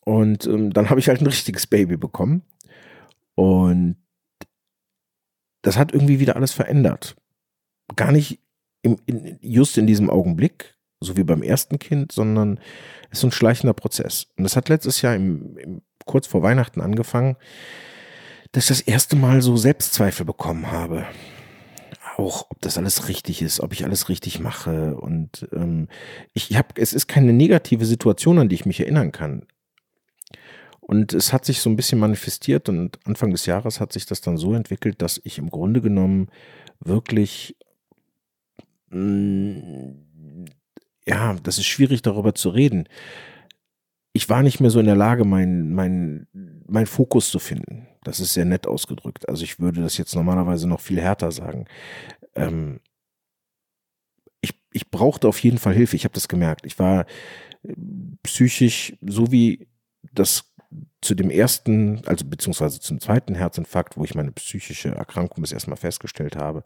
Und 0.05 0.47
ähm, 0.47 0.73
dann 0.73 0.89
habe 0.89 0.99
ich 0.99 1.09
halt 1.09 1.21
ein 1.21 1.27
richtiges 1.27 1.67
Baby 1.67 1.99
bekommen. 1.99 2.43
Und 3.35 3.97
das 5.61 5.77
hat 5.77 5.93
irgendwie 5.93 6.21
wieder 6.21 6.37
alles 6.37 6.53
verändert. 6.53 7.17
Gar 7.97 8.13
nicht 8.13 8.41
im, 8.81 8.97
in, 9.05 9.39
just 9.43 9.77
in 9.77 9.87
diesem 9.87 10.09
Augenblick, 10.09 10.75
so 11.01 11.19
wie 11.19 11.25
beim 11.25 11.43
ersten 11.43 11.79
Kind, 11.79 12.11
sondern 12.11 12.59
es 13.11 13.19
ist 13.19 13.25
ein 13.25 13.33
schleichender 13.33 13.75
Prozess. 13.75 14.29
Und 14.39 14.45
das 14.45 14.57
hat 14.57 14.71
letztes 14.71 15.03
Jahr 15.03 15.15
im, 15.15 15.59
im, 15.59 15.83
kurz 16.07 16.27
vor 16.27 16.43
Weihnachten 16.43 16.81
angefangen, 16.81 17.37
dass 18.53 18.65
ich 18.65 18.79
das 18.79 18.81
erste 18.81 19.17
Mal 19.17 19.43
so 19.43 19.57
Selbstzweifel 19.59 20.25
bekommen 20.25 20.73
habe. 20.73 21.05
Auch, 22.17 22.47
ob 22.51 22.61
das 22.61 22.79
alles 22.79 23.09
richtig 23.09 23.43
ist, 23.43 23.61
ob 23.61 23.73
ich 23.73 23.85
alles 23.85 24.09
richtig 24.09 24.39
mache. 24.39 24.97
Und 24.97 25.49
ähm, 25.53 25.89
ich 26.33 26.57
habe, 26.57 26.69
es 26.77 26.93
ist 26.93 27.09
keine 27.09 27.33
negative 27.33 27.85
Situation, 27.85 28.39
an 28.39 28.49
die 28.49 28.55
ich 28.55 28.67
mich 28.67 28.81
erinnern 28.81 29.11
kann. 29.11 29.47
Und 30.81 31.13
es 31.15 31.33
hat 31.33 31.45
sich 31.45 31.61
so 31.61 31.71
ein 31.71 31.77
bisschen 31.77 31.99
manifestiert 31.99 32.69
und 32.69 32.99
Anfang 33.07 33.31
des 33.31 33.47
Jahres 33.47 33.81
hat 33.81 33.93
sich 33.93 34.05
das 34.05 34.21
dann 34.21 34.37
so 34.37 34.53
entwickelt, 34.53 35.01
dass 35.01 35.21
ich 35.25 35.39
im 35.39 35.49
Grunde 35.49 35.81
genommen 35.81 36.29
wirklich, 36.79 37.57
mh, 38.91 39.01
mm, 39.01 40.45
ja, 41.07 41.35
das 41.43 41.59
ist 41.59 41.67
schwierig 41.67 42.03
darüber 42.03 42.35
zu 42.35 42.51
reden. 42.51 42.89
Ich 44.13 44.29
war 44.29 44.43
nicht 44.43 44.61
mehr 44.61 44.71
so 44.71 44.79
in 44.79 44.87
der 44.87 44.95
Lage, 44.95 45.25
meinen 45.25 45.75
mein, 45.75 46.27
mein 46.67 46.87
Fokus 46.87 47.31
zu 47.31 47.39
finden. 47.39 47.89
Das 48.05 48.21
ist 48.21 48.35
sehr 48.35 48.45
nett 48.45 48.67
ausgedrückt. 48.67 49.29
Also 49.29 49.43
ich 49.43 49.59
würde 49.59 49.83
das 49.83 49.99
jetzt 49.99 50.15
normalerweise 50.15 50.69
noch 50.69 50.81
viel 50.81 51.01
härter 51.01 51.33
sagen. 51.33 51.67
Ähm, 52.35 52.81
ich, 54.41 54.55
ich 54.73 54.91
brauchte 54.91 55.27
auf 55.27 55.39
jeden 55.41 55.59
Fall 55.59 55.75
Hilfe. 55.75 55.97
Ich 55.97 56.05
habe 56.05 56.15
das 56.15 56.29
gemerkt. 56.29 56.67
Ich 56.67 56.79
war 56.79 57.07
äh, 57.63 57.75
psychisch, 58.23 58.97
so 59.01 59.33
wie 59.33 59.67
das 60.13 60.55
zu 61.01 61.15
dem 61.15 61.31
ersten, 61.31 62.03
also 62.07 62.25
beziehungsweise 62.25 62.81
zum 62.81 63.01
zweiten 63.01 63.35
Herzinfarkt, 63.35 63.97
wo 63.97 64.05
ich 64.05 64.15
meine 64.15 64.33
psychische 64.33 64.91
Erkrankung 64.91 65.43
bis 65.43 65.53
erstmal 65.53 65.77
festgestellt 65.77 66.37
habe, 66.37 66.65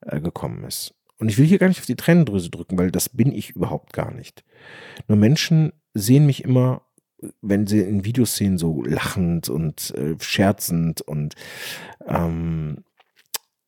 äh, 0.00 0.20
gekommen 0.20 0.64
ist. 0.64 0.94
Und 1.18 1.28
ich 1.28 1.38
will 1.38 1.46
hier 1.46 1.58
gar 1.58 1.68
nicht 1.68 1.80
auf 1.80 1.86
die 1.86 1.96
Tränendrüse 1.96 2.50
drücken, 2.50 2.78
weil 2.78 2.90
das 2.90 3.08
bin 3.08 3.32
ich 3.32 3.50
überhaupt 3.50 3.92
gar 3.92 4.12
nicht. 4.12 4.44
Nur 5.08 5.18
Menschen 5.18 5.72
sehen 5.94 6.26
mich 6.26 6.44
immer, 6.44 6.82
wenn 7.42 7.66
sie 7.66 7.80
in 7.80 8.04
Videos 8.04 8.36
sehen, 8.36 8.58
so 8.58 8.82
lachend 8.82 9.48
und 9.48 9.92
äh, 9.94 10.14
scherzend 10.20 11.00
und 11.02 11.34
ähm, 12.06 12.84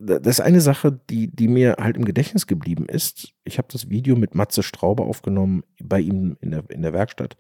das 0.01 0.39
ist 0.39 0.41
eine 0.41 0.63
Sache, 0.63 0.99
die, 1.11 1.29
die 1.29 1.47
mir 1.47 1.77
halt 1.79 1.97
im 1.97 2.07
Gedächtnis 2.07 2.47
geblieben 2.47 2.87
ist. 2.87 3.35
Ich 3.45 3.59
habe 3.59 3.69
das 3.71 3.91
Video 3.91 4.17
mit 4.17 4.35
Matze 4.35 4.63
Straube 4.63 5.03
aufgenommen 5.03 5.63
bei 5.79 6.01
ihm 6.01 6.39
in 6.41 6.53
der, 6.53 6.65
in 6.71 6.81
der 6.81 6.95
Werkstatt. 6.95 7.37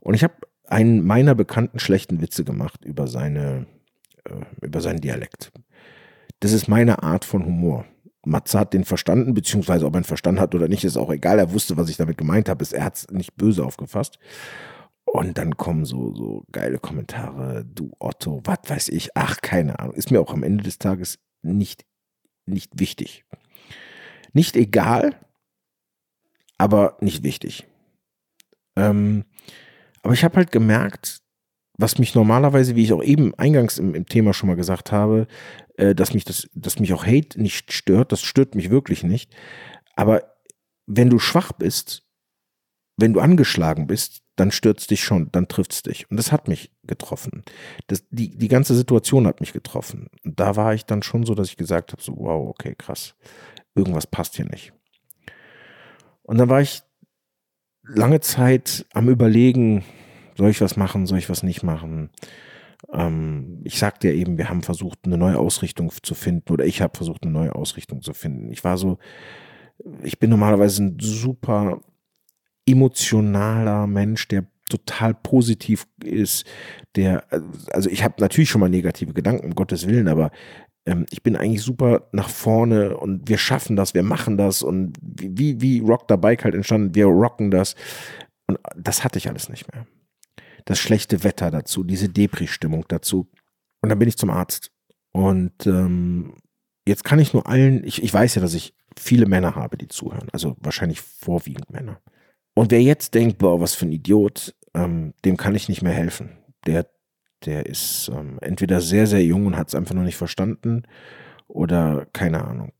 Und 0.00 0.14
ich 0.14 0.24
habe 0.24 0.34
einen 0.64 1.04
meiner 1.04 1.34
bekannten 1.34 1.78
schlechten 1.78 2.22
Witze 2.22 2.44
gemacht 2.44 2.82
über 2.82 3.06
seine, 3.08 3.66
äh, 4.24 4.64
über 4.64 4.80
seinen 4.80 5.02
Dialekt. 5.02 5.52
Das 6.40 6.52
ist 6.52 6.66
meine 6.66 7.02
Art 7.02 7.26
von 7.26 7.44
Humor. 7.44 7.84
Matze 8.24 8.58
hat 8.58 8.72
den 8.72 8.84
verstanden, 8.84 9.34
beziehungsweise 9.34 9.84
ob 9.84 9.94
er 9.94 10.00
ihn 10.00 10.04
verstanden 10.04 10.40
hat 10.40 10.54
oder 10.54 10.68
nicht, 10.68 10.84
ist 10.84 10.96
auch 10.96 11.10
egal. 11.10 11.38
Er 11.38 11.52
wusste, 11.52 11.76
was 11.76 11.90
ich 11.90 11.98
damit 11.98 12.16
gemeint 12.16 12.48
habe. 12.48 12.64
Er 12.72 12.84
hat 12.84 12.96
es 12.96 13.10
nicht 13.10 13.36
böse 13.36 13.64
aufgefasst. 13.64 14.18
Und 15.12 15.38
dann 15.38 15.56
kommen 15.56 15.84
so, 15.84 16.14
so 16.14 16.44
geile 16.52 16.78
Kommentare. 16.78 17.64
Du 17.64 17.92
Otto, 17.98 18.40
was 18.44 18.58
weiß 18.66 18.88
ich. 18.90 19.16
Ach, 19.16 19.40
keine 19.40 19.78
Ahnung. 19.78 19.94
Ist 19.94 20.10
mir 20.10 20.20
auch 20.20 20.32
am 20.32 20.42
Ende 20.42 20.64
des 20.64 20.78
Tages 20.78 21.18
nicht, 21.42 21.86
nicht 22.46 22.78
wichtig. 22.78 23.24
Nicht 24.32 24.56
egal, 24.56 25.18
aber 26.58 26.98
nicht 27.00 27.22
wichtig. 27.22 27.66
Ähm, 28.76 29.24
aber 30.02 30.12
ich 30.12 30.24
habe 30.24 30.36
halt 30.36 30.52
gemerkt, 30.52 31.22
was 31.78 31.98
mich 31.98 32.14
normalerweise, 32.14 32.76
wie 32.76 32.82
ich 32.82 32.92
auch 32.92 33.02
eben 33.02 33.34
eingangs 33.34 33.78
im, 33.78 33.94
im 33.94 34.06
Thema 34.06 34.34
schon 34.34 34.48
mal 34.48 34.56
gesagt 34.56 34.92
habe, 34.92 35.26
äh, 35.76 35.94
dass 35.94 36.12
mich 36.12 36.24
das, 36.24 36.48
dass 36.54 36.80
mich 36.80 36.92
auch 36.92 37.06
Hate 37.06 37.40
nicht 37.40 37.72
stört, 37.72 38.12
das 38.12 38.20
stört 38.20 38.54
mich 38.54 38.68
wirklich 38.68 39.04
nicht. 39.04 39.34
Aber 39.96 40.34
wenn 40.86 41.08
du 41.08 41.18
schwach 41.18 41.52
bist, 41.52 42.07
wenn 42.98 43.12
du 43.12 43.20
angeschlagen 43.20 43.86
bist, 43.86 44.22
dann 44.36 44.50
stürzt 44.50 44.90
dich 44.90 45.02
schon, 45.02 45.30
dann 45.32 45.48
trifft 45.48 45.72
es 45.72 45.82
dich. 45.82 46.10
Und 46.10 46.16
das 46.16 46.32
hat 46.32 46.48
mich 46.48 46.72
getroffen. 46.82 47.44
Das, 47.86 48.04
die, 48.10 48.36
die 48.36 48.48
ganze 48.48 48.74
Situation 48.74 49.26
hat 49.26 49.40
mich 49.40 49.52
getroffen. 49.52 50.08
Und 50.24 50.38
da 50.38 50.56
war 50.56 50.74
ich 50.74 50.84
dann 50.84 51.02
schon 51.02 51.24
so, 51.24 51.34
dass 51.34 51.48
ich 51.48 51.56
gesagt 51.56 51.92
habe: 51.92 52.02
so, 52.02 52.16
wow, 52.16 52.48
okay, 52.48 52.74
krass. 52.76 53.14
Irgendwas 53.74 54.06
passt 54.06 54.36
hier 54.36 54.46
nicht. 54.46 54.72
Und 56.22 56.38
dann 56.38 56.48
war 56.48 56.60
ich 56.60 56.82
lange 57.84 58.20
Zeit 58.20 58.84
am 58.92 59.08
Überlegen, 59.08 59.84
soll 60.36 60.50
ich 60.50 60.60
was 60.60 60.76
machen, 60.76 61.06
soll 61.06 61.18
ich 61.18 61.30
was 61.30 61.44
nicht 61.44 61.62
machen. 61.62 62.10
Ähm, 62.92 63.60
ich 63.64 63.78
sagte 63.78 64.08
ja 64.08 64.14
eben, 64.14 64.38
wir 64.38 64.48
haben 64.48 64.62
versucht, 64.62 65.00
eine 65.04 65.18
neue 65.18 65.38
Ausrichtung 65.38 65.92
zu 66.02 66.14
finden 66.14 66.52
oder 66.52 66.64
ich 66.64 66.82
habe 66.82 66.96
versucht, 66.96 67.22
eine 67.22 67.32
neue 67.32 67.54
Ausrichtung 67.54 68.02
zu 68.02 68.12
finden. 68.12 68.50
Ich 68.50 68.62
war 68.64 68.76
so, 68.76 68.98
ich 70.02 70.18
bin 70.18 70.30
normalerweise 70.30 70.82
ein 70.84 70.96
super 71.00 71.80
emotionaler 72.68 73.86
Mensch, 73.86 74.28
der 74.28 74.46
total 74.68 75.14
positiv 75.14 75.86
ist, 76.04 76.46
der, 76.94 77.24
also 77.72 77.88
ich 77.88 78.04
habe 78.04 78.16
natürlich 78.18 78.50
schon 78.50 78.60
mal 78.60 78.68
negative 78.68 79.14
Gedanken, 79.14 79.46
um 79.46 79.54
Gottes 79.54 79.86
Willen, 79.86 80.08
aber 80.08 80.30
ähm, 80.88 81.06
ich 81.10 81.22
bin 81.22 81.36
eigentlich 81.36 81.62
super 81.62 82.08
nach 82.12 82.28
vorne 82.28 82.96
und 82.96 83.28
wir 83.28 83.38
schaffen 83.38 83.76
das, 83.76 83.94
wir 83.94 84.02
machen 84.02 84.36
das 84.36 84.62
und 84.62 84.96
wie, 85.00 85.60
wie 85.60 85.80
Rock 85.80 86.06
Bike 86.20 86.44
halt 86.44 86.54
entstanden, 86.54 86.94
wir 86.94 87.06
rocken 87.06 87.50
das. 87.50 87.74
Und 88.46 88.58
das 88.76 89.04
hatte 89.04 89.18
ich 89.18 89.28
alles 89.28 89.48
nicht 89.48 89.70
mehr. 89.72 89.86
Das 90.64 90.78
schlechte 90.78 91.24
Wetter 91.24 91.50
dazu, 91.50 91.84
diese 91.84 92.08
Depri-Stimmung 92.08 92.84
dazu. 92.88 93.28
Und 93.82 93.90
dann 93.90 93.98
bin 93.98 94.08
ich 94.08 94.16
zum 94.16 94.30
Arzt. 94.30 94.70
Und 95.12 95.66
ähm, 95.66 96.34
jetzt 96.86 97.04
kann 97.04 97.18
ich 97.18 97.34
nur 97.34 97.46
allen, 97.46 97.84
ich, 97.84 98.02
ich 98.02 98.12
weiß 98.12 98.34
ja, 98.34 98.42
dass 98.42 98.54
ich 98.54 98.74
viele 98.96 99.26
Männer 99.26 99.54
habe, 99.54 99.76
die 99.76 99.88
zuhören. 99.88 100.28
Also 100.32 100.56
wahrscheinlich 100.60 101.00
vorwiegend 101.00 101.70
Männer. 101.70 102.00
Und 102.58 102.72
wer 102.72 102.82
jetzt 102.82 103.14
denkt, 103.14 103.38
boah, 103.38 103.60
was 103.60 103.74
für 103.74 103.86
ein 103.86 103.92
Idiot, 103.92 104.54
ähm, 104.74 105.14
dem 105.24 105.36
kann 105.36 105.54
ich 105.54 105.68
nicht 105.68 105.82
mehr 105.82 105.92
helfen. 105.92 106.38
Der 106.66 106.86
der 107.44 107.66
ist 107.66 108.10
ähm, 108.12 108.38
entweder 108.40 108.80
sehr, 108.80 109.06
sehr 109.06 109.24
jung 109.24 109.46
und 109.46 109.56
hat 109.56 109.68
es 109.68 109.74
einfach 109.76 109.94
noch 109.94 110.02
nicht 110.02 110.16
verstanden 110.16 110.82
oder 111.46 112.06
keine 112.12 112.44
Ahnung. 112.44 112.72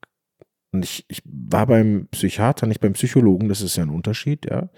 Und 0.73 0.85
ich, 0.85 1.05
ich 1.09 1.23
war 1.25 1.67
beim 1.67 2.09
Psychiater, 2.11 2.67
nicht 2.67 2.81
beim 2.81 2.93
Psychologen, 2.93 3.49
das 3.49 3.62
ist 3.62 3.77
ja 3.77 3.85
ein 3.85 3.91
Unterschied, 3.91 4.51
ja. 4.51 4.69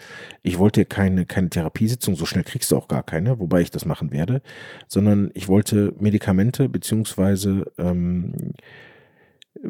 Ich 0.43 0.59
wollte 0.59 0.85
keine, 0.85 1.25
keine 1.25 1.49
Therapiesitzung, 1.49 2.15
so 2.15 2.27
schnell 2.27 2.45
kriegst 2.45 2.71
du 2.71 2.77
auch 2.77 2.87
gar 2.87 3.03
keine, 3.03 3.41
wobei 3.41 3.63
ich 3.63 3.71
das 3.71 3.87
machen 3.87 4.13
werde, 4.13 4.43
sondern 4.87 5.31
ich 5.35 5.49
wollte 5.49 5.95
Medikamente 5.99 6.69
beziehungsweise 6.69 7.73
ähm, 7.79 8.53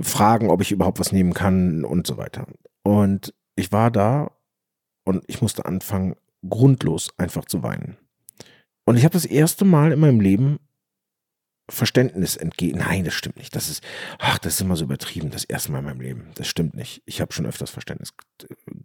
fragen, 0.00 0.50
ob 0.50 0.60
ich 0.60 0.72
überhaupt 0.72 0.98
was 0.98 1.12
nehmen 1.12 1.32
kann 1.32 1.84
und 1.84 2.06
so 2.06 2.16
weiter. 2.18 2.46
Und 2.82 3.32
ich 3.54 3.72
war 3.72 3.90
da 3.90 4.32
und 5.04 5.24
ich 5.26 5.42
musste 5.42 5.64
anfangen, 5.64 6.16
grundlos 6.48 7.10
einfach 7.18 7.44
zu 7.44 7.62
weinen. 7.62 7.96
Und 8.84 8.96
ich 8.96 9.04
habe 9.04 9.12
das 9.12 9.24
erste 9.24 9.64
Mal 9.64 9.92
in 9.92 10.00
meinem 10.00 10.20
Leben 10.20 10.58
Verständnis 11.70 12.36
entgegen. 12.36 12.78
Nein, 12.78 13.04
das 13.04 13.14
stimmt 13.14 13.36
nicht. 13.36 13.54
Das 13.54 13.68
ist, 13.68 13.82
ach, 14.18 14.38
das 14.38 14.54
ist 14.54 14.60
immer 14.60 14.76
so 14.76 14.84
übertrieben, 14.84 15.30
das 15.30 15.44
erste 15.44 15.72
Mal 15.72 15.78
in 15.78 15.84
meinem 15.84 16.00
Leben. 16.00 16.30
Das 16.34 16.48
stimmt 16.48 16.74
nicht. 16.74 17.02
Ich 17.06 17.20
habe 17.20 17.32
schon 17.32 17.46
öfters 17.46 17.70
Verständnis 17.70 18.12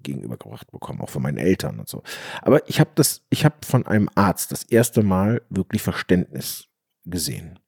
gegenübergebracht 0.03 0.71
bekommen, 0.71 1.01
auch 1.01 1.09
von 1.09 1.21
meinen 1.23 1.37
Eltern 1.37 1.79
und 1.79 1.89
so. 1.89 2.03
Aber 2.41 2.67
ich 2.69 2.79
habe 2.79 2.91
das, 2.95 3.25
ich 3.29 3.45
habe 3.45 3.55
von 3.65 3.85
einem 3.85 4.09
Arzt 4.15 4.51
das 4.51 4.63
erste 4.63 5.03
Mal 5.03 5.41
wirklich 5.49 5.81
Verständnis 5.81 6.67
gesehen. 7.05 7.59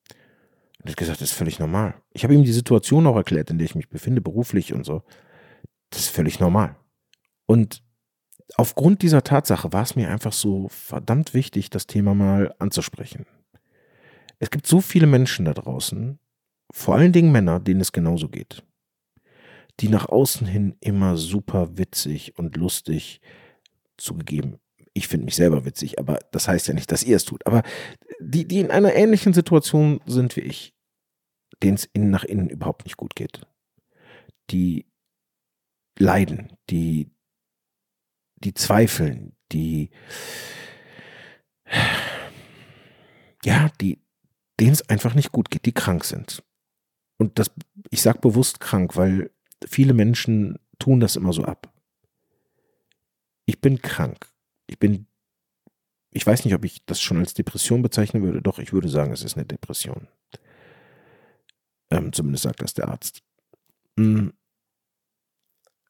Und 0.81 0.89
hat 0.89 0.97
gesagt, 0.97 1.21
das 1.21 1.31
ist 1.31 1.37
völlig 1.37 1.59
normal. 1.59 1.95
Ich 2.11 2.23
habe 2.23 2.33
ihm 2.33 2.43
die 2.43 2.53
Situation 2.53 3.07
auch 3.07 3.15
erklärt, 3.15 3.49
in 3.49 3.57
der 3.57 3.65
ich 3.65 3.75
mich 3.75 3.89
befinde, 3.89 4.21
beruflich 4.21 4.73
und 4.73 4.85
so. 4.85 5.03
Das 5.89 6.01
ist 6.01 6.09
völlig 6.09 6.39
normal. 6.39 6.75
Und 7.45 7.83
aufgrund 8.55 9.01
dieser 9.01 9.23
Tatsache 9.23 9.73
war 9.73 9.83
es 9.83 9.95
mir 9.95 10.09
einfach 10.09 10.33
so 10.33 10.69
verdammt 10.69 11.33
wichtig, 11.33 11.69
das 11.69 11.87
Thema 11.87 12.13
mal 12.13 12.53
anzusprechen. 12.59 13.25
Es 14.39 14.49
gibt 14.49 14.67
so 14.67 14.81
viele 14.81 15.07
Menschen 15.07 15.45
da 15.45 15.53
draußen, 15.53 16.19
vor 16.71 16.95
allen 16.95 17.11
Dingen 17.11 17.31
Männer, 17.31 17.59
denen 17.59 17.81
es 17.81 17.91
genauso 17.91 18.29
geht, 18.29 18.63
die 19.79 19.89
nach 19.89 20.07
außen 20.07 20.45
hin 20.47 20.75
immer 20.79 21.17
super 21.17 21.77
witzig 21.77 22.37
und 22.37 22.55
lustig 22.55 23.21
zugegeben. 23.97 24.59
Ich 24.93 25.07
finde 25.07 25.25
mich 25.25 25.35
selber 25.35 25.65
witzig, 25.65 25.99
aber 25.99 26.19
das 26.31 26.47
heißt 26.47 26.67
ja 26.67 26.73
nicht, 26.73 26.91
dass 26.91 27.03
ihr 27.03 27.15
es 27.15 27.25
tut. 27.25 27.45
Aber 27.45 27.63
die, 28.19 28.47
die 28.47 28.59
in 28.59 28.71
einer 28.71 28.93
ähnlichen 28.93 29.33
Situation 29.33 30.01
sind 30.05 30.35
wie 30.35 30.41
ich, 30.41 30.73
denen 31.63 31.75
es 31.75 31.85
innen 31.85 32.09
nach 32.09 32.23
innen 32.23 32.49
überhaupt 32.49 32.85
nicht 32.85 32.97
gut 32.97 33.15
geht, 33.15 33.41
die 34.49 34.85
leiden, 35.99 36.53
die 36.69 37.11
die 38.37 38.53
zweifeln, 38.53 39.35
die, 39.51 39.89
ja, 43.43 43.69
die, 43.81 43.99
denen 44.59 44.73
es 44.73 44.87
einfach 44.89 45.13
nicht 45.13 45.31
gut 45.31 45.49
geht, 45.49 45.65
die 45.65 45.73
krank 45.73 46.03
sind. 46.03 46.43
Und 47.17 47.39
das, 47.39 47.51
ich 47.89 48.01
sage 48.01 48.19
bewusst 48.19 48.59
krank, 48.59 48.95
weil 48.95 49.31
viele 49.65 49.93
Menschen 49.93 50.59
tun 50.79 50.99
das 50.99 51.15
immer 51.15 51.33
so 51.33 51.43
ab. 51.43 51.73
Ich 53.45 53.59
bin 53.59 53.81
krank. 53.81 54.29
Ich 54.67 54.77
bin, 54.77 55.07
ich 56.11 56.25
weiß 56.25 56.45
nicht, 56.45 56.53
ob 56.53 56.65
ich 56.65 56.85
das 56.85 57.01
schon 57.01 57.17
als 57.17 57.33
Depression 57.33 57.81
bezeichnen 57.81 58.21
würde. 58.23 58.41
Doch, 58.41 58.59
ich 58.59 58.73
würde 58.73 58.89
sagen, 58.89 59.11
es 59.11 59.23
ist 59.23 59.35
eine 59.35 59.45
Depression. 59.45 60.07
Ähm, 61.89 62.11
zumindest 62.13 62.43
sagt 62.43 62.61
das 62.61 62.73
der 62.73 62.89
Arzt. 62.89 63.23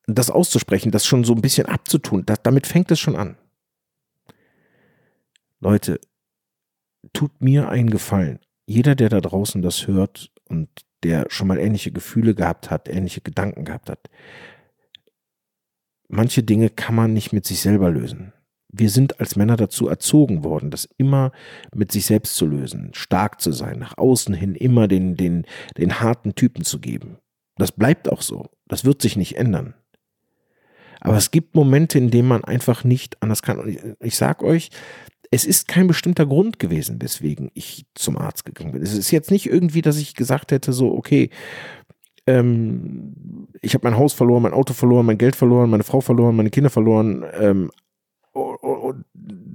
Das 0.08 0.32
auszusprechen, 0.32 0.92
das 0.92 1.06
schon 1.06 1.24
so 1.24 1.34
ein 1.34 1.42
bisschen 1.42 1.68
abzutun, 1.68 2.26
das, 2.26 2.42
damit 2.42 2.66
fängt 2.66 2.90
es 2.92 3.00
schon 3.00 3.16
an. 3.16 3.38
Leute, 5.60 6.00
tut 7.14 7.42
mir 7.42 7.70
einen 7.70 7.90
Gefallen. 7.90 8.40
Jeder, 8.66 8.96
der 8.96 9.10
da 9.10 9.22
draußen 9.22 9.62
das 9.62 9.88
hört 9.88 10.32
und 10.46 10.70
der 11.04 11.26
schon 11.30 11.48
mal 11.48 11.60
ähnliche 11.60 11.92
Gefühle 11.92 12.36
gehabt 12.36 12.70
hat, 12.70 12.90
ähnliche 12.90 13.22
Gedanken 13.22 13.66
gehabt 13.66 13.90
hat, 13.90 14.10
manche 16.08 16.44
Dinge 16.44 16.70
kann 16.70 16.96
man 16.96 17.14
nicht 17.14 17.34
mit 17.34 17.46
sich 17.46 17.62
selber 17.62 17.90
lösen. 17.90 18.34
Wir 18.70 18.90
sind 18.90 19.20
als 19.20 19.36
Männer 19.36 19.56
dazu 19.56 19.88
erzogen 19.88 20.44
worden, 20.44 20.72
das 20.72 20.88
immer 20.98 21.32
mit 21.74 21.92
sich 21.92 22.06
selbst 22.06 22.36
zu 22.36 22.46
lösen, 22.46 22.90
stark 22.94 23.42
zu 23.42 23.52
sein, 23.52 23.80
nach 23.80 23.98
außen 23.98 24.34
hin 24.34 24.56
immer 24.56 24.88
den, 24.88 25.16
den, 25.16 25.46
den 25.78 26.00
harten 26.00 26.36
Typen 26.36 26.64
zu 26.64 26.80
geben. 26.80 27.18
Das 27.56 27.72
bleibt 27.72 28.12
auch 28.12 28.22
so. 28.22 28.50
Das 28.68 28.84
wird 28.86 29.02
sich 29.02 29.16
nicht 29.16 29.38
ändern. 29.38 29.74
Aber 31.02 31.18
es 31.18 31.32
gibt 31.32 31.56
Momente, 31.56 31.98
in 31.98 32.10
denen 32.10 32.28
man 32.28 32.44
einfach 32.44 32.84
nicht 32.84 33.22
anders 33.22 33.42
kann. 33.42 33.60
Und 33.60 33.70
ich, 33.70 33.80
ich 34.02 34.16
sag 34.16 34.44
euch, 34.44 34.70
es 35.32 35.46
ist 35.46 35.68
kein 35.68 35.88
bestimmter 35.88 36.26
Grund 36.26 36.60
gewesen, 36.60 37.02
weswegen 37.02 37.52
ich 37.54 37.86
zum 37.96 38.18
Arzt 38.18 38.46
gegangen 38.46 38.72
bin. 38.72 38.82
Es 38.82 38.94
ist 38.94 39.12
jetzt 39.12 39.32
nicht 39.32 39.46
irgendwie, 39.46 39.82
dass 39.82 39.98
ich 39.98 40.16
gesagt 40.16 40.52
hätte, 40.52 40.74
so, 40.74 40.94
okay, 40.94 41.30
ähm, 42.26 43.48
ich 43.62 43.74
habe 43.74 43.88
mein 43.88 43.98
Haus 43.98 44.14
verloren, 44.14 44.44
mein 44.44 44.54
Auto 44.54 44.74
verloren, 44.74 45.06
mein 45.06 45.18
Geld 45.18 45.36
verloren, 45.36 45.70
meine 45.70 45.84
Frau 45.84 46.02
verloren, 46.02 46.36
meine 46.36 46.50
Kinder 46.50 46.70
verloren, 46.70 47.26
ähm, 47.40 47.72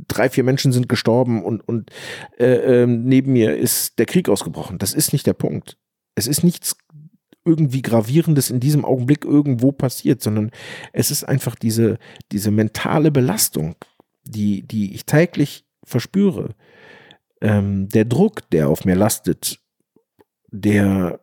drei, 0.09 0.29
vier 0.29 0.45
Menschen 0.45 0.73
sind 0.73 0.89
gestorben 0.89 1.43
und, 1.45 1.67
und 1.67 1.91
äh, 2.39 2.83
äh, 2.83 2.87
neben 2.87 3.33
mir 3.33 3.57
ist 3.57 3.99
der 3.99 4.07
Krieg 4.07 4.29
ausgebrochen. 4.29 4.79
Das 4.79 4.95
ist 4.95 5.13
nicht 5.13 5.27
der 5.27 5.35
Punkt. 5.35 5.79
Es 6.15 6.27
ist 6.27 6.43
nichts 6.43 6.77
irgendwie 7.45 7.83
Gravierendes 7.83 8.51
in 8.51 8.61
diesem 8.61 8.85
Augenblick 8.85 9.25
irgendwo 9.25 9.73
passiert, 9.73 10.23
sondern 10.23 10.51
es 10.93 11.11
ist 11.11 11.25
einfach 11.25 11.55
diese, 11.55 11.99
diese 12.31 12.51
mentale 12.51 13.11
Belastung, 13.11 13.77
die, 14.25 14.63
die 14.63 14.95
ich 14.95 15.07
täglich 15.07 15.65
verspüre. 15.85 16.55
Ähm, 17.41 17.89
der 17.89 18.05
Druck, 18.05 18.49
der 18.51 18.69
auf 18.69 18.85
mir 18.85 18.95
lastet, 18.95 19.61
der, 20.51 21.21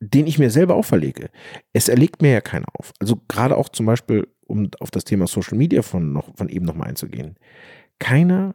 den 0.00 0.26
ich 0.26 0.38
mir 0.38 0.50
selber 0.50 0.76
auferlege. 0.76 1.30
Es 1.72 1.88
erlegt 1.88 2.22
mir 2.22 2.32
ja 2.32 2.40
keiner 2.40 2.68
auf. 2.74 2.92
Also 2.98 3.20
gerade 3.28 3.56
auch 3.56 3.68
zum 3.68 3.86
Beispiel, 3.86 4.26
um 4.46 4.70
auf 4.80 4.90
das 4.90 5.04
Thema 5.04 5.26
Social 5.26 5.58
Media 5.58 5.82
von, 5.82 6.12
noch, 6.12 6.34
von 6.36 6.48
eben 6.48 6.64
nochmal 6.64 6.88
einzugehen. 6.88 7.36
Keiner 7.98 8.54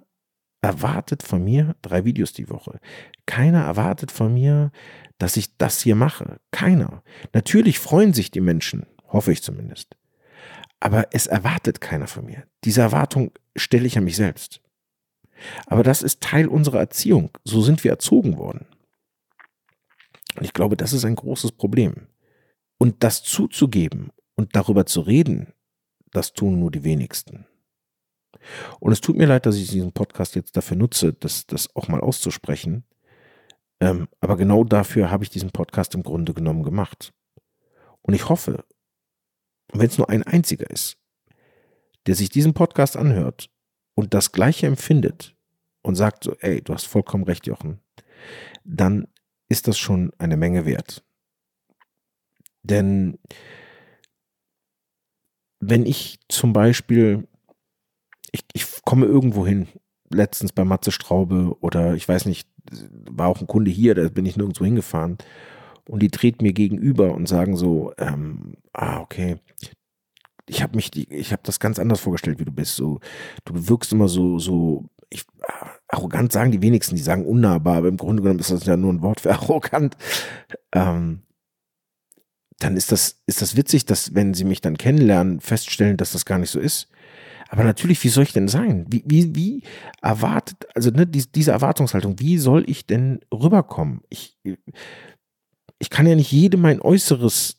erwartet 0.64 1.24
von 1.24 1.44
mir 1.44 1.76
drei 1.82 2.06
Videos 2.06 2.32
die 2.32 2.50
Woche. 2.50 2.80
Keiner 3.26 3.64
erwartet 3.64 4.12
von 4.12 4.34
mir, 4.34 4.72
dass 5.18 5.38
ich 5.38 5.58
das 5.58 5.82
hier 5.82 5.96
mache. 5.96 6.40
Keiner. 6.52 7.04
Natürlich 7.34 7.80
freuen 7.80 8.14
sich 8.14 8.32
die 8.32 8.42
Menschen, 8.42 8.86
hoffe 9.10 9.34
ich 9.34 9.44
zumindest. 9.44 9.98
Aber 10.80 11.08
es 11.12 11.28
erwartet 11.28 11.82
keiner 11.82 12.08
von 12.08 12.26
mir. 12.26 12.44
Diese 12.64 12.82
Erwartung 12.82 13.32
stelle 13.56 13.86
ich 13.86 13.98
an 13.98 14.06
mich 14.06 14.16
selbst. 14.16 14.62
Aber 15.66 15.84
das 15.84 16.02
ist 16.02 16.22
Teil 16.22 16.48
unserer 16.48 16.80
Erziehung. 16.80 17.30
So 17.44 17.62
sind 17.62 17.84
wir 17.84 17.92
erzogen 17.92 18.38
worden. 18.38 18.66
Und 20.36 20.46
ich 20.46 20.54
glaube, 20.54 20.78
das 20.78 20.94
ist 20.94 21.04
ein 21.04 21.16
großes 21.16 21.52
Problem. 21.52 22.08
Und 22.78 23.04
das 23.04 23.22
zuzugeben 23.22 24.12
und 24.36 24.56
darüber 24.56 24.86
zu 24.86 25.02
reden, 25.02 25.54
das 26.12 26.34
tun 26.34 26.60
nur 26.60 26.72
die 26.72 26.84
wenigsten. 26.84 27.48
Und 28.80 28.92
es 28.92 29.02
tut 29.02 29.18
mir 29.18 29.28
leid, 29.28 29.46
dass 29.46 29.56
ich 29.56 29.70
diesen 29.70 29.92
Podcast 29.92 30.36
jetzt 30.36 30.56
dafür 30.58 30.78
nutze, 30.78 31.14
das, 31.14 31.46
das 31.48 31.76
auch 31.76 31.88
mal 31.88 32.02
auszusprechen. 32.02 32.84
Ähm, 33.80 34.08
aber 34.22 34.38
genau 34.38 34.64
dafür 34.64 35.12
habe 35.12 35.24
ich 35.24 35.30
diesen 35.30 35.52
Podcast 35.52 35.96
im 35.96 36.04
Grunde 36.04 36.34
genommen 36.34 36.64
gemacht. 36.64 37.14
Und 38.02 38.14
ich 38.14 38.30
hoffe, 38.30 38.66
wenn 39.72 39.88
es 39.88 39.98
nur 39.98 40.10
ein 40.10 40.24
einziger 40.24 40.70
ist, 40.70 40.98
der 42.06 42.16
sich 42.16 42.30
diesen 42.30 42.54
Podcast 42.54 42.98
anhört 42.98 43.50
und 43.96 44.14
das 44.14 44.32
Gleiche 44.32 44.68
empfindet 44.68 45.36
und 45.82 45.96
sagt 45.96 46.24
so, 46.24 46.36
ey, 46.40 46.62
du 46.62 46.74
hast 46.74 46.86
vollkommen 46.86 47.24
recht, 47.24 47.48
Jochen, 47.48 47.80
dann 48.64 49.08
ist 49.50 49.68
das 49.68 49.78
schon 49.78 50.12
eine 50.18 50.38
Menge 50.38 50.66
wert. 50.66 51.04
Denn 52.64 53.20
wenn 55.60 55.86
ich 55.86 56.20
zum 56.30 56.54
Beispiel 56.54 57.28
ich, 58.34 58.44
ich 58.52 58.66
komme 58.84 59.06
irgendwo 59.06 59.48
hin, 59.48 59.68
letztens 60.10 60.52
bei 60.52 60.66
Matze 60.66 60.92
Straube 60.92 61.56
oder 61.62 61.94
ich 61.94 62.08
weiß 62.08 62.26
nicht, 62.26 62.50
war 63.10 63.28
auch 63.28 63.40
ein 63.40 63.48
Kunde 63.48 63.72
hier, 63.72 63.96
da 63.96 64.10
bin 64.10 64.26
ich 64.26 64.36
nirgendwo 64.36 64.66
hingefahren 64.66 65.18
und 65.88 66.02
die 66.02 66.10
treten 66.10 66.44
mir 66.44 66.54
gegenüber 66.54 67.14
und 67.14 67.28
sagen 67.28 67.56
so, 67.56 67.94
ähm, 67.98 68.56
ah, 68.74 69.00
okay, 69.00 69.38
ich 70.46 70.62
habe 70.62 70.76
mich, 70.76 70.92
ich 71.12 71.32
habe 71.32 71.44
das 71.46 71.60
ganz 71.60 71.80
anders 71.80 72.02
vorgestellt, 72.02 72.40
wie 72.40 72.46
du 72.46 72.52
bist. 72.52 72.76
So, 72.76 73.00
du 73.46 73.68
wirkst 73.70 73.94
immer 73.94 74.10
so, 74.10 74.40
so, 74.40 74.86
ich, 75.10 75.26
arrogant 75.88 76.32
sagen 76.32 76.52
die 76.52 76.62
wenigsten, 76.62 76.96
die 76.96 77.02
sagen 77.02 77.26
unnahbar, 77.26 77.78
aber 77.78 77.88
im 77.88 77.98
Grunde 77.98 78.24
genommen 78.24 78.40
ist 78.40 78.52
das 78.52 78.66
ja 78.66 78.76
nur 78.76 78.92
ein 78.92 79.02
Wort 79.02 79.22
für 79.22 79.32
arrogant. 79.34 79.96
Ähm, 80.74 81.22
dann 82.60 82.78
ist 82.78 82.92
das, 82.92 83.22
ist 83.26 83.42
das 83.42 83.56
witzig, 83.56 83.86
dass 83.86 84.16
wenn 84.16 84.34
sie 84.34 84.46
mich 84.46 84.62
dann 84.62 84.78
kennenlernen, 84.78 85.40
feststellen, 85.40 85.98
dass 85.98 86.12
das 86.12 86.26
gar 86.26 86.40
nicht 86.40 86.50
so 86.50 86.60
ist. 86.60 86.88
Aber 87.54 87.64
natürlich, 87.64 88.04
wie 88.04 88.10
soll 88.10 88.24
ich 88.24 88.34
denn 88.34 88.48
sein? 88.48 88.88
Wie, 88.90 89.04
wie, 89.06 89.36
wie 89.36 89.64
erwartet, 90.02 90.66
also 90.74 90.90
ne, 90.90 91.06
die, 91.06 91.24
diese 91.32 91.52
Erwartungshaltung, 91.52 92.20
wie 92.20 92.40
soll 92.40 92.68
ich 92.68 92.88
denn 92.88 93.20
rüberkommen? 93.32 94.02
Ich, 94.10 94.40
ich 95.78 95.92
kann 95.92 96.08
ja 96.08 96.16
nicht 96.16 96.32
jedem 96.32 96.62
mein 96.62 96.82
Äußeres, 96.82 97.58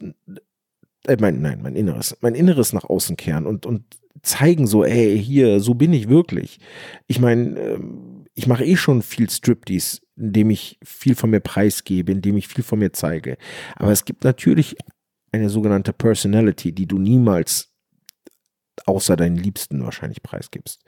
äh, 1.07 1.17
mein, 1.21 1.41
nein, 1.41 1.63
mein 1.63 1.77
Inneres, 1.77 2.17
mein 2.23 2.35
Inneres 2.35 2.73
nach 2.73 2.83
außen 2.83 3.15
kehren 3.15 3.47
und, 3.47 3.67
und 3.67 3.85
zeigen 4.21 4.67
so, 4.67 4.83
ey, 4.83 5.17
hier, 5.17 5.61
so 5.61 5.75
bin 5.75 5.93
ich 5.93 6.09
wirklich. 6.09 6.59
Ich 7.07 7.21
meine, 7.21 7.57
ähm, 7.57 8.25
ich 8.35 8.49
mache 8.49 8.65
eh 8.65 8.75
schon 8.75 9.01
viel 9.01 9.31
Striptease, 9.31 10.01
indem 10.17 10.51
ich 10.51 10.77
viel 10.83 11.15
von 11.15 11.31
mir 11.31 11.39
preisgebe, 11.39 12.11
indem 12.11 12.37
ich 12.37 12.49
viel 12.49 12.65
von 12.65 12.81
mir 12.81 12.93
zeige. 12.93 13.37
Aber 13.77 13.93
es 13.93 14.05
gibt 14.05 14.25
natürlich 14.25 14.75
eine 15.31 15.51
sogenannte 15.51 15.93
Personality, 15.93 16.73
die 16.73 16.89
du 16.89 16.99
niemals 16.99 17.74
außer 18.87 19.17
deinen 19.17 19.37
Liebsten 19.37 19.85
wahrscheinlich 19.85 20.23
preisgibst. 20.23 20.85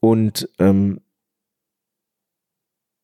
Und 0.00 0.48
ähm, 0.58 1.00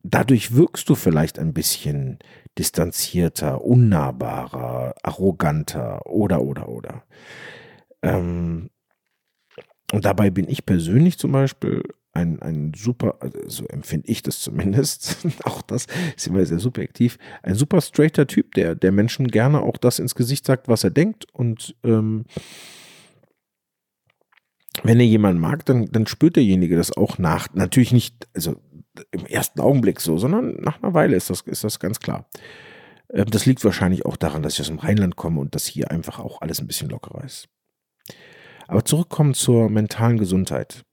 dadurch 0.03 0.55
wirkst 0.55 0.89
du 0.89 0.95
vielleicht 0.95 1.39
ein 1.39 1.53
bisschen 1.53 2.19
distanzierter, 2.59 3.63
unnahbarer, 3.63 4.95
arroganter 5.03 6.07
oder, 6.07 6.43
oder, 6.43 6.69
oder. 6.69 7.05
Ähm, 8.03 8.71
und 9.93 10.05
dabei 10.05 10.31
bin 10.31 10.49
ich 10.49 10.67
persönlich 10.67 11.19
zum 11.19 11.33
Beispiel 11.33 11.83
ein, 12.13 12.43
ein 12.43 12.73
super, 12.75 13.17
also 13.21 13.39
so 13.47 13.67
empfinde 13.67 14.09
ich 14.09 14.23
das 14.23 14.41
zumindest, 14.41 15.27
auch 15.45 15.63
das 15.63 15.87
ist 16.17 16.27
immer 16.27 16.45
sehr 16.45 16.59
subjektiv, 16.59 17.19
ein 17.43 17.55
super 17.55 17.81
straighter 17.81 18.27
Typ, 18.27 18.55
der, 18.55 18.75
der 18.75 18.93
Menschen 18.93 19.29
gerne 19.29 19.61
auch 19.63 19.77
das 19.77 19.99
ins 19.99 20.15
Gesicht 20.15 20.45
sagt, 20.45 20.69
was 20.69 20.85
er 20.85 20.91
denkt 20.91 21.27
und 21.33 21.77
ähm, 21.85 22.25
wenn 24.83 25.01
er 25.01 25.07
jemanden 25.07 25.41
mag, 25.41 25.65
dann, 25.67 25.87
dann 25.87 26.07
spürt 26.07 26.37
derjenige 26.37 26.77
das 26.77 26.97
auch 26.97 27.19
nach. 27.19 27.49
Natürlich 27.55 27.93
nicht, 27.93 28.29
also 28.35 28.57
im 29.11 29.27
ersten 29.27 29.61
Augenblick 29.61 30.01
so, 30.01 30.19
sondern 30.19 30.57
nach 30.61 30.83
einer 30.83 30.95
Weile 30.95 31.17
ist 31.17 31.31
das, 31.31 31.43
ist 31.43 31.65
das 31.65 31.79
ganz 31.79 32.01
klar. 32.01 32.27
Ähm, 33.13 33.27
das 33.31 33.47
liegt 33.47 33.65
wahrscheinlich 33.65 34.07
auch 34.07 34.17
daran, 34.17 34.43
dass 34.43 34.55
ich 34.55 34.61
aus 34.61 34.69
dem 34.69 34.79
Rheinland 34.79 35.17
komme 35.17 35.41
und 35.41 35.55
dass 35.55 35.67
hier 35.67 35.91
einfach 35.91 36.19
auch 36.19 36.41
alles 36.41 36.61
ein 36.61 36.67
bisschen 36.67 36.89
lockerer 36.89 37.25
ist. 37.25 37.49
Aber 38.69 38.85
zurückkommen 38.85 39.35
zur 39.35 39.69
mentalen 39.69 40.19
Gesundheit. 40.19 40.85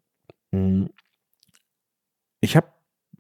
Hm. 0.52 0.90
Ich 2.42 2.56
habe 2.56 2.68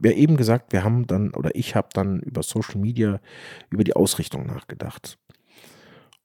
ja 0.04 0.12
eben 0.12 0.38
gesagt, 0.38 0.74
wir 0.74 0.84
haben 0.84 1.08
dann, 1.08 1.32
oder 1.32 1.56
ich 1.56 1.76
habe 1.76 1.90
dann 1.94 2.20
über 2.22 2.44
Social 2.44 2.80
Media, 2.80 3.20
über 3.70 3.84
die 3.84 3.96
Ausrichtung 3.96 4.46
nachgedacht. 4.46 5.18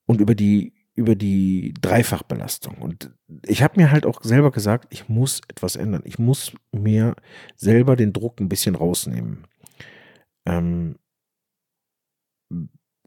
Und 0.07 0.20
über 0.20 0.35
die 0.35 0.72
über 0.94 1.14
die 1.14 1.74
Dreifachbelastung. 1.81 2.76
Und 2.76 3.12
ich 3.46 3.62
habe 3.62 3.81
mir 3.81 3.90
halt 3.90 4.05
auch 4.05 4.22
selber 4.22 4.50
gesagt, 4.50 4.88
ich 4.90 5.09
muss 5.09 5.40
etwas 5.48 5.76
ändern. 5.76 6.02
Ich 6.05 6.18
muss 6.18 6.52
mir 6.70 7.16
selber 7.57 7.96
den 7.96 8.12
Druck 8.12 8.40
ein 8.40 8.48
bisschen 8.48 8.74
rausnehmen. 8.74 9.46
Ähm, 10.46 10.96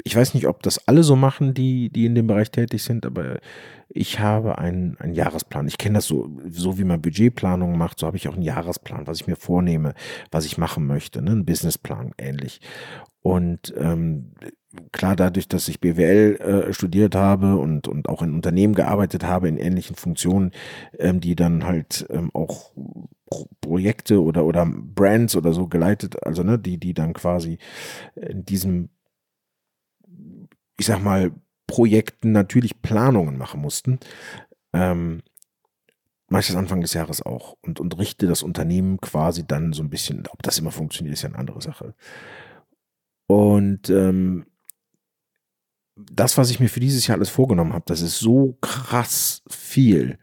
ich 0.03 0.15
weiß 0.15 0.33
nicht, 0.33 0.47
ob 0.47 0.61
das 0.63 0.87
alle 0.87 1.03
so 1.03 1.15
machen, 1.15 1.53
die, 1.53 1.89
die 1.89 2.05
in 2.05 2.15
dem 2.15 2.27
Bereich 2.27 2.51
tätig 2.51 2.83
sind, 2.83 3.05
aber 3.05 3.39
ich 3.87 4.19
habe 4.19 4.57
einen, 4.57 4.97
einen 4.99 5.13
Jahresplan. 5.13 5.67
Ich 5.67 5.77
kenne 5.77 5.95
das 5.95 6.05
so, 6.05 6.29
so 6.49 6.77
wie 6.77 6.83
man 6.83 7.01
Budgetplanung 7.01 7.77
macht, 7.77 7.99
so 7.99 8.07
habe 8.07 8.17
ich 8.17 8.27
auch 8.27 8.33
einen 8.33 8.41
Jahresplan, 8.41 9.07
was 9.07 9.21
ich 9.21 9.27
mir 9.27 9.35
vornehme, 9.35 9.93
was 10.31 10.45
ich 10.45 10.57
machen 10.57 10.85
möchte, 10.85 11.21
ne? 11.21 11.31
ein 11.31 11.45
Businessplan 11.45 12.11
ähnlich. 12.17 12.59
Und 13.21 13.73
ähm, 13.77 14.33
klar, 14.91 15.15
dadurch, 15.15 15.47
dass 15.47 15.67
ich 15.67 15.79
BWL 15.79 16.35
äh, 16.35 16.73
studiert 16.73 17.15
habe 17.15 17.55
und, 17.55 17.87
und 17.87 18.09
auch 18.09 18.21
in 18.21 18.33
Unternehmen 18.33 18.75
gearbeitet 18.75 19.23
habe, 19.23 19.47
in 19.47 19.57
ähnlichen 19.57 19.95
Funktionen, 19.95 20.51
ähm, 20.99 21.21
die 21.21 21.35
dann 21.35 21.65
halt 21.65 22.05
ähm, 22.09 22.29
auch 22.33 22.71
Projekte 23.61 24.21
oder, 24.21 24.45
oder 24.45 24.65
Brands 24.65 25.35
oder 25.35 25.53
so 25.53 25.67
geleitet, 25.67 26.23
also 26.23 26.43
ne, 26.43 26.59
die, 26.59 26.77
die 26.77 26.93
dann 26.93 27.13
quasi 27.13 27.57
in 28.15 28.45
diesem, 28.45 28.89
ich 30.77 30.85
sag 30.85 31.01
mal, 31.01 31.31
Projekten 31.67 32.31
natürlich 32.31 32.81
Planungen 32.81 33.37
machen 33.37 33.61
mussten. 33.61 33.99
Ähm, 34.73 35.21
mache 36.27 36.41
ich 36.41 36.47
das 36.47 36.55
Anfang 36.55 36.81
des 36.81 36.93
Jahres 36.93 37.21
auch 37.21 37.55
und, 37.61 37.79
und 37.79 37.97
richte 37.97 38.27
das 38.27 38.43
Unternehmen 38.43 38.99
quasi 38.99 39.45
dann 39.45 39.73
so 39.73 39.83
ein 39.83 39.89
bisschen, 39.89 40.27
ob 40.31 40.41
das 40.43 40.57
immer 40.57 40.71
funktioniert, 40.71 41.13
ist 41.13 41.21
ja 41.21 41.29
eine 41.29 41.37
andere 41.37 41.61
Sache. 41.61 41.93
Und 43.27 43.89
ähm, 43.89 44.45
das, 45.95 46.37
was 46.37 46.49
ich 46.49 46.59
mir 46.59 46.69
für 46.69 46.79
dieses 46.79 47.07
Jahr 47.07 47.17
alles 47.17 47.29
vorgenommen 47.29 47.73
habe, 47.73 47.85
das 47.87 48.01
ist 48.01 48.19
so 48.19 48.57
krass 48.61 49.43
viel. 49.49 50.17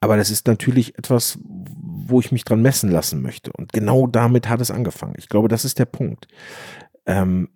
Aber 0.00 0.16
das 0.16 0.30
ist 0.30 0.46
natürlich 0.46 0.96
etwas, 0.98 1.38
wo 1.42 2.20
ich 2.20 2.30
mich 2.30 2.44
dran 2.44 2.62
messen 2.62 2.90
lassen 2.90 3.22
möchte. 3.22 3.52
Und 3.52 3.72
genau 3.72 4.06
damit 4.06 4.48
hat 4.48 4.60
es 4.60 4.70
angefangen. 4.70 5.14
Ich 5.18 5.28
glaube, 5.28 5.48
das 5.48 5.64
ist 5.64 5.78
der 5.78 5.86
Punkt. 5.86 6.28
Ähm, 7.06 7.48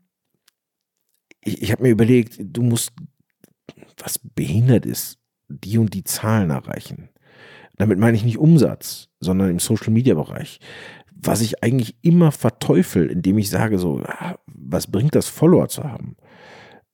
ich 1.44 1.62
ich 1.62 1.72
habe 1.72 1.82
mir 1.82 1.90
überlegt, 1.90 2.38
du 2.42 2.62
musst, 2.62 2.92
was 3.98 4.18
behindert 4.18 4.86
ist, 4.86 5.18
die 5.48 5.78
und 5.78 5.94
die 5.94 6.04
Zahlen 6.04 6.50
erreichen. 6.50 7.10
Damit 7.76 7.98
meine 7.98 8.16
ich 8.16 8.24
nicht 8.24 8.38
Umsatz, 8.38 9.08
sondern 9.20 9.50
im 9.50 9.58
Social-Media-Bereich. 9.58 10.60
Was 11.14 11.40
ich 11.40 11.62
eigentlich 11.62 11.96
immer 12.02 12.32
verteufel, 12.32 13.10
indem 13.10 13.38
ich 13.38 13.50
sage 13.50 13.78
so, 13.78 14.02
ah, 14.04 14.38
was 14.46 14.86
bringt 14.86 15.14
das, 15.14 15.28
Follower 15.28 15.68
zu 15.68 15.84
haben? 15.84 16.16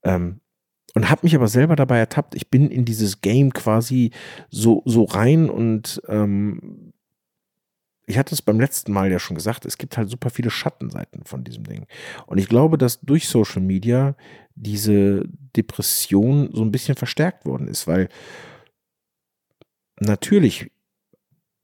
Ähm, 0.04 0.40
und 0.94 1.10
habe 1.10 1.20
mich 1.24 1.34
aber 1.34 1.48
selber 1.48 1.76
dabei 1.76 1.98
ertappt, 1.98 2.34
ich 2.34 2.48
bin 2.48 2.70
in 2.70 2.84
dieses 2.84 3.20
Game 3.20 3.52
quasi 3.52 4.12
so, 4.48 4.82
so 4.86 5.04
rein 5.04 5.50
und 5.50 6.00
ähm, 6.08 6.92
ich 8.06 8.18
hatte 8.18 8.34
es 8.34 8.42
beim 8.42 8.60
letzten 8.60 8.92
Mal 8.92 9.10
ja 9.10 9.18
schon 9.18 9.34
gesagt, 9.34 9.64
es 9.64 9.78
gibt 9.78 9.96
halt 9.96 10.08
super 10.08 10.30
viele 10.30 10.50
Schattenseiten 10.50 11.24
von 11.24 11.44
diesem 11.44 11.64
Ding. 11.64 11.86
Und 12.26 12.38
ich 12.38 12.48
glaube, 12.48 12.78
dass 12.78 13.00
durch 13.00 13.28
Social 13.28 13.60
Media 13.60 14.16
diese 14.54 15.24
Depression 15.56 16.50
so 16.52 16.62
ein 16.62 16.72
bisschen 16.72 16.96
verstärkt 16.96 17.44
worden 17.44 17.68
ist, 17.68 17.86
weil 17.86 18.08
natürlich, 19.98 20.70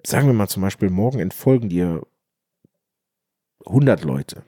sagen 0.05 0.27
wir 0.27 0.35
mal 0.35 0.49
zum 0.49 0.63
Beispiel, 0.63 0.91
morgen 0.91 1.21
entfolgen 1.21 1.69
dir 1.69 2.05
100 3.65 4.03
Leute. 4.03 4.45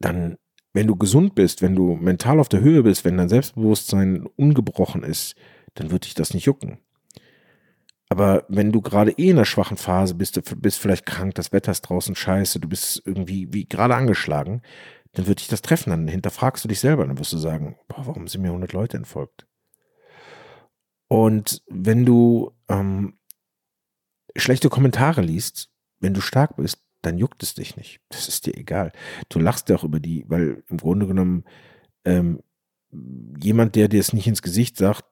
Dann 0.00 0.36
wenn 0.78 0.86
du 0.86 0.94
gesund 0.94 1.34
bist, 1.34 1.60
wenn 1.60 1.74
du 1.74 1.96
mental 1.96 2.38
auf 2.38 2.48
der 2.48 2.60
Höhe 2.60 2.84
bist, 2.84 3.04
wenn 3.04 3.16
dein 3.16 3.28
Selbstbewusstsein 3.28 4.26
ungebrochen 4.36 5.02
ist, 5.02 5.34
dann 5.74 5.90
wird 5.90 6.04
dich 6.04 6.14
das 6.14 6.34
nicht 6.34 6.44
jucken. 6.44 6.78
Aber 8.08 8.44
wenn 8.48 8.72
du 8.72 8.80
gerade 8.80 9.12
eh 9.12 9.30
in 9.30 9.36
einer 9.36 9.44
schwachen 9.44 9.76
Phase 9.76 10.14
bist, 10.14 10.36
du 10.36 10.42
bist 10.56 10.78
vielleicht 10.78 11.04
krank, 11.04 11.34
das 11.34 11.52
Wetter 11.52 11.72
ist 11.72 11.82
draußen 11.82 12.14
scheiße, 12.14 12.58
du 12.58 12.68
bist 12.68 13.02
irgendwie 13.04 13.52
wie 13.52 13.66
gerade 13.66 13.94
angeschlagen, 13.94 14.62
dann 15.12 15.26
wird 15.26 15.40
dich 15.40 15.48
das 15.48 15.62
treffen. 15.62 15.90
Dann 15.90 16.08
hinterfragst 16.08 16.64
du 16.64 16.68
dich 16.68 16.80
selber, 16.80 17.06
dann 17.06 17.18
wirst 17.18 17.32
du 17.32 17.38
sagen, 17.38 17.76
boah, 17.88 18.06
warum 18.06 18.26
sind 18.26 18.42
mir 18.42 18.48
100 18.48 18.72
Leute 18.72 18.96
entfolgt? 18.96 19.46
Und 21.08 21.62
wenn 21.68 22.06
du 22.06 22.52
ähm, 22.68 23.18
schlechte 24.36 24.68
Kommentare 24.68 25.22
liest, 25.22 25.70
wenn 26.00 26.14
du 26.14 26.20
stark 26.20 26.56
bist, 26.56 26.78
dann 27.02 27.18
juckt 27.18 27.42
es 27.42 27.54
dich 27.54 27.76
nicht. 27.76 28.00
Das 28.08 28.28
ist 28.28 28.46
dir 28.46 28.56
egal. 28.56 28.92
Du 29.28 29.38
lachst 29.38 29.68
ja 29.68 29.76
auch 29.76 29.84
über 29.84 30.00
die, 30.00 30.24
weil 30.28 30.64
im 30.68 30.78
Grunde 30.78 31.06
genommen 31.06 31.44
ähm, 32.04 32.40
jemand, 33.38 33.74
der 33.74 33.88
dir 33.88 34.00
es 34.00 34.12
nicht 34.12 34.26
ins 34.26 34.42
Gesicht 34.42 34.76
sagt, 34.76 35.04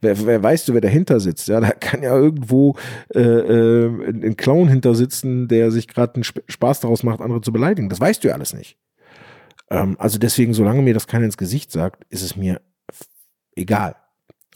wer, 0.00 0.26
wer 0.26 0.42
weißt 0.42 0.68
du, 0.68 0.74
wer 0.74 0.80
dahinter 0.80 1.20
sitzt? 1.20 1.48
Ja, 1.48 1.60
da 1.60 1.70
kann 1.70 2.02
ja 2.02 2.16
irgendwo 2.16 2.76
äh, 3.14 3.20
äh, 3.20 4.08
ein 4.08 4.36
Clown 4.36 4.68
hinter 4.68 4.94
sitzen, 4.94 5.48
der 5.48 5.70
sich 5.70 5.88
gerade 5.88 6.14
einen 6.14 6.24
Spaß 6.24 6.80
daraus 6.80 7.02
macht, 7.02 7.20
andere 7.20 7.40
zu 7.40 7.52
beleidigen. 7.52 7.88
Das 7.88 8.00
weißt 8.00 8.22
du 8.22 8.28
ja 8.28 8.34
alles 8.34 8.54
nicht. 8.54 8.78
Ähm, 9.70 9.96
also 9.98 10.18
deswegen, 10.18 10.54
solange 10.54 10.82
mir 10.82 10.94
das 10.94 11.06
keiner 11.06 11.24
ins 11.24 11.36
Gesicht 11.36 11.72
sagt, 11.72 12.04
ist 12.10 12.22
es 12.22 12.36
mir 12.36 12.60
egal. 13.54 13.96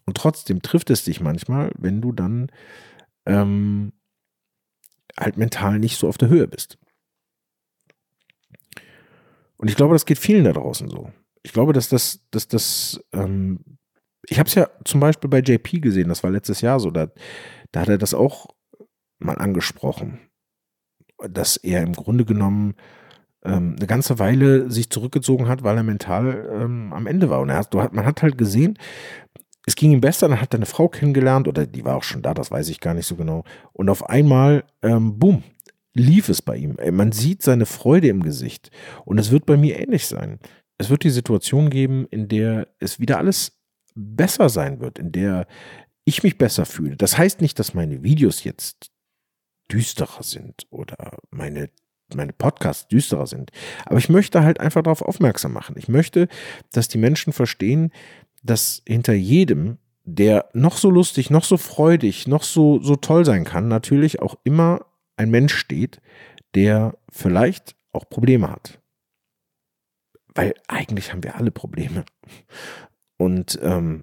Und 0.06 0.16
trotzdem 0.16 0.62
trifft 0.62 0.90
es 0.90 1.04
dich 1.04 1.20
manchmal, 1.20 1.72
wenn 1.78 2.00
du 2.00 2.12
dann 2.12 2.50
ähm, 3.26 3.92
halt 5.18 5.36
mental 5.36 5.78
nicht 5.78 5.98
so 5.98 6.08
auf 6.08 6.18
der 6.18 6.28
Höhe 6.28 6.48
bist. 6.48 6.78
Und 9.56 9.68
ich 9.68 9.76
glaube, 9.76 9.94
das 9.94 10.06
geht 10.06 10.18
vielen 10.18 10.44
da 10.44 10.52
draußen 10.52 10.88
so. 10.88 11.12
Ich 11.44 11.52
glaube, 11.52 11.72
dass 11.72 11.88
das, 11.88 12.20
dass 12.30 12.48
das, 12.48 13.00
ähm, 13.12 13.60
ich 14.28 14.38
habe 14.38 14.48
es 14.48 14.54
ja 14.54 14.68
zum 14.84 15.00
Beispiel 15.00 15.28
bei 15.28 15.40
JP 15.40 15.80
gesehen, 15.80 16.08
das 16.08 16.22
war 16.22 16.30
letztes 16.30 16.60
Jahr 16.60 16.80
so, 16.80 16.90
da, 16.90 17.08
da 17.72 17.80
hat 17.80 17.88
er 17.88 17.98
das 17.98 18.14
auch 18.14 18.46
mal 19.18 19.36
angesprochen, 19.38 20.20
dass 21.28 21.56
er 21.56 21.82
im 21.82 21.92
Grunde 21.92 22.24
genommen 22.24 22.74
ähm, 23.44 23.76
eine 23.78 23.86
ganze 23.86 24.18
Weile 24.18 24.70
sich 24.70 24.90
zurückgezogen 24.90 25.48
hat, 25.48 25.62
weil 25.62 25.76
er 25.76 25.82
mental 25.82 26.48
ähm, 26.52 26.92
am 26.92 27.06
Ende 27.06 27.30
war. 27.30 27.40
Und 27.40 27.52
hat, 27.52 27.74
man 27.74 28.06
hat 28.06 28.22
halt 28.22 28.38
gesehen, 28.38 28.78
es 29.66 29.76
ging 29.76 29.92
ihm 29.92 30.00
besser, 30.00 30.28
dann 30.28 30.40
hat 30.40 30.54
er 30.54 30.58
eine 30.58 30.66
Frau 30.66 30.88
kennengelernt 30.88 31.46
oder 31.46 31.66
die 31.66 31.84
war 31.84 31.96
auch 31.96 32.02
schon 32.02 32.22
da, 32.22 32.34
das 32.34 32.50
weiß 32.50 32.68
ich 32.68 32.80
gar 32.80 32.94
nicht 32.94 33.06
so 33.06 33.16
genau. 33.16 33.44
Und 33.72 33.90
auf 33.90 34.08
einmal, 34.08 34.64
ähm, 34.82 35.18
boom, 35.18 35.44
lief 35.94 36.28
es 36.28 36.42
bei 36.42 36.56
ihm. 36.56 36.76
Man 36.92 37.12
sieht 37.12 37.42
seine 37.42 37.66
Freude 37.66 38.08
im 38.08 38.22
Gesicht. 38.22 38.70
Und 39.04 39.18
es 39.18 39.30
wird 39.30 39.46
bei 39.46 39.56
mir 39.56 39.78
ähnlich 39.78 40.06
sein. 40.06 40.40
Es 40.78 40.90
wird 40.90 41.04
die 41.04 41.10
Situation 41.10 41.70
geben, 41.70 42.06
in 42.10 42.28
der 42.28 42.68
es 42.80 42.98
wieder 42.98 43.18
alles 43.18 43.61
besser 43.94 44.48
sein 44.48 44.80
wird, 44.80 44.98
in 44.98 45.12
der 45.12 45.46
ich 46.04 46.22
mich 46.22 46.38
besser 46.38 46.66
fühle. 46.66 46.96
Das 46.96 47.16
heißt 47.18 47.40
nicht, 47.40 47.58
dass 47.58 47.74
meine 47.74 48.02
Videos 48.02 48.44
jetzt 48.44 48.90
düsterer 49.70 50.22
sind 50.22 50.66
oder 50.70 51.18
meine 51.30 51.70
meine 52.14 52.32
Podcasts 52.32 52.88
düsterer 52.88 53.26
sind. 53.26 53.50
Aber 53.86 53.98
ich 53.98 54.08
möchte 54.08 54.42
halt 54.42 54.60
einfach 54.60 54.82
darauf 54.82 55.02
aufmerksam 55.02 55.52
machen. 55.52 55.76
Ich 55.78 55.88
möchte, 55.88 56.28
dass 56.72 56.88
die 56.88 56.98
Menschen 56.98 57.32
verstehen, 57.32 57.90
dass 58.42 58.82
hinter 58.86 59.14
jedem, 59.14 59.78
der 60.04 60.48
noch 60.52 60.76
so 60.76 60.90
lustig, 60.90 61.30
noch 61.30 61.44
so 61.44 61.56
freudig, 61.56 62.26
noch 62.26 62.42
so, 62.42 62.82
so 62.82 62.96
toll 62.96 63.24
sein 63.24 63.44
kann, 63.44 63.68
natürlich 63.68 64.20
auch 64.20 64.36
immer 64.44 64.86
ein 65.16 65.30
Mensch 65.30 65.54
steht, 65.54 66.00
der 66.54 66.98
vielleicht 67.10 67.76
auch 67.92 68.08
Probleme 68.08 68.50
hat. 68.50 68.80
Weil 70.34 70.54
eigentlich 70.66 71.12
haben 71.12 71.22
wir 71.22 71.36
alle 71.36 71.50
Probleme. 71.50 72.04
Und 73.22 73.56
ähm, 73.62 74.02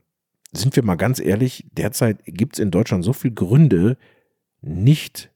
sind 0.53 0.77
wir 0.77 0.83
mal 0.83 0.95
ganz 0.95 1.19
ehrlich, 1.19 1.65
derzeit 1.73 2.19
gibt 2.23 2.53
es 2.53 2.59
in 2.59 2.71
Deutschland 2.71 3.03
so 3.03 3.11
viele 3.11 3.33
Gründe, 3.33 3.97
nicht 4.61 5.29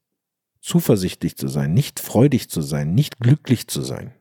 zuversichtlich 0.61 1.35
zu 1.35 1.49
sein, 1.49 1.73
nicht 1.73 1.99
freudig 1.99 2.49
zu 2.49 2.61
sein, 2.61 2.93
nicht 2.93 3.19
glücklich 3.19 3.67
zu 3.67 3.81
sein. 3.81 4.13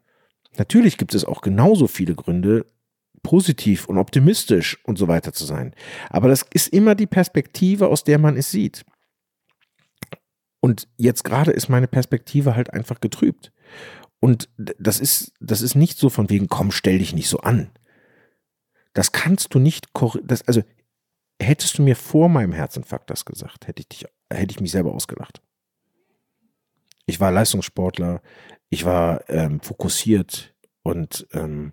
Natürlich 0.57 0.99
gibt 0.99 1.15
es 1.15 1.25
auch 1.25 1.43
genauso 1.43 1.87
viele 1.87 2.17
Gründe, 2.17 2.67
positiv 3.23 3.87
und 3.87 3.99
optimistisch 3.99 4.85
und 4.85 4.99
so 4.99 5.07
weiter 5.07 5.33
zu 5.33 5.45
sein. 5.45 5.77
Aber 6.11 6.27
das 6.27 6.45
ist 6.53 6.67
immer 6.73 6.97
die 6.97 7.07
Perspektive, 7.07 7.87
aus 7.87 8.03
der 8.03 8.19
man 8.19 8.37
es 8.37 8.51
sieht. 8.51 8.85
Und 10.59 10.89
jetzt 10.97 11.23
gerade 11.23 11.53
ist 11.53 11.69
meine 11.69 11.87
Perspektive 11.87 12.57
halt 12.57 12.73
einfach 12.73 12.99
getrübt. 12.99 13.53
Und 14.19 14.49
das 14.57 14.99
ist, 14.99 15.33
das 15.39 15.63
ist 15.63 15.77
nicht 15.77 15.99
so 15.99 16.09
von 16.09 16.31
wegen, 16.31 16.49
komm, 16.49 16.73
stell 16.73 16.99
dich 16.99 17.15
nicht 17.15 17.29
so 17.29 17.39
an. 17.39 17.71
Das 18.93 19.13
kannst 19.13 19.55
du 19.55 19.59
nicht, 19.59 19.89
das, 20.25 20.47
also 20.47 20.63
hättest 21.41 21.79
du 21.79 21.83
mir 21.83 21.97
vor 21.97 22.29
meinem 22.29 22.53
Herzinfarkt 22.53 23.11
das 23.11 23.25
gesagt, 23.25 23.67
hätte 23.67 23.81
ich 23.81 23.89
dich, 23.89 24.05
hätte 24.31 24.53
ich 24.53 24.61
mich 24.61 24.71
selber 24.71 24.93
ausgelacht. 24.93 25.43
Ich 27.07 27.21
war 27.21 27.33
Leistungssportler, 27.33 28.23
ich 28.69 28.85
war 28.85 29.29
ähm, 29.29 29.61
fokussiert 29.61 30.55
und 30.83 31.27
ähm, 31.33 31.73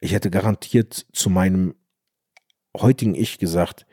ich 0.00 0.12
hätte 0.12 0.30
garantiert 0.30 1.06
zu 1.12 1.30
meinem 1.30 1.74
heutigen 2.76 3.14
Ich 3.14 3.38
gesagt, 3.38 3.86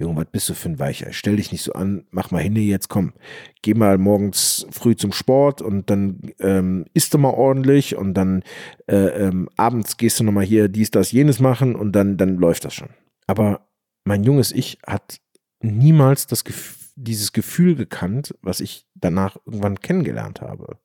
Junge, 0.00 0.16
was 0.16 0.30
bist 0.32 0.48
du 0.48 0.54
für 0.54 0.70
ein 0.70 0.78
Weicher? 0.78 1.12
Stell 1.12 1.36
dich 1.36 1.52
nicht 1.52 1.62
so 1.62 1.74
an, 1.74 2.06
mach 2.10 2.30
mal 2.30 2.42
hin 2.42 2.56
jetzt, 2.56 2.88
komm. 2.88 3.12
Geh 3.60 3.74
mal 3.74 3.98
morgens 3.98 4.66
früh 4.70 4.96
zum 4.96 5.12
Sport 5.12 5.60
und 5.60 5.90
dann 5.90 6.32
ähm, 6.38 6.86
isst 6.94 7.12
du 7.12 7.18
mal 7.18 7.34
ordentlich 7.34 7.96
und 7.96 8.14
dann 8.14 8.42
äh, 8.86 8.96
ähm, 8.96 9.50
abends 9.56 9.98
gehst 9.98 10.18
du 10.18 10.24
nochmal 10.24 10.46
hier 10.46 10.68
dies, 10.68 10.90
das, 10.90 11.12
jenes 11.12 11.38
machen 11.38 11.76
und 11.76 11.92
dann, 11.92 12.16
dann 12.16 12.36
läuft 12.36 12.64
das 12.64 12.74
schon. 12.74 12.88
Aber 13.26 13.68
mein 14.04 14.24
junges 14.24 14.52
Ich 14.52 14.78
hat 14.86 15.20
niemals 15.60 16.26
das 16.26 16.44
Gef 16.44 16.78
dieses 16.96 17.32
Gefühl 17.32 17.76
gekannt, 17.76 18.34
was 18.42 18.60
ich 18.60 18.86
danach 18.94 19.36
irgendwann 19.46 19.80
kennengelernt 19.80 20.40
habe. 20.40 20.78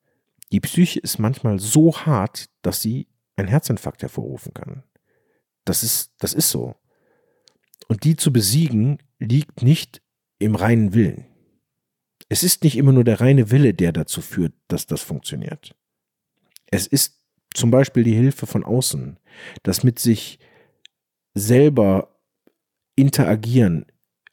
Die 0.52 0.62
Psyche 0.62 1.00
ist 1.00 1.20
manchmal 1.20 1.60
so 1.60 1.98
hart, 1.98 2.50
dass 2.62 2.82
sie 2.82 3.08
einen 3.36 3.48
Herzinfarkt 3.48 4.02
hervorrufen 4.02 4.54
kann. 4.54 4.84
Das 5.66 5.84
ist, 5.84 6.14
das 6.20 6.34
ist 6.34 6.50
so. 6.50 6.76
Und 7.88 8.04
die 8.04 8.16
zu 8.16 8.32
besiegen 8.32 9.00
liegt 9.20 9.62
nicht 9.62 10.02
im 10.40 10.56
reinen 10.56 10.94
Willen. 10.94 11.26
Es 12.30 12.44
ist 12.44 12.64
nicht 12.64 12.78
immer 12.78 12.92
nur 12.92 13.04
der 13.04 13.22
reine 13.22 13.52
Wille, 13.52 13.74
der 13.74 13.92
dazu 13.92 14.22
führt, 14.22 14.54
dass 14.68 14.88
das 14.88 15.02
funktioniert. 15.02 15.76
Es 16.68 16.88
ist 16.88 17.22
zum 17.54 17.72
Beispiel 17.72 18.04
die 18.04 18.16
Hilfe 18.16 18.48
von 18.48 18.64
außen, 18.64 19.20
das 19.64 19.84
mit 19.84 20.00
sich 20.00 20.40
selber 21.34 22.20
interagieren, 22.96 23.86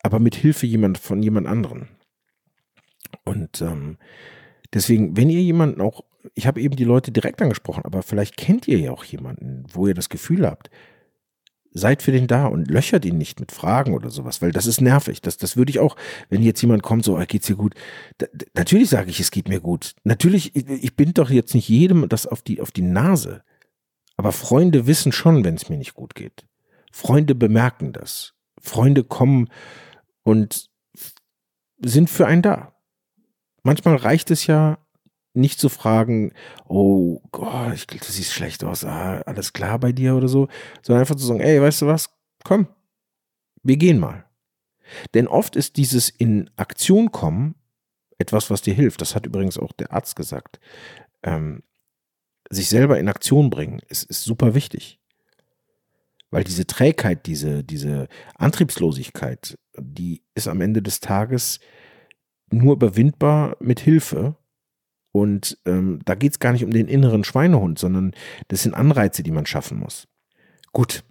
aber 0.03 0.19
mit 0.19 0.35
Hilfe 0.35 0.67
jemand 0.67 0.99
von 0.99 1.23
jemand 1.23 1.47
anderen. 1.47 1.89
Und 3.25 3.61
ähm, 3.61 3.99
deswegen, 4.73 5.17
wenn 5.17 5.31
ihr 5.31 5.43
jemanden 5.43 5.81
auch 5.81 6.05
ich 6.35 6.47
habe 6.47 6.61
eben 6.61 6.77
die 6.77 6.85
Leute 6.85 7.13
direkt 7.13 7.43
angesprochen, 7.43 7.85
aber 7.85 8.03
vielleicht 8.03 8.37
kennt 8.37 8.69
ihr 8.69 8.79
ja 8.79 8.93
auch 8.93 9.05
jemanden, 9.05 9.65
wo 9.73 9.87
ihr 9.87 9.95
das 9.95 10.09
Gefühl 10.09 10.47
habt, 10.47 10.71
seid 11.75 12.03
für 12.03 12.13
den 12.13 12.27
da 12.27 12.47
und 12.47 12.71
löchert 12.71 13.05
ihn 13.05 13.19
nicht 13.19 13.41
mit 13.41 13.53
Fragen 13.53 13.95
oder 13.95 14.11
sowas, 14.11 14.43
weil 14.43 14.53
das 14.53 14.67
ist 14.67 14.81
nervig. 14.81 15.21
Das, 15.21 15.37
das 15.37 15.57
würde 15.57 15.71
ich 15.71 15.79
auch, 15.79 15.97
wenn 16.29 16.43
jetzt 16.43 16.61
jemand 16.61 16.83
kommt, 16.83 17.05
so, 17.05 17.17
geht's 17.27 17.47
dir 17.47 17.57
gut? 17.57 17.75
Da, 18.19 18.27
natürlich 18.55 18.91
sage 18.91 19.11
ich, 19.11 19.21
es 19.21 19.31
geht 19.31 19.49
mir 19.49 19.61
gut. 19.61 19.95
Natürlich, 20.05 20.55
ich, 20.55 20.69
ich 20.69 20.97
bin 20.97 21.15
doch 21.15 21.31
jetzt 21.31 21.55
nicht 21.55 21.69
jedem 21.69 22.09
das 22.09 22.27
auf 22.27 22.43
die, 22.43 22.61
auf 22.61 22.71
die 22.71 22.83
Nase. 22.83 23.43
Aber 24.17 24.33
Freunde 24.33 24.87
wissen 24.87 25.13
schon, 25.13 25.45
wenn 25.45 25.55
es 25.55 25.69
mir 25.69 25.79
nicht 25.79 25.95
gut 25.95 26.15
geht. 26.15 26.47
Freunde 26.93 27.35
bemerken 27.35 27.93
das. 27.93 28.35
Freunde 28.61 29.03
kommen 29.03 29.49
und 30.23 30.71
sind 31.81 32.11
für 32.11 32.27
einen 32.27 32.43
da. 32.43 32.75
Manchmal 33.63 33.97
reicht 33.97 34.31
es 34.31 34.47
ja, 34.47 34.79
nicht 35.35 35.59
zu 35.59 35.69
fragen, 35.69 36.33
oh 36.69 37.21
Gott, 37.31 37.75
ich, 37.75 37.87
du 37.87 37.99
siehst 37.99 38.33
schlecht 38.33 38.65
aus, 38.65 38.85
ah, 38.85 39.23
alles 39.23 39.53
klar 39.53 39.79
bei 39.79 39.93
dir 39.93 40.15
oder 40.15 40.29
so, 40.29 40.49
sondern 40.83 41.01
einfach 41.01 41.17
zu 41.17 41.27
sagen, 41.27 41.41
ey, 41.41 41.61
weißt 41.61 41.83
du 41.83 41.87
was, 41.87 42.11
komm, 42.45 42.69
wir 43.63 43.77
gehen 43.77 43.99
mal. 43.99 44.27
Denn 45.15 45.27
oft 45.27 45.57
ist 45.57 45.77
dieses 45.77 46.09
in 46.09 46.51
Aktion 46.57 47.13
kommen 47.13 47.55
etwas, 48.19 48.51
was 48.51 48.63
dir 48.63 48.75
hilft. 48.75 49.01
Das 49.01 49.15
hat 49.15 49.27
übrigens 49.27 49.59
auch 49.59 49.73
der 49.73 49.93
Arzt 49.93 50.17
gesagt. 50.17 50.61
Ähm, 51.23 51.63
sich 52.51 52.69
selber 52.69 52.99
in 52.99 53.09
Aktion 53.09 53.51
bringen 53.51 53.81
ist, 53.89 54.05
ist 54.05 54.25
super 54.25 54.55
wichtig. 54.55 55.01
Weil 56.31 56.45
diese 56.45 56.67
Trägheit, 56.67 57.27
diese, 57.27 57.63
diese 57.63 58.09
Antriebslosigkeit, 58.37 59.59
die 59.79 60.23
ist 60.35 60.49
am 60.49 60.61
Ende 60.61 60.83
des 60.83 61.01
Tages 61.01 61.61
nur 62.51 62.75
überwindbar 62.75 63.57
mit 63.61 63.81
Hilfe. 63.81 64.37
Und 65.13 65.59
ähm, 65.67 66.01
da 66.05 66.15
geht 66.15 66.33
es 66.33 66.39
gar 66.39 66.53
nicht 66.53 66.65
um 66.65 66.71
den 66.71 66.89
inneren 66.89 67.23
Schweinehund, 67.23 67.79
sondern 67.79 68.13
das 68.49 68.63
sind 68.63 68.75
Anreize, 68.75 69.23
die 69.23 69.31
man 69.31 69.47
schaffen 69.47 69.79
muss. 69.79 70.09
Gut, 70.73 71.05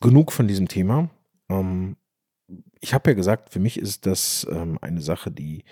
genug 0.00 0.32
von 0.32 0.48
diesem 0.48 0.66
Thema. 0.66 1.10
Ähm, 1.50 1.96
ich 2.80 2.94
habe 2.94 3.10
ja 3.10 3.14
gesagt, 3.14 3.50
für 3.50 3.60
mich 3.60 3.78
ist 3.78 4.06
das 4.06 4.46
ähm, 4.50 4.78
eine 4.80 5.00
Sache, 5.00 5.30
die 5.30 5.64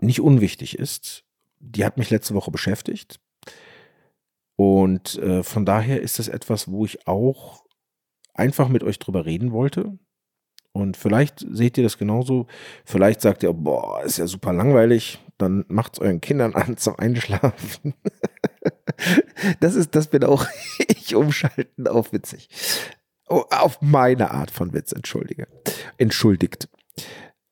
nicht 0.00 0.20
unwichtig 0.20 0.78
ist. 0.78 1.24
Die 1.58 1.84
hat 1.84 1.96
mich 1.96 2.10
letzte 2.10 2.34
Woche 2.34 2.52
beschäftigt. 2.52 3.20
Und 4.56 5.16
äh, 5.18 5.42
von 5.42 5.64
daher 5.64 6.00
ist 6.00 6.18
das 6.18 6.28
etwas, 6.28 6.68
wo 6.68 6.84
ich 6.84 7.06
auch 7.06 7.64
einfach 8.34 8.68
mit 8.68 8.82
euch 8.82 8.98
drüber 8.98 9.24
reden 9.24 9.52
wollte. 9.52 9.98
Und 10.72 10.96
vielleicht 10.96 11.44
seht 11.50 11.76
ihr 11.76 11.84
das 11.84 11.98
genauso. 11.98 12.46
Vielleicht 12.84 13.20
sagt 13.20 13.42
ihr, 13.42 13.52
boah, 13.52 14.02
ist 14.04 14.18
ja 14.18 14.26
super 14.26 14.52
langweilig. 14.52 15.18
Dann 15.38 15.64
macht 15.68 15.94
es 15.94 16.00
euren 16.00 16.20
Kindern 16.20 16.54
an 16.54 16.76
zum 16.76 16.98
Einschlafen. 16.98 17.94
das 19.60 19.76
ist, 19.76 19.94
das 19.94 20.08
bin 20.08 20.24
auch 20.24 20.46
ich 20.88 21.14
umschalten 21.14 21.86
auf 21.86 22.12
witzig. 22.12 22.48
Oh, 23.28 23.44
auf 23.50 23.80
meine 23.80 24.30
Art 24.30 24.50
von 24.50 24.72
Witz, 24.72 24.92
entschuldige. 24.92 25.46
Entschuldigt. 25.96 26.68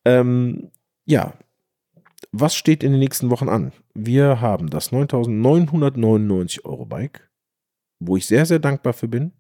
Ähm, 0.04 0.70
ja. 1.04 1.34
Was 2.32 2.54
steht 2.54 2.82
in 2.82 2.92
den 2.92 3.00
nächsten 3.00 3.30
Wochen 3.30 3.48
an? 3.48 3.72
Wir 3.94 4.40
haben 4.40 4.68
das 4.68 4.90
9999 4.90 6.64
Euro 6.64 6.84
Bike, 6.84 7.30
wo 7.98 8.16
ich 8.16 8.26
sehr, 8.26 8.46
sehr 8.46 8.58
dankbar 8.58 8.92
für 8.94 9.08
bin. 9.08 9.32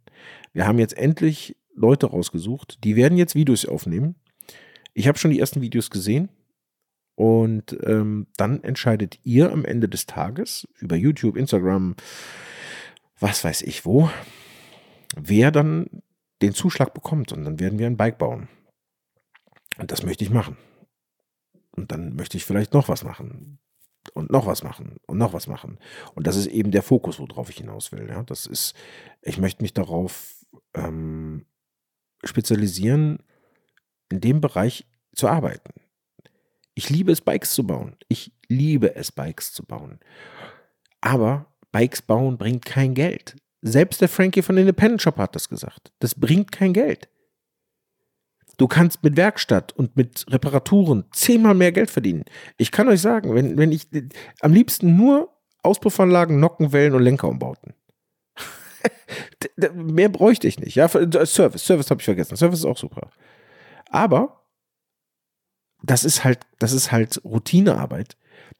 Wir 0.52 0.66
haben 0.66 0.78
jetzt 0.78 0.96
endlich 0.96 1.56
Leute 1.74 2.06
rausgesucht, 2.06 2.82
die 2.84 2.96
werden 2.96 3.18
jetzt 3.18 3.34
Videos 3.34 3.66
aufnehmen. 3.66 4.14
Ich 4.94 5.08
habe 5.08 5.18
schon 5.18 5.30
die 5.30 5.40
ersten 5.40 5.60
Videos 5.60 5.90
gesehen. 5.90 6.30
Und 7.16 7.76
ähm, 7.82 8.26
dann 8.36 8.62
entscheidet 8.62 9.18
ihr 9.24 9.50
am 9.50 9.64
Ende 9.64 9.88
des 9.88 10.04
Tages 10.06 10.68
über 10.78 10.96
YouTube, 10.96 11.36
Instagram, 11.36 11.96
was 13.18 13.42
weiß 13.42 13.62
ich 13.62 13.86
wo, 13.86 14.10
wer 15.16 15.50
dann 15.50 16.02
den 16.42 16.52
Zuschlag 16.52 16.92
bekommt. 16.92 17.32
Und 17.32 17.44
dann 17.44 17.58
werden 17.58 17.78
wir 17.78 17.86
ein 17.86 17.96
Bike 17.96 18.18
bauen. 18.18 18.48
Und 19.78 19.90
das 19.90 20.02
möchte 20.02 20.24
ich 20.24 20.30
machen. 20.30 20.58
Und 21.70 21.90
dann 21.90 22.16
möchte 22.16 22.36
ich 22.36 22.44
vielleicht 22.44 22.74
noch 22.74 22.88
was 22.88 23.02
machen. 23.02 23.58
Und 24.12 24.30
noch 24.30 24.46
was 24.46 24.62
machen. 24.62 24.96
Und 25.06 25.16
noch 25.16 25.32
was 25.32 25.46
machen. 25.46 25.78
Und 26.14 26.26
das 26.26 26.36
ist 26.36 26.46
eben 26.48 26.70
der 26.70 26.82
Fokus, 26.82 27.18
worauf 27.18 27.48
ich 27.48 27.56
hinaus 27.56 27.92
will. 27.92 28.08
Ja? 28.08 28.22
Das 28.24 28.44
ist, 28.44 28.74
ich 29.22 29.38
möchte 29.38 29.62
mich 29.62 29.72
darauf 29.72 30.44
ähm, 30.74 31.46
spezialisieren, 32.24 33.20
in 34.10 34.20
dem 34.20 34.42
Bereich 34.42 34.86
zu 35.14 35.28
arbeiten. 35.28 35.72
Ich 36.78 36.90
liebe 36.90 37.10
es, 37.10 37.22
Bikes 37.22 37.54
zu 37.54 37.66
bauen. 37.66 37.96
Ich 38.08 38.32
liebe 38.48 38.94
es, 38.94 39.10
Bikes 39.10 39.52
zu 39.52 39.64
bauen. 39.64 39.98
Aber 41.00 41.46
Bikes 41.72 42.02
bauen 42.02 42.36
bringt 42.36 42.66
kein 42.66 42.94
Geld. 42.94 43.34
Selbst 43.62 44.02
der 44.02 44.10
Frankie 44.10 44.42
von 44.42 44.58
Independent 44.58 45.00
Shop 45.00 45.16
hat 45.16 45.34
das 45.34 45.48
gesagt. 45.48 45.90
Das 46.00 46.14
bringt 46.14 46.52
kein 46.52 46.74
Geld. 46.74 47.08
Du 48.58 48.68
kannst 48.68 49.02
mit 49.02 49.16
Werkstatt 49.16 49.72
und 49.72 49.96
mit 49.96 50.26
Reparaturen 50.28 51.04
zehnmal 51.12 51.54
mehr 51.54 51.72
Geld 51.72 51.90
verdienen. 51.90 52.24
Ich 52.58 52.70
kann 52.70 52.88
euch 52.88 53.00
sagen, 53.00 53.34
wenn, 53.34 53.56
wenn 53.56 53.72
ich 53.72 53.88
am 54.40 54.52
liebsten 54.52 54.96
nur 54.96 55.34
Auspuffanlagen, 55.62 56.38
Nockenwellen 56.40 56.94
und 56.94 57.02
Lenkerumbauten. 57.02 57.74
mehr 59.74 60.10
bräuchte 60.10 60.46
ich 60.46 60.60
nicht. 60.60 60.74
Ja, 60.74 60.86
äh, 60.86 61.26
Service, 61.26 61.64
Service 61.64 61.90
habe 61.90 62.00
ich 62.00 62.04
vergessen. 62.04 62.36
Service 62.36 62.60
ist 62.60 62.66
auch 62.66 62.78
super. 62.78 63.10
Aber 63.90 64.45
das 65.86 66.04
ist 66.04 66.24
halt, 66.24 66.40
das 66.58 66.72
ist 66.72 66.92
halt 66.92 67.20
Routinearbeit. 67.24 68.16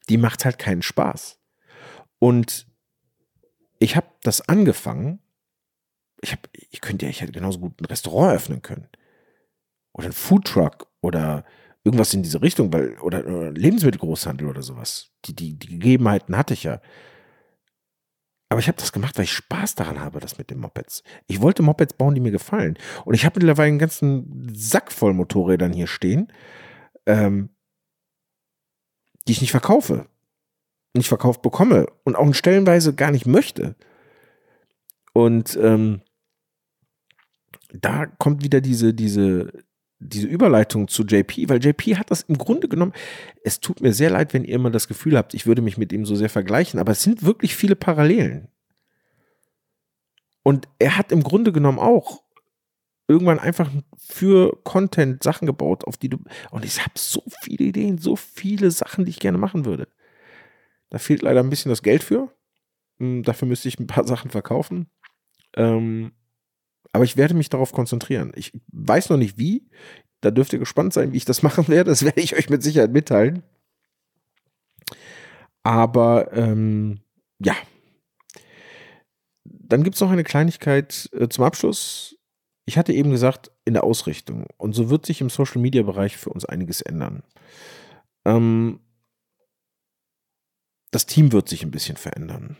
Die 0.09 0.17
macht 0.17 0.45
halt 0.45 0.57
keinen 0.57 0.81
Spaß. 0.81 1.39
Und 2.19 2.67
ich 3.79 3.95
habe 3.95 4.07
das 4.23 4.47
angefangen. 4.47 5.19
Ich 6.21 6.31
habe, 6.31 6.41
ich 6.51 6.81
könnte 6.81 7.05
ja, 7.05 7.09
ich 7.09 7.21
hätte 7.21 7.31
genauso 7.31 7.59
gut 7.59 7.79
ein 7.79 7.85
Restaurant 7.85 8.35
öffnen 8.35 8.61
können. 8.61 8.87
Oder 9.93 10.07
ein 10.07 10.13
Foodtruck 10.13 10.87
oder 11.01 11.45
irgendwas 11.83 12.13
in 12.13 12.23
diese 12.23 12.41
Richtung, 12.41 12.71
weil, 12.73 12.97
oder, 12.99 13.25
oder 13.25 13.51
Lebensmittelgroßhandel 13.51 14.47
oder 14.47 14.61
sowas. 14.61 15.11
Die, 15.25 15.35
die, 15.35 15.57
die 15.57 15.67
Gegebenheiten 15.67 16.35
hatte 16.37 16.53
ich 16.53 16.63
ja. 16.63 16.81
Aber 18.49 18.61
ich 18.61 18.67
habe 18.67 18.77
das 18.77 18.93
gemacht, 18.93 19.17
weil 19.17 19.25
ich 19.25 19.33
Spaß 19.33 19.75
daran 19.75 19.99
habe, 19.99 20.19
das 20.19 20.37
mit 20.37 20.49
den 20.49 20.59
Mopeds. 20.59 21.03
Ich 21.27 21.41
wollte 21.41 21.63
Mopeds 21.63 21.93
bauen, 21.93 22.15
die 22.15 22.21
mir 22.21 22.31
gefallen. 22.31 22.77
Und 23.03 23.13
ich 23.13 23.25
habe 23.25 23.39
mittlerweile 23.39 23.67
einen 23.67 23.79
ganzen 23.79 24.49
Sack 24.53 24.91
voll 24.91 25.13
Motorrädern 25.13 25.73
hier 25.73 25.87
stehen, 25.87 26.31
ähm, 27.07 27.49
die 29.27 29.31
ich 29.31 29.41
nicht 29.41 29.51
verkaufe. 29.51 30.05
Nicht 30.93 31.07
verkauft 31.07 31.41
bekomme. 31.41 31.87
Und 32.03 32.15
auch 32.15 32.27
in 32.27 32.33
Stellenweise 32.33 32.93
gar 32.93 33.11
nicht 33.11 33.25
möchte. 33.25 33.75
Und 35.13 35.57
ähm, 35.61 36.01
da 37.73 38.05
kommt 38.05 38.43
wieder 38.43 38.61
diese, 38.61 38.93
diese, 38.93 39.51
diese 39.99 40.27
Überleitung 40.27 40.87
zu 40.87 41.03
JP, 41.03 41.49
weil 41.49 41.63
JP 41.63 41.97
hat 41.97 42.11
das 42.11 42.21
im 42.23 42.37
Grunde 42.37 42.67
genommen, 42.67 42.93
es 43.43 43.59
tut 43.59 43.81
mir 43.81 43.93
sehr 43.93 44.11
leid, 44.11 44.33
wenn 44.33 44.43
ihr 44.43 44.55
immer 44.55 44.69
das 44.69 44.87
Gefühl 44.87 45.17
habt, 45.17 45.33
ich 45.33 45.47
würde 45.47 45.61
mich 45.61 45.77
mit 45.77 45.91
ihm 45.91 46.05
so 46.05 46.15
sehr 46.15 46.29
vergleichen, 46.29 46.79
aber 46.79 46.91
es 46.91 47.03
sind 47.03 47.23
wirklich 47.23 47.55
viele 47.55 47.75
Parallelen. 47.75 48.47
Und 50.43 50.67
er 50.79 50.97
hat 50.97 51.11
im 51.11 51.23
Grunde 51.23 51.51
genommen 51.51 51.79
auch 51.79 52.23
irgendwann 53.07 53.39
einfach 53.39 53.71
für 53.97 54.59
Content 54.63 55.23
Sachen 55.23 55.45
gebaut, 55.45 55.85
auf 55.85 55.97
die 55.97 56.09
du, 56.09 56.17
und 56.51 56.65
ich 56.65 56.79
habe 56.81 56.93
so 56.95 57.23
viele 57.41 57.65
Ideen, 57.65 57.97
so 57.97 58.15
viele 58.15 58.71
Sachen, 58.71 59.05
die 59.05 59.11
ich 59.11 59.19
gerne 59.19 59.37
machen 59.37 59.65
würde. 59.65 59.87
Da 60.89 60.97
fehlt 60.97 61.21
leider 61.21 61.41
ein 61.41 61.49
bisschen 61.49 61.69
das 61.69 61.83
Geld 61.83 62.03
für. 62.03 62.31
Hm, 62.99 63.23
dafür 63.23 63.47
müsste 63.47 63.67
ich 63.67 63.79
ein 63.79 63.87
paar 63.87 64.03
Sachen 64.07 64.31
verkaufen. 64.31 64.89
Ähm, 65.55 66.11
aber 66.91 67.03
ich 67.03 67.17
werde 67.17 67.33
mich 67.33 67.49
darauf 67.49 67.71
konzentrieren. 67.71 68.31
Ich 68.35 68.53
weiß 68.71 69.09
noch 69.09 69.17
nicht 69.17 69.37
wie. 69.37 69.69
Da 70.21 70.31
dürft 70.31 70.53
ihr 70.53 70.59
gespannt 70.59 70.93
sein, 70.93 71.13
wie 71.13 71.17
ich 71.17 71.25
das 71.25 71.43
machen 71.43 71.67
werde. 71.67 71.91
Das 71.91 72.03
werde 72.03 72.21
ich 72.21 72.35
euch 72.35 72.49
mit 72.49 72.63
Sicherheit 72.63 72.91
mitteilen. 72.91 73.43
Aber 75.63 76.33
ähm, 76.33 77.01
ja. 77.39 77.55
Dann 79.43 79.83
gibt 79.83 79.95
es 79.95 80.01
noch 80.01 80.11
eine 80.11 80.23
Kleinigkeit 80.23 81.09
äh, 81.13 81.27
zum 81.27 81.43
Abschluss. 81.43 82.16
Ich 82.67 82.77
hatte 82.77 82.91
eben 82.91 83.11
gesagt, 83.11 83.49
in 83.63 83.73
der 83.75 83.85
Ausrichtung. 83.85 84.45
Und 84.57 84.73
so 84.73 84.89
wird 84.89 85.05
sich 85.05 85.21
im 85.21 85.29
Social-Media-Bereich 85.29 86.17
für 86.17 86.31
uns 86.31 86.43
einiges 86.43 86.81
ändern. 86.81 87.23
Ähm, 88.25 88.81
das 90.91 91.05
Team 91.05 91.31
wird 91.31 91.47
sich 91.47 91.63
ein 91.63 91.71
bisschen 91.71 91.95
verändern. 91.95 92.57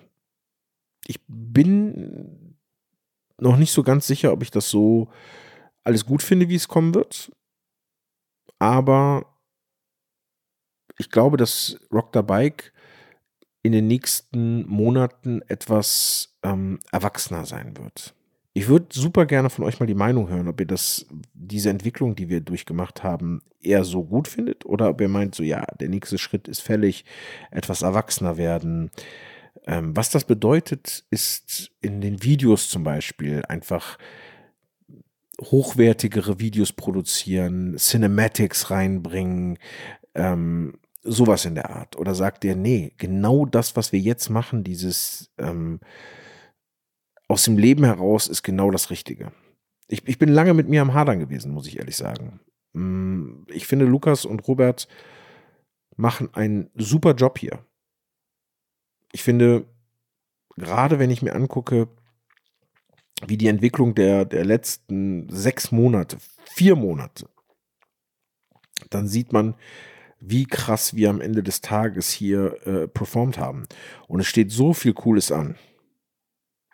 Ich 1.08 1.20
bin 1.28 2.58
noch 3.38 3.58
nicht 3.58 3.74
so 3.74 3.84
ganz 3.84 4.08
sicher, 4.08 4.32
ob 4.32 4.44
ich 4.44 4.50
das 4.50 4.70
so 4.70 5.10
alles 5.84 6.06
gut 6.06 6.24
finde, 6.24 6.48
wie 6.48 6.56
es 6.56 6.70
kommen 6.70 6.96
wird. 6.96 7.36
Aber 8.60 9.38
ich 10.98 11.12
glaube, 11.12 11.36
dass 11.36 11.82
Rock 11.92 12.12
the 12.14 12.22
Bike 12.22 12.72
in 13.62 13.74
den 13.74 13.88
nächsten 13.88 14.66
Monaten 14.68 15.42
etwas 15.50 16.38
ähm, 16.44 16.80
erwachsener 16.94 17.46
sein 17.46 17.76
wird. 17.76 18.16
Ich 18.58 18.68
würde 18.70 18.88
super 18.90 19.28
gerne 19.28 19.52
von 19.52 19.64
euch 19.66 19.80
mal 19.80 19.86
die 19.86 19.94
Meinung 19.94 20.30
hören, 20.30 20.48
ob 20.48 20.60
ihr 20.60 20.66
das, 20.66 21.06
diese 21.36 21.70
Entwicklung, 21.70 22.16
die 22.16 22.28
wir 22.28 22.42
durchgemacht 22.42 23.04
haben, 23.04 23.44
eher 23.62 23.84
so 23.84 24.04
gut 24.04 24.28
findet 24.28 24.66
oder 24.66 24.90
ob 24.90 25.00
ihr 25.00 25.10
meint, 25.10 25.36
so 25.36 25.44
ja, 25.44 25.64
der 25.80 25.90
nächste 25.90 26.18
Schritt 26.18 26.48
ist 26.48 26.62
fällig, 26.62 27.06
etwas 27.52 27.84
erwachsener 27.84 28.36
werden, 28.36 28.90
ähm, 29.68 29.96
was 29.96 30.10
das 30.10 30.24
bedeutet, 30.26 31.06
ist 31.12 31.70
in 31.82 32.02
den 32.02 32.24
Videos 32.24 32.68
zum 32.68 32.84
Beispiel 32.84 33.44
einfach 33.48 34.00
hochwertigere 35.40 36.40
Videos 36.40 36.74
produzieren, 36.74 37.76
Cinematics 37.78 38.72
reinbringen, 38.72 39.60
ähm, 40.16 40.80
sowas 41.04 41.46
in 41.46 41.54
der 41.54 41.70
Art. 41.70 41.96
Oder 41.96 42.16
sagt 42.16 42.44
er, 42.44 42.56
nee, 42.56 42.92
genau 42.98 43.46
das, 43.46 43.76
was 43.76 43.92
wir 43.92 44.00
jetzt 44.00 44.32
machen, 44.32 44.64
dieses 44.64 45.30
ähm, 45.38 45.80
aus 47.28 47.44
dem 47.44 47.58
Leben 47.58 47.84
heraus, 47.84 48.28
ist 48.28 48.44
genau 48.44 48.72
das 48.72 48.90
Richtige. 48.90 49.32
Ich, 49.88 50.08
ich 50.08 50.18
bin 50.18 50.30
lange 50.30 50.54
mit 50.54 50.70
mir 50.70 50.82
am 50.82 50.94
Hadern 50.94 51.20
gewesen, 51.20 51.54
muss 51.54 51.68
ich 51.68 51.78
ehrlich 51.78 51.98
sagen. 51.98 52.40
Mm, 52.74 53.44
ich 53.48 53.68
finde, 53.68 53.86
Lukas 53.86 54.26
und 54.26 54.48
Robert 54.48 54.88
machen 55.96 56.34
einen 56.34 56.70
super 56.76 57.16
Job 57.16 57.38
hier. 57.40 57.66
Ich 59.12 59.24
finde, 59.24 59.66
gerade 60.56 61.00
wenn 61.00 61.12
ich 61.12 61.22
mir 61.22 61.34
angucke, 61.34 61.88
wie 63.26 63.38
die 63.38 63.48
Entwicklung 63.48 63.96
der, 63.96 64.26
der 64.26 64.46
letzten 64.46 65.28
sechs 65.30 65.72
Monate, 65.72 66.18
vier 66.46 66.76
Monate, 66.76 67.30
dann 68.90 69.08
sieht 69.08 69.34
man, 69.34 69.56
wie 70.20 70.46
krass 70.46 70.96
wir 70.96 71.10
am 71.10 71.22
Ende 71.22 71.44
des 71.44 71.62
Tages 71.62 72.10
hier 72.10 72.68
äh, 72.68 72.88
performt 72.88 73.38
haben. 73.38 73.68
Und 74.08 74.20
es 74.20 74.28
steht 74.28 74.52
so 74.52 74.74
viel 74.74 74.94
Cooles 74.94 75.32
an. 75.32 75.56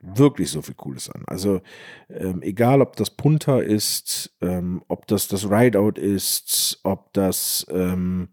Wirklich 0.06 0.52
so 0.52 0.62
viel 0.62 0.76
Cooles 0.76 1.10
an. 1.10 1.24
Also 1.28 1.62
ähm, 2.10 2.42
egal, 2.42 2.82
ob 2.82 2.96
das 2.98 3.10
Punter 3.10 3.64
ist, 3.64 4.36
ähm, 4.42 4.84
ob 4.90 5.08
das 5.08 5.30
das 5.30 5.50
Rideout 5.50 5.98
ist, 5.98 6.80
ob 6.84 7.14
das 7.14 7.66
ähm, 7.70 8.28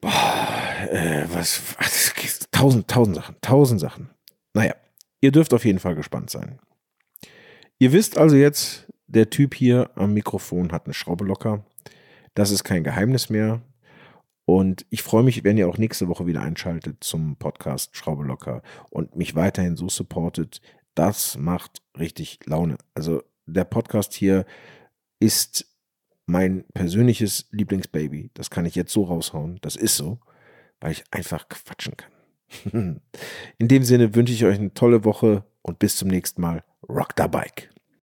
boah, 0.00 0.48
äh, 0.90 1.24
was, 1.32 1.60
was, 1.78 2.14
tausend, 2.52 2.88
tausend 2.88 3.16
Sachen, 3.16 3.36
tausend 3.40 3.80
Sachen. 3.80 4.10
Naja, 4.54 4.74
ihr 5.20 5.32
dürft 5.32 5.52
auf 5.54 5.64
jeden 5.64 5.78
Fall 5.78 5.94
gespannt 5.94 6.30
sein. 6.30 6.58
Ihr 7.78 7.92
wisst 7.92 8.18
also 8.18 8.36
jetzt, 8.36 8.86
der 9.06 9.30
Typ 9.30 9.54
hier 9.54 9.90
am 9.94 10.14
Mikrofon 10.14 10.72
hat 10.72 10.86
eine 10.86 10.94
Schraube 10.94 11.24
locker. 11.24 11.64
Das 12.34 12.50
ist 12.50 12.64
kein 12.64 12.84
Geheimnis 12.84 13.30
mehr. 13.30 13.60
Und 14.48 14.86
ich 14.88 15.02
freue 15.02 15.24
mich, 15.24 15.44
wenn 15.44 15.58
ihr 15.58 15.68
auch 15.68 15.76
nächste 15.76 16.08
Woche 16.08 16.26
wieder 16.26 16.40
einschaltet 16.40 17.04
zum 17.04 17.36
Podcast 17.36 17.94
Schraube 17.94 18.24
locker 18.24 18.62
und 18.88 19.14
mich 19.14 19.34
weiterhin 19.34 19.76
so 19.76 19.90
supportet. 19.90 20.62
Das 20.94 21.36
macht 21.36 21.82
richtig 21.98 22.40
Laune. 22.46 22.78
Also 22.94 23.22
der 23.44 23.64
Podcast 23.64 24.14
hier 24.14 24.46
ist 25.20 25.66
mein 26.24 26.64
persönliches 26.72 27.48
Lieblingsbaby. 27.50 28.30
Das 28.32 28.48
kann 28.48 28.64
ich 28.64 28.74
jetzt 28.74 28.90
so 28.90 29.04
raushauen. 29.04 29.58
Das 29.60 29.76
ist 29.76 29.96
so, 29.96 30.18
weil 30.80 30.92
ich 30.92 31.04
einfach 31.10 31.50
quatschen 31.50 31.98
kann. 31.98 33.02
In 33.58 33.68
dem 33.68 33.84
Sinne 33.84 34.14
wünsche 34.14 34.32
ich 34.32 34.46
euch 34.46 34.58
eine 34.58 34.72
tolle 34.72 35.04
Woche 35.04 35.44
und 35.60 35.78
bis 35.78 35.96
zum 35.96 36.08
nächsten 36.08 36.40
Mal. 36.40 36.64
Rock 36.88 37.12
the 37.18 37.28
Bike. 37.28 37.68